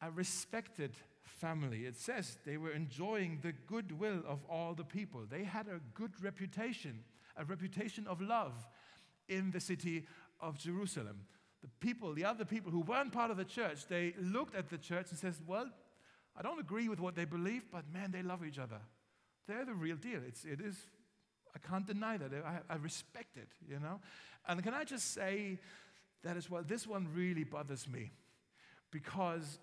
a 0.02 0.12
respected 0.12 0.92
family. 1.26 1.86
It 1.86 1.98
says 1.98 2.38
they 2.46 2.58
were 2.58 2.72
enjoying 2.72 3.40
the 3.42 3.52
goodwill 3.52 4.22
of 4.28 4.40
all 4.50 4.74
the 4.74 4.84
people. 4.84 5.22
They 5.30 5.44
had 5.44 5.68
a 5.68 5.80
good 5.94 6.12
reputation, 6.24 7.04
a 7.36 7.46
reputation 7.46 8.08
of 8.08 8.22
love 8.22 8.54
in 9.28 9.52
the 9.52 9.60
city 9.60 10.06
of 10.40 10.58
Jerusalem. 10.58 11.22
The 11.62 11.70
people, 11.80 12.14
the 12.14 12.26
other 12.26 12.46
people 12.46 12.72
who 12.72 12.82
weren't 12.82 13.12
part 13.12 13.32
of 13.32 13.38
the 13.38 13.46
church, 13.46 13.88
they 13.88 14.14
looked 14.22 14.56
at 14.56 14.70
the 14.70 14.78
church 14.78 15.08
and 15.10 15.18
says, 15.18 15.42
"Well, 15.46 15.70
I 16.38 16.42
don't 16.42 16.60
agree 16.60 16.90
with 16.90 17.00
what 17.00 17.16
they 17.16 17.26
believe, 17.26 17.64
but 17.72 17.92
man, 17.92 18.12
they 18.12 18.22
love 18.22 18.46
each 18.46 18.60
other. 18.60 18.80
They're 19.48 19.66
the 19.66 19.74
real 19.74 19.96
deal. 19.96 20.20
It's, 20.28 20.44
it 20.44 20.60
is, 20.60 20.76
I 21.56 21.60
can't 21.60 21.86
deny 21.86 22.18
that. 22.18 22.32
I, 22.46 22.60
I 22.70 22.76
respect 22.78 23.38
it, 23.38 23.50
you 23.70 23.80
know? 23.80 24.02
And 24.48 24.62
can 24.62 24.74
I 24.74 24.84
just 24.84 25.14
say 25.14 25.60
that 26.24 26.36
as 26.36 26.50
well? 26.50 26.64
This 26.66 26.86
one 26.86 27.08
really 27.16 27.44
bothers 27.44 27.88
me 27.88 28.12
because 28.92 29.60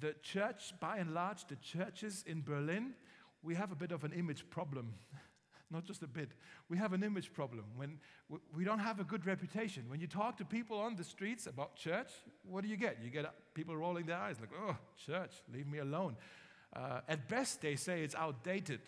the 0.00 0.14
church, 0.22 0.72
by 0.80 0.98
and 0.98 1.14
large, 1.14 1.46
the 1.46 1.56
churches 1.56 2.24
in 2.26 2.42
Berlin, 2.42 2.94
we 3.42 3.54
have 3.54 3.72
a 3.72 3.76
bit 3.76 3.92
of 3.92 4.04
an 4.04 4.12
image 4.12 4.48
problem. 4.50 4.94
Not 5.70 5.84
just 5.84 6.02
a 6.02 6.06
bit. 6.06 6.30
We 6.68 6.76
have 6.76 6.92
an 6.92 7.02
image 7.02 7.32
problem. 7.32 7.64
When 7.76 7.98
we 8.54 8.64
don't 8.64 8.78
have 8.78 9.00
a 9.00 9.04
good 9.04 9.26
reputation. 9.26 9.84
When 9.88 10.00
you 10.00 10.06
talk 10.06 10.36
to 10.38 10.44
people 10.44 10.78
on 10.78 10.96
the 10.96 11.04
streets 11.04 11.46
about 11.46 11.76
church, 11.76 12.10
what 12.42 12.62
do 12.62 12.68
you 12.68 12.76
get? 12.76 12.98
You 13.02 13.10
get 13.10 13.32
people 13.54 13.74
rolling 13.76 14.04
their 14.04 14.18
eyes 14.18 14.36
like, 14.38 14.50
oh, 14.66 14.76
church, 15.06 15.32
leave 15.52 15.66
me 15.66 15.78
alone. 15.78 16.16
Uh, 16.74 17.00
at 17.08 17.28
best, 17.28 17.62
they 17.62 17.76
say 17.76 18.02
it's 18.02 18.14
outdated. 18.14 18.80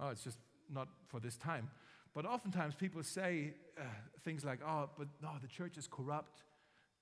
Oh, 0.00 0.08
it's 0.08 0.24
just 0.24 0.38
not 0.72 0.88
for 1.06 1.20
this 1.20 1.36
time. 1.36 1.70
But 2.14 2.26
oftentimes 2.26 2.74
people 2.74 3.02
say 3.02 3.54
uh, 3.78 3.82
things 4.24 4.44
like, 4.44 4.60
oh, 4.66 4.90
but 4.98 5.08
no, 5.22 5.30
the 5.40 5.48
church 5.48 5.78
is 5.78 5.86
corrupt, 5.86 6.42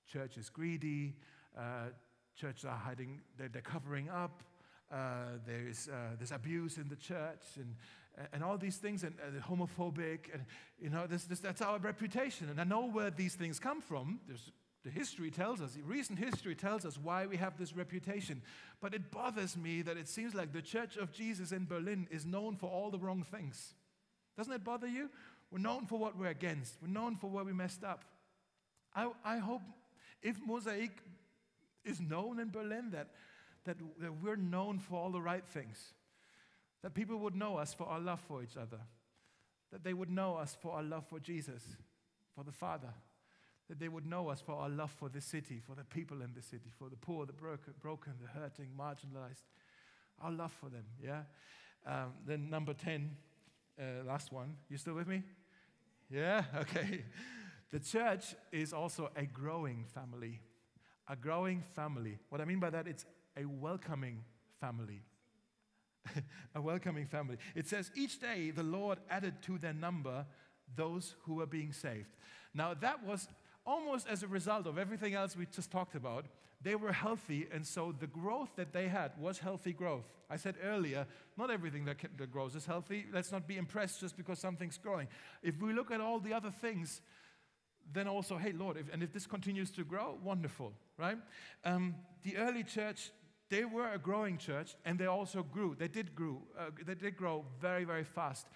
church 0.07 0.37
is 0.37 0.49
greedy, 0.49 1.15
uh, 1.57 1.89
churches 2.35 2.65
are 2.65 2.77
hiding, 2.77 3.21
they're, 3.37 3.49
they're 3.49 3.61
covering 3.61 4.09
up, 4.09 4.43
uh, 4.91 5.37
there's, 5.45 5.87
uh, 5.87 6.15
there's 6.17 6.31
abuse 6.31 6.77
in 6.77 6.89
the 6.89 6.95
church, 6.95 7.43
and, 7.57 7.75
and 8.33 8.43
all 8.43 8.57
these 8.57 8.77
things, 8.77 9.03
and 9.03 9.15
uh, 9.19 9.41
homophobic, 9.47 10.33
and 10.33 10.43
you 10.79 10.89
know, 10.89 11.07
this, 11.07 11.23
this, 11.25 11.39
that's 11.39 11.61
our 11.61 11.79
reputation. 11.79 12.49
And 12.49 12.59
I 12.59 12.63
know 12.63 12.87
where 12.87 13.09
these 13.09 13.35
things 13.35 13.59
come 13.59 13.81
from. 13.81 14.19
There's, 14.27 14.51
the 14.83 14.89
history 14.89 15.29
tells 15.29 15.61
us, 15.61 15.77
recent 15.85 16.17
history 16.17 16.55
tells 16.55 16.85
us 16.85 16.97
why 16.97 17.27
we 17.27 17.37
have 17.37 17.57
this 17.57 17.75
reputation. 17.75 18.41
But 18.81 18.93
it 18.93 19.11
bothers 19.11 19.55
me 19.55 19.83
that 19.83 19.95
it 19.95 20.09
seems 20.09 20.33
like 20.33 20.53
the 20.53 20.61
Church 20.61 20.97
of 20.97 21.11
Jesus 21.11 21.51
in 21.51 21.65
Berlin 21.65 22.07
is 22.09 22.25
known 22.25 22.55
for 22.55 22.67
all 22.67 22.89
the 22.89 22.97
wrong 22.97 23.23
things. 23.23 23.75
Doesn't 24.35 24.53
it 24.53 24.63
bother 24.63 24.87
you? 24.87 25.09
We're 25.51 25.59
known 25.59 25.85
for 25.85 25.99
what 25.99 26.17
we're 26.17 26.27
against, 26.27 26.75
we're 26.81 26.87
known 26.87 27.15
for 27.15 27.29
where 27.29 27.43
we 27.43 27.53
messed 27.53 27.83
up. 27.83 28.03
I, 28.95 29.09
I 29.23 29.37
hope 29.37 29.61
if 30.21 30.37
Mosaic 30.45 30.91
is 31.83 31.99
known 31.99 32.39
in 32.39 32.49
Berlin, 32.49 32.91
that, 32.91 33.07
that, 33.65 33.77
that 33.99 34.13
we're 34.21 34.35
known 34.35 34.79
for 34.79 34.99
all 34.99 35.11
the 35.11 35.21
right 35.21 35.45
things, 35.45 35.93
that 36.81 36.93
people 36.93 37.17
would 37.19 37.35
know 37.35 37.57
us 37.57 37.73
for 37.73 37.87
our 37.87 37.99
love 37.99 38.19
for 38.27 38.43
each 38.43 38.57
other, 38.57 38.79
that 39.71 39.83
they 39.83 39.93
would 39.93 40.09
know 40.09 40.35
us 40.35 40.57
for 40.59 40.73
our 40.73 40.83
love 40.83 41.05
for 41.07 41.19
Jesus, 41.19 41.63
for 42.35 42.43
the 42.43 42.51
Father, 42.51 42.93
that 43.69 43.79
they 43.79 43.87
would 43.87 44.05
know 44.05 44.29
us 44.29 44.41
for 44.41 44.53
our 44.53 44.69
love 44.69 44.91
for 44.91 45.09
the 45.09 45.21
city, 45.21 45.61
for 45.65 45.75
the 45.75 45.83
people 45.83 46.21
in 46.21 46.33
the 46.33 46.41
city, 46.41 46.69
for 46.77 46.89
the 46.89 46.97
poor, 46.97 47.25
the 47.25 47.33
broken, 47.33 47.73
broken 47.79 48.13
the 48.21 48.39
hurting, 48.39 48.67
marginalized, 48.77 49.43
our 50.21 50.31
love 50.31 50.51
for 50.51 50.69
them, 50.69 50.85
yeah? 51.01 51.21
Um, 51.85 52.13
then 52.25 52.49
number 52.49 52.73
10, 52.73 53.11
uh, 53.79 54.05
last 54.05 54.31
one. 54.31 54.55
You 54.69 54.77
still 54.77 54.93
with 54.93 55.07
me? 55.07 55.23
Yeah? 56.09 56.43
Okay. 56.57 57.05
The 57.71 57.79
church 57.79 58.35
is 58.51 58.73
also 58.73 59.11
a 59.15 59.25
growing 59.25 59.85
family. 59.85 60.41
A 61.11 61.15
growing 61.17 61.61
family. 61.75 62.17
What 62.29 62.39
I 62.39 62.45
mean 62.45 62.61
by 62.61 62.69
that, 62.69 62.87
it's 62.87 63.05
a 63.35 63.45
welcoming 63.45 64.23
family. 64.61 65.01
a 66.55 66.61
welcoming 66.61 67.05
family. 67.05 67.35
It 67.53 67.67
says, 67.67 67.91
each 67.95 68.21
day 68.21 68.51
the 68.51 68.63
Lord 68.63 68.97
added 69.09 69.33
to 69.41 69.57
their 69.57 69.73
number 69.73 70.25
those 70.73 71.15
who 71.23 71.35
were 71.35 71.45
being 71.45 71.73
saved. 71.73 72.15
Now, 72.53 72.73
that 72.75 73.05
was 73.05 73.27
almost 73.65 74.07
as 74.07 74.23
a 74.23 74.27
result 74.27 74.67
of 74.67 74.77
everything 74.77 75.13
else 75.13 75.35
we 75.35 75.47
just 75.47 75.69
talked 75.69 75.95
about. 75.95 76.27
They 76.63 76.75
were 76.75 76.93
healthy, 76.93 77.45
and 77.51 77.67
so 77.67 77.93
the 77.99 78.07
growth 78.07 78.51
that 78.55 78.71
they 78.71 78.87
had 78.87 79.11
was 79.19 79.39
healthy 79.39 79.73
growth. 79.73 80.05
I 80.29 80.37
said 80.37 80.55
earlier, 80.63 81.07
not 81.35 81.51
everything 81.51 81.85
that, 81.85 81.97
can, 81.97 82.11
that 82.17 82.31
grows 82.31 82.55
is 82.55 82.65
healthy. 82.65 83.05
Let's 83.11 83.33
not 83.33 83.47
be 83.47 83.57
impressed 83.57 83.99
just 83.99 84.15
because 84.15 84.39
something's 84.39 84.77
growing. 84.77 85.07
If 85.43 85.59
we 85.59 85.73
look 85.73 85.91
at 85.91 85.99
all 85.99 86.19
the 86.19 86.33
other 86.33 86.51
things, 86.51 87.01
then 87.93 88.07
also, 88.07 88.37
hey, 88.37 88.51
Lord, 88.51 88.77
if, 88.77 88.91
and 88.93 89.03
if 89.03 89.11
this 89.11 89.25
continues 89.27 89.71
to 89.71 89.83
grow, 89.83 90.17
wonderful, 90.23 90.73
right? 90.97 91.17
Um, 91.63 91.95
the 92.23 92.37
early 92.37 92.63
church, 92.63 93.11
they 93.49 93.65
were 93.65 93.91
a 93.91 93.97
growing 93.97 94.37
church, 94.37 94.75
and 94.85 94.97
they 94.97 95.07
also 95.07 95.43
grew. 95.43 95.75
They 95.77 95.87
did 95.87 96.15
grow. 96.15 96.41
Uh, 96.57 96.71
they 96.85 96.95
did 96.95 97.17
grow 97.17 97.45
very, 97.59 97.83
very 97.83 98.03
fast. 98.05 98.47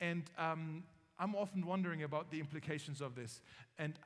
And 0.00 0.22
um, 0.38 0.84
I'm 1.18 1.34
often 1.34 1.66
wondering 1.66 2.02
about 2.02 2.30
the 2.30 2.38
implications 2.38 3.00
of 3.00 3.14
this. 3.14 3.40
And 3.78 3.98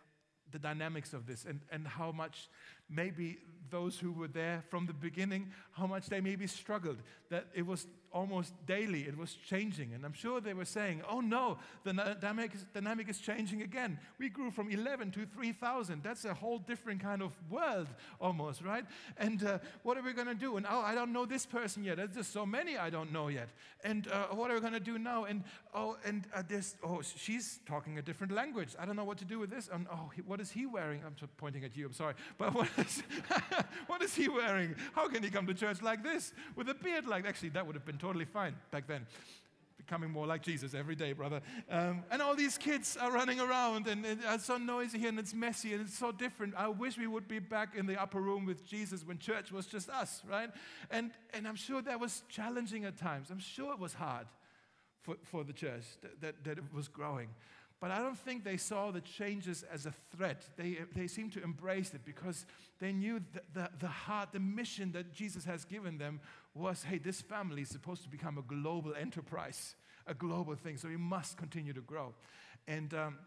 the 0.50 0.58
dynamics 0.58 1.12
of 1.12 1.26
this 1.26 1.44
and, 1.44 1.60
and 1.70 1.86
how 1.86 2.12
much 2.12 2.48
maybe 2.90 3.38
those 3.70 3.98
who 3.98 4.12
were 4.12 4.28
there 4.28 4.62
from 4.68 4.86
the 4.86 4.92
beginning, 4.92 5.50
how 5.72 5.86
much 5.86 6.06
they 6.06 6.20
maybe 6.20 6.46
struggled, 6.46 6.98
that 7.30 7.46
it 7.54 7.66
was 7.66 7.86
almost 8.12 8.54
daily, 8.66 9.02
it 9.02 9.16
was 9.16 9.34
changing. 9.34 9.92
And 9.92 10.04
I'm 10.04 10.12
sure 10.12 10.40
they 10.40 10.54
were 10.54 10.64
saying, 10.64 11.02
oh 11.08 11.20
no, 11.20 11.58
the 11.84 11.92
dynamic 11.92 12.54
is, 12.54 12.64
dynamic 12.72 13.08
is 13.08 13.18
changing 13.18 13.62
again. 13.62 13.98
We 14.18 14.28
grew 14.28 14.50
from 14.50 14.70
11 14.70 15.10
to 15.12 15.26
3,000. 15.26 16.02
That's 16.02 16.24
a 16.24 16.34
whole 16.34 16.58
different 16.58 17.02
kind 17.02 17.22
of 17.22 17.32
world 17.50 17.88
almost, 18.20 18.62
right? 18.62 18.84
And 19.18 19.44
uh, 19.44 19.58
what 19.82 19.98
are 19.98 20.02
we 20.02 20.12
going 20.12 20.26
to 20.26 20.34
do? 20.34 20.56
And 20.56 20.66
oh, 20.68 20.80
I 20.80 20.94
don't 20.94 21.12
know 21.12 21.26
this 21.26 21.44
person 21.44 21.84
yet. 21.84 21.98
There's 21.98 22.14
just 22.14 22.32
so 22.32 22.46
many 22.46 22.78
I 22.78 22.90
don't 22.90 23.12
know 23.12 23.28
yet. 23.28 23.48
And 23.84 24.08
uh, 24.08 24.28
what 24.28 24.50
are 24.50 24.54
we 24.54 24.60
going 24.60 24.72
to 24.72 24.80
do 24.80 24.98
now? 24.98 25.24
And 25.24 25.44
oh, 25.74 25.96
and 26.04 26.26
uh, 26.34 26.42
this, 26.48 26.76
oh, 26.82 27.02
she's 27.02 27.60
talking 27.66 27.98
a 27.98 28.02
different 28.02 28.32
language. 28.32 28.70
I 28.78 28.86
don't 28.86 28.96
know 28.96 29.04
what 29.04 29.18
to 29.18 29.24
do 29.24 29.38
with 29.38 29.50
this. 29.50 29.68
And 29.72 29.86
oh, 29.92 30.10
what 30.26 30.40
is 30.40 30.50
he 30.50 30.66
wearing? 30.66 31.02
I'm 31.04 31.14
pointing 31.36 31.64
at 31.64 31.76
you, 31.76 31.86
I'm 31.86 31.92
sorry. 31.92 32.14
But 32.38 32.54
what 32.54 32.68
what 33.86 34.02
is 34.02 34.14
he 34.14 34.28
wearing? 34.28 34.74
How 34.94 35.08
can 35.08 35.22
he 35.22 35.30
come 35.30 35.46
to 35.46 35.54
church 35.54 35.82
like 35.82 36.02
this 36.02 36.32
with 36.56 36.68
a 36.68 36.74
beard 36.74 37.06
like 37.06 37.26
Actually, 37.26 37.50
that 37.50 37.66
would 37.66 37.74
have 37.74 37.84
been 37.84 37.98
totally 37.98 38.24
fine 38.24 38.54
back 38.70 38.86
then. 38.86 39.06
Becoming 39.76 40.10
more 40.10 40.26
like 40.26 40.42
Jesus 40.42 40.74
every 40.74 40.94
day, 40.94 41.12
brother. 41.12 41.40
Um, 41.70 42.04
and 42.10 42.22
all 42.22 42.34
these 42.34 42.58
kids 42.58 42.96
are 42.96 43.12
running 43.12 43.40
around, 43.40 43.86
and 43.86 44.04
it's 44.04 44.44
so 44.44 44.56
noisy 44.56 44.98
here, 44.98 45.08
and 45.08 45.18
it's 45.18 45.34
messy 45.34 45.72
and 45.72 45.82
it's 45.82 45.98
so 45.98 46.12
different. 46.12 46.54
I 46.56 46.68
wish 46.68 46.98
we 46.98 47.06
would 47.06 47.28
be 47.28 47.38
back 47.38 47.74
in 47.74 47.86
the 47.86 48.00
upper 48.00 48.20
room 48.20 48.44
with 48.44 48.66
Jesus 48.66 49.06
when 49.06 49.18
church 49.18 49.50
was 49.52 49.66
just 49.66 49.88
us, 49.88 50.22
right? 50.28 50.50
And, 50.90 51.10
and 51.32 51.46
I'm 51.46 51.56
sure 51.56 51.80
that 51.82 52.00
was 52.00 52.22
challenging 52.28 52.84
at 52.84 52.96
times. 52.96 53.30
I'm 53.30 53.38
sure 53.38 53.72
it 53.72 53.78
was 53.78 53.94
hard 53.94 54.26
for, 55.02 55.16
for 55.24 55.44
the 55.44 55.52
church 55.52 55.84
that, 56.02 56.20
that, 56.20 56.44
that 56.44 56.58
it 56.58 56.64
was 56.74 56.88
growing. 56.88 57.28
But 57.80 57.92
I 57.92 57.98
don't 57.98 58.18
think 58.18 58.42
they 58.42 58.56
saw 58.56 58.90
the 58.90 59.00
changes 59.00 59.64
as 59.72 59.86
a 59.86 59.94
threat. 60.16 60.48
They, 60.56 60.78
they 60.96 61.06
seemed 61.06 61.32
to 61.34 61.42
embrace 61.42 61.94
it 61.94 62.04
because 62.04 62.44
they 62.80 62.92
knew 62.92 63.20
the, 63.20 63.40
the, 63.54 63.70
the 63.78 63.86
heart, 63.86 64.32
the 64.32 64.40
mission 64.40 64.90
that 64.92 65.12
Jesus 65.12 65.44
has 65.44 65.64
given 65.64 65.96
them 65.96 66.20
was 66.54 66.82
hey, 66.82 66.98
this 66.98 67.20
family 67.20 67.62
is 67.62 67.68
supposed 67.68 68.02
to 68.02 68.08
become 68.08 68.36
a 68.36 68.42
global 68.42 68.94
enterprise, 68.94 69.76
a 70.08 70.14
global 70.14 70.56
thing. 70.56 70.76
So 70.76 70.88
we 70.88 70.96
must 70.96 71.36
continue 71.36 71.72
to 71.72 71.80
grow. 71.80 72.14
And 72.66 72.92
um, 72.94 73.18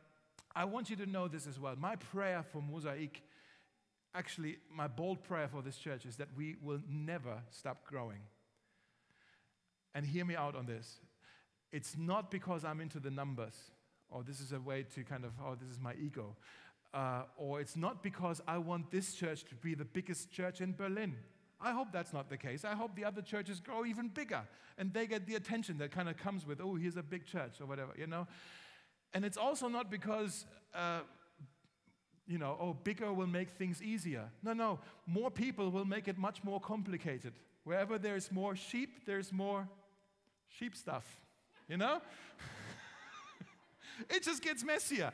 I 0.54 0.66
want 0.66 0.89
you 0.89 0.97
to 0.97 1.06
know 1.06 1.30
this 1.30 1.47
as 1.47 1.58
well. 1.58 1.76
My 1.78 1.95
prayer 1.95 2.43
for 2.52 2.62
Mosaic, 2.62 3.24
actually, 4.14 4.58
my 4.70 4.89
bold 4.89 5.24
prayer 5.24 5.47
for 5.47 5.62
this 5.62 5.78
church 5.78 6.06
is 6.06 6.18
that 6.18 6.28
we 6.36 6.58
will 6.62 6.82
never 6.89 7.41
stop 7.52 7.88
growing. 7.88 8.20
And 9.95 10.06
hear 10.06 10.26
me 10.26 10.36
out 10.36 10.58
on 10.58 10.66
this. 10.66 10.99
It's 11.72 11.95
not 11.97 12.32
because 12.32 12.66
I'm 12.66 12.82
into 12.82 12.99
the 12.99 13.12
numbers 13.12 13.56
or 14.12 14.24
this 14.24 14.39
is 14.39 14.51
a 14.51 14.59
way 14.59 14.86
to 14.95 15.03
kind 15.03 15.26
of, 15.26 15.32
oh, 15.43 15.55
this 15.59 15.70
is 15.70 15.80
my 15.80 15.93
ego. 15.95 16.36
Uh, 16.93 17.24
or 17.38 17.62
it's 17.62 17.78
not 17.78 18.03
because 18.03 18.41
I 18.47 18.57
want 18.57 18.91
this 18.91 19.14
church 19.14 19.45
to 19.45 19.55
be 19.55 19.74
the 19.76 19.86
biggest 19.86 20.32
church 20.32 20.59
in 20.59 20.74
Berlin. 20.74 21.16
I 21.64 21.72
hope 21.72 21.88
that's 21.91 22.12
not 22.12 22.30
the 22.30 22.38
case. 22.38 22.66
I 22.66 22.76
hope 22.76 22.95
the 22.95 23.05
other 23.05 23.22
churches 23.22 23.59
grow 23.59 23.86
even 23.86 24.09
bigger 24.09 24.41
and 24.78 24.93
they 24.93 25.07
get 25.07 25.28
the 25.28 25.36
attention 25.36 25.78
that 25.78 25.91
kind 25.91 26.09
of 26.09 26.18
comes 26.18 26.45
with, 26.45 26.59
oh, 26.59 26.76
here's 26.76 26.97
a 26.97 27.03
big 27.03 27.26
church 27.26 27.62
or 27.62 27.66
whatever, 27.68 27.93
you 27.97 28.07
know? 28.07 28.28
And 29.14 29.24
it's 29.24 29.38
also 29.38 29.68
not 29.68 29.89
because, 29.89 30.45
uh, 30.74 31.01
you 32.28 32.38
know, 32.38 32.57
oh, 32.59 32.74
bigger 32.74 33.14
will 33.14 33.28
make 33.28 33.49
things 33.49 33.82
easier. 33.82 34.30
No, 34.43 34.53
no, 34.53 34.80
more 35.05 35.30
people 35.30 35.70
will 35.70 35.86
make 35.86 36.07
it 36.07 36.18
much 36.18 36.43
more 36.43 36.59
complicated. 36.59 37.34
Wherever 37.64 37.97
there's 37.97 38.32
more 38.32 38.55
sheep, 38.55 39.05
there's 39.05 39.32
more 39.32 39.68
sheep 40.47 40.76
stuff, 40.76 41.05
you 41.70 41.78
know? 41.78 42.01
It 44.10 44.24
just 44.24 44.41
gets 44.41 44.64
messier. 44.64 45.12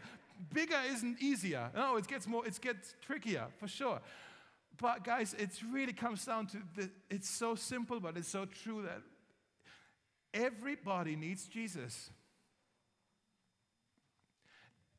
Bigger 0.53 0.79
isn't 0.91 1.21
easier. 1.21 1.69
No, 1.75 1.97
it 1.97 2.07
gets 2.07 2.27
more, 2.27 2.45
it 2.45 2.59
gets 2.61 2.95
trickier 3.01 3.47
for 3.59 3.67
sure. 3.67 3.99
But 4.79 5.03
guys, 5.03 5.33
it 5.37 5.49
really 5.71 5.93
comes 5.93 6.23
down 6.25 6.47
to 6.47 6.57
the, 6.75 6.89
it's 7.09 7.29
so 7.29 7.55
simple, 7.55 7.99
but 7.99 8.15
it's 8.15 8.29
so 8.29 8.45
true 8.45 8.83
that 8.83 9.01
everybody 10.33 11.15
needs 11.15 11.47
Jesus. 11.47 12.11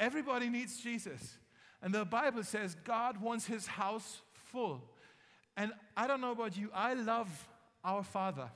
Everybody 0.00 0.48
needs 0.48 0.80
Jesus. 0.80 1.38
And 1.80 1.94
the 1.94 2.04
Bible 2.04 2.42
says 2.42 2.76
God 2.84 3.20
wants 3.20 3.46
his 3.46 3.66
house 3.66 4.20
full. 4.32 4.82
And 5.56 5.72
I 5.96 6.06
don't 6.06 6.20
know 6.20 6.32
about 6.32 6.56
you, 6.56 6.70
I 6.72 6.94
love 6.94 7.28
our 7.84 8.02
Father, 8.02 8.48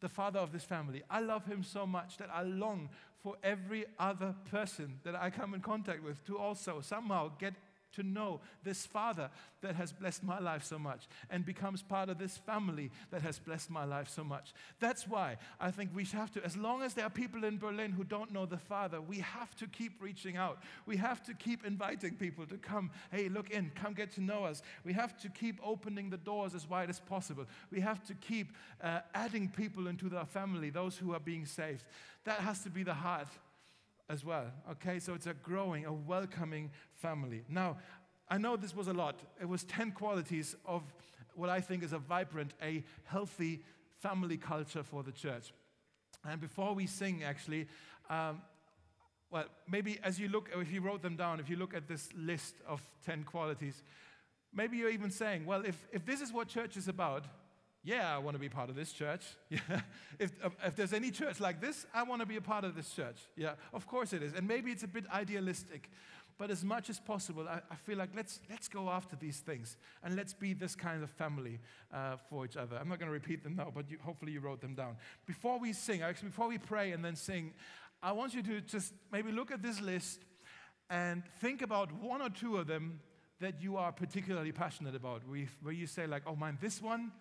the 0.00 0.08
Father 0.08 0.38
of 0.38 0.52
this 0.52 0.64
family. 0.64 1.02
I 1.10 1.20
love 1.20 1.44
Him 1.46 1.62
so 1.62 1.86
much 1.86 2.16
that 2.18 2.30
I 2.32 2.42
long 2.42 2.88
for 3.22 3.36
every 3.42 3.86
other 3.98 4.34
person 4.50 5.00
that 5.04 5.14
I 5.14 5.30
come 5.30 5.54
in 5.54 5.60
contact 5.60 6.02
with 6.02 6.24
to 6.26 6.38
also 6.38 6.80
somehow 6.80 7.32
get 7.38 7.54
to 7.92 8.02
know 8.02 8.40
this 8.64 8.86
Father 8.86 9.30
that 9.60 9.74
has 9.74 9.92
blessed 9.92 10.22
my 10.22 10.38
life 10.38 10.64
so 10.64 10.78
much 10.78 11.08
and 11.30 11.44
becomes 11.44 11.82
part 11.82 12.08
of 12.08 12.18
this 12.18 12.36
family 12.36 12.90
that 13.10 13.22
has 13.22 13.38
blessed 13.38 13.70
my 13.70 13.84
life 13.84 14.08
so 14.08 14.22
much. 14.22 14.52
That's 14.80 15.08
why 15.08 15.36
I 15.60 15.70
think 15.70 15.90
we 15.94 16.04
have 16.04 16.32
to, 16.32 16.44
as 16.44 16.56
long 16.56 16.82
as 16.82 16.94
there 16.94 17.04
are 17.04 17.10
people 17.10 17.44
in 17.44 17.58
Berlin 17.58 17.92
who 17.92 18.04
don't 18.04 18.32
know 18.32 18.46
the 18.46 18.58
Father, 18.58 19.00
we 19.00 19.18
have 19.18 19.54
to 19.56 19.66
keep 19.66 20.00
reaching 20.00 20.36
out. 20.36 20.58
We 20.86 20.96
have 20.96 21.24
to 21.24 21.34
keep 21.34 21.64
inviting 21.64 22.14
people 22.14 22.46
to 22.46 22.56
come, 22.56 22.90
hey, 23.10 23.28
look 23.28 23.50
in, 23.50 23.72
come 23.74 23.94
get 23.94 24.12
to 24.12 24.20
know 24.20 24.44
us. 24.44 24.62
We 24.84 24.92
have 24.92 25.18
to 25.20 25.28
keep 25.28 25.60
opening 25.64 26.10
the 26.10 26.16
doors 26.16 26.54
as 26.54 26.68
wide 26.68 26.90
as 26.90 27.00
possible. 27.00 27.46
We 27.70 27.80
have 27.80 28.04
to 28.06 28.14
keep 28.14 28.52
uh, 28.82 29.00
adding 29.14 29.48
people 29.48 29.88
into 29.88 30.14
our 30.16 30.26
family, 30.26 30.70
those 30.70 30.96
who 30.96 31.14
are 31.14 31.20
being 31.20 31.46
saved. 31.46 31.84
That 32.24 32.40
has 32.40 32.62
to 32.62 32.70
be 32.70 32.82
the 32.82 32.94
heart 32.94 33.28
as 34.08 34.24
well. 34.24 34.46
Okay, 34.72 34.98
so 34.98 35.14
it's 35.14 35.26
a 35.26 35.34
growing, 35.34 35.84
a 35.84 35.92
welcoming 35.92 36.70
family. 36.94 37.44
Now, 37.48 37.78
I 38.28 38.38
know 38.38 38.56
this 38.56 38.74
was 38.74 38.88
a 38.88 38.92
lot. 38.92 39.20
It 39.40 39.48
was 39.48 39.64
10 39.64 39.92
qualities 39.92 40.54
of 40.64 40.82
what 41.34 41.48
I 41.48 41.60
think 41.60 41.82
is 41.82 41.92
a 41.92 41.98
vibrant, 41.98 42.54
a 42.62 42.84
healthy 43.04 43.62
family 44.00 44.36
culture 44.36 44.82
for 44.82 45.02
the 45.02 45.12
church. 45.12 45.52
And 46.24 46.40
before 46.40 46.74
we 46.74 46.86
sing, 46.86 47.22
actually, 47.22 47.66
um, 48.10 48.42
well, 49.30 49.44
maybe 49.68 49.98
as 50.02 50.18
you 50.18 50.28
look, 50.28 50.50
if 50.54 50.72
you 50.72 50.80
wrote 50.80 51.02
them 51.02 51.16
down, 51.16 51.38
if 51.38 51.48
you 51.48 51.56
look 51.56 51.74
at 51.74 51.86
this 51.86 52.08
list 52.16 52.56
of 52.66 52.82
10 53.04 53.24
qualities, 53.24 53.82
maybe 54.52 54.78
you're 54.78 54.90
even 54.90 55.10
saying, 55.10 55.44
well, 55.44 55.64
if, 55.64 55.86
if 55.92 56.04
this 56.04 56.20
is 56.20 56.32
what 56.32 56.48
church 56.48 56.76
is 56.76 56.88
about, 56.88 57.24
yeah, 57.84 58.14
I 58.14 58.18
want 58.18 58.34
to 58.34 58.38
be 58.38 58.48
part 58.48 58.70
of 58.70 58.76
this 58.76 58.92
church. 58.92 59.24
Yeah. 59.50 59.80
If, 60.18 60.32
if 60.64 60.74
there's 60.74 60.92
any 60.92 61.10
church 61.10 61.38
like 61.38 61.60
this, 61.60 61.86
I 61.94 62.02
want 62.02 62.20
to 62.20 62.26
be 62.26 62.36
a 62.36 62.40
part 62.40 62.64
of 62.64 62.74
this 62.74 62.90
church. 62.92 63.18
Yeah, 63.36 63.52
of 63.72 63.86
course 63.86 64.12
it 64.12 64.22
is. 64.22 64.32
And 64.34 64.48
maybe 64.48 64.72
it's 64.72 64.82
a 64.82 64.88
bit 64.88 65.04
idealistic, 65.12 65.88
but 66.38 66.50
as 66.50 66.64
much 66.64 66.90
as 66.90 66.98
possible, 66.98 67.46
I, 67.48 67.60
I 67.70 67.76
feel 67.76 67.96
like 67.96 68.10
let's, 68.16 68.40
let's 68.50 68.68
go 68.68 68.90
after 68.90 69.16
these 69.16 69.38
things 69.38 69.76
and 70.02 70.16
let's 70.16 70.34
be 70.34 70.54
this 70.54 70.74
kind 70.74 71.02
of 71.02 71.10
family 71.10 71.60
uh, 71.92 72.16
for 72.28 72.44
each 72.44 72.56
other. 72.56 72.76
I'm 72.76 72.88
not 72.88 72.98
going 72.98 73.08
to 73.08 73.12
repeat 73.12 73.42
them 73.42 73.56
now, 73.56 73.72
but 73.74 73.90
you, 73.90 73.98
hopefully 74.04 74.32
you 74.32 74.40
wrote 74.40 74.60
them 74.60 74.74
down. 74.74 74.96
Before 75.26 75.58
we 75.58 75.72
sing, 75.72 76.02
actually, 76.02 76.28
before 76.28 76.48
we 76.48 76.58
pray 76.58 76.92
and 76.92 77.04
then 77.04 77.16
sing, 77.16 77.52
I 78.02 78.12
want 78.12 78.34
you 78.34 78.42
to 78.42 78.60
just 78.60 78.92
maybe 79.12 79.32
look 79.32 79.50
at 79.50 79.62
this 79.62 79.80
list 79.80 80.24
and 80.90 81.22
think 81.40 81.62
about 81.62 81.92
one 81.92 82.22
or 82.22 82.30
two 82.30 82.56
of 82.56 82.66
them 82.66 83.00
that 83.40 83.62
you 83.62 83.76
are 83.76 83.92
particularly 83.92 84.52
passionate 84.52 84.94
about, 84.94 85.22
where 85.62 85.74
you 85.74 85.86
say, 85.86 86.06
like, 86.06 86.22
oh 86.26 86.34
man, 86.34 86.58
this 86.60 86.82
one 86.82 87.12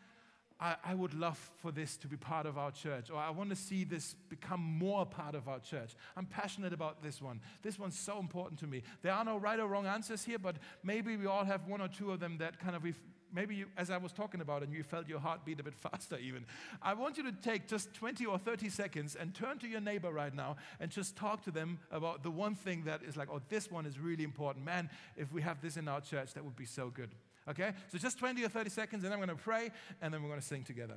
I, 0.59 0.75
I, 0.83 0.93
would 0.95 1.13
love 1.13 1.37
for 1.61 1.71
this 1.71 1.97
to 1.97 2.07
be 2.07 2.17
part 2.17 2.45
of 2.45 2.57
our 2.57 2.71
church, 2.71 3.09
or 3.11 3.17
I 3.17 3.29
want 3.29 3.49
to 3.51 3.55
see 3.55 3.83
this 3.83 4.15
become 4.29 4.59
more 4.59 5.05
part 5.05 5.35
of 5.35 5.47
our 5.47 5.59
church. 5.59 5.95
I'm 6.15 6.25
passionate 6.25 6.73
about 6.73 7.03
this 7.03 7.21
one. 7.21 7.41
This 7.61 7.77
one's 7.77 7.97
so 7.97 8.19
important 8.19 8.59
to 8.61 8.67
me. 8.67 8.81
There 9.03 9.13
are 9.13 9.23
no 9.23 9.37
right 9.37 9.59
or 9.59 9.67
wrong 9.67 9.85
answers 9.85 10.23
here, 10.23 10.39
but 10.39 10.55
maybe 10.83 11.15
we 11.15 11.27
all 11.27 11.45
have 11.45 11.67
one 11.67 11.81
or 11.81 11.87
two 11.87 12.11
of 12.11 12.19
them 12.19 12.39
that 12.39 12.59
kind 12.59 12.75
of, 12.75 12.83
we 12.83 12.93
maybe 13.33 13.55
you, 13.55 13.65
as 13.77 13.89
I 13.89 13.97
was 13.97 14.11
talking 14.11 14.41
about, 14.41 14.63
and 14.63 14.73
you 14.73 14.83
felt 14.83 15.07
your 15.07 15.19
heart 15.19 15.45
beat 15.45 15.59
a 15.59 15.63
bit 15.63 15.75
faster 15.91 16.17
even. 16.17 16.45
I 16.81 16.93
want 16.93 17.17
you 17.17 17.23
to 17.23 17.31
take 17.31 17.67
just 17.67 17.93
20 17.93 18.25
or 18.25 18.37
30 18.37 18.69
seconds 18.69 19.15
and 19.15 19.33
turn 19.33 19.59
to 19.59 19.67
your 19.67 19.81
neighbor 19.81 20.11
right 20.11 20.33
now 20.33 20.57
and 20.79 20.89
just 20.89 21.15
talk 21.15 21.43
to 21.43 21.51
them 21.51 21.79
about 21.91 22.23
the 22.23 22.31
one 22.31 22.55
thing 22.55 22.83
that 22.85 23.01
is 23.03 23.15
like, 23.15 23.29
oh, 23.31 23.41
this 23.49 23.69
one 23.69 23.85
is 23.85 23.99
really 23.99 24.23
important. 24.23 24.65
Man, 24.65 24.89
if 25.15 25.31
we 25.31 25.41
have 25.41 25.61
this 25.61 25.77
in 25.77 25.87
our 25.87 26.01
church, 26.01 26.33
that 26.33 26.43
would 26.43 26.55
be 26.55 26.65
so 26.65 26.89
good. 26.89 27.09
Okay? 27.49 27.71
So 27.91 27.97
just 27.97 28.17
20 28.19 28.43
or 28.43 28.49
30 28.49 28.69
seconds, 28.69 29.03
and 29.03 29.13
I'm 29.13 29.19
going 29.19 29.29
to 29.29 29.35
pray, 29.35 29.71
and 30.01 30.13
then 30.13 30.21
we're 30.21 30.29
going 30.29 30.41
to 30.41 30.45
sing 30.45 30.63
together. 30.63 30.95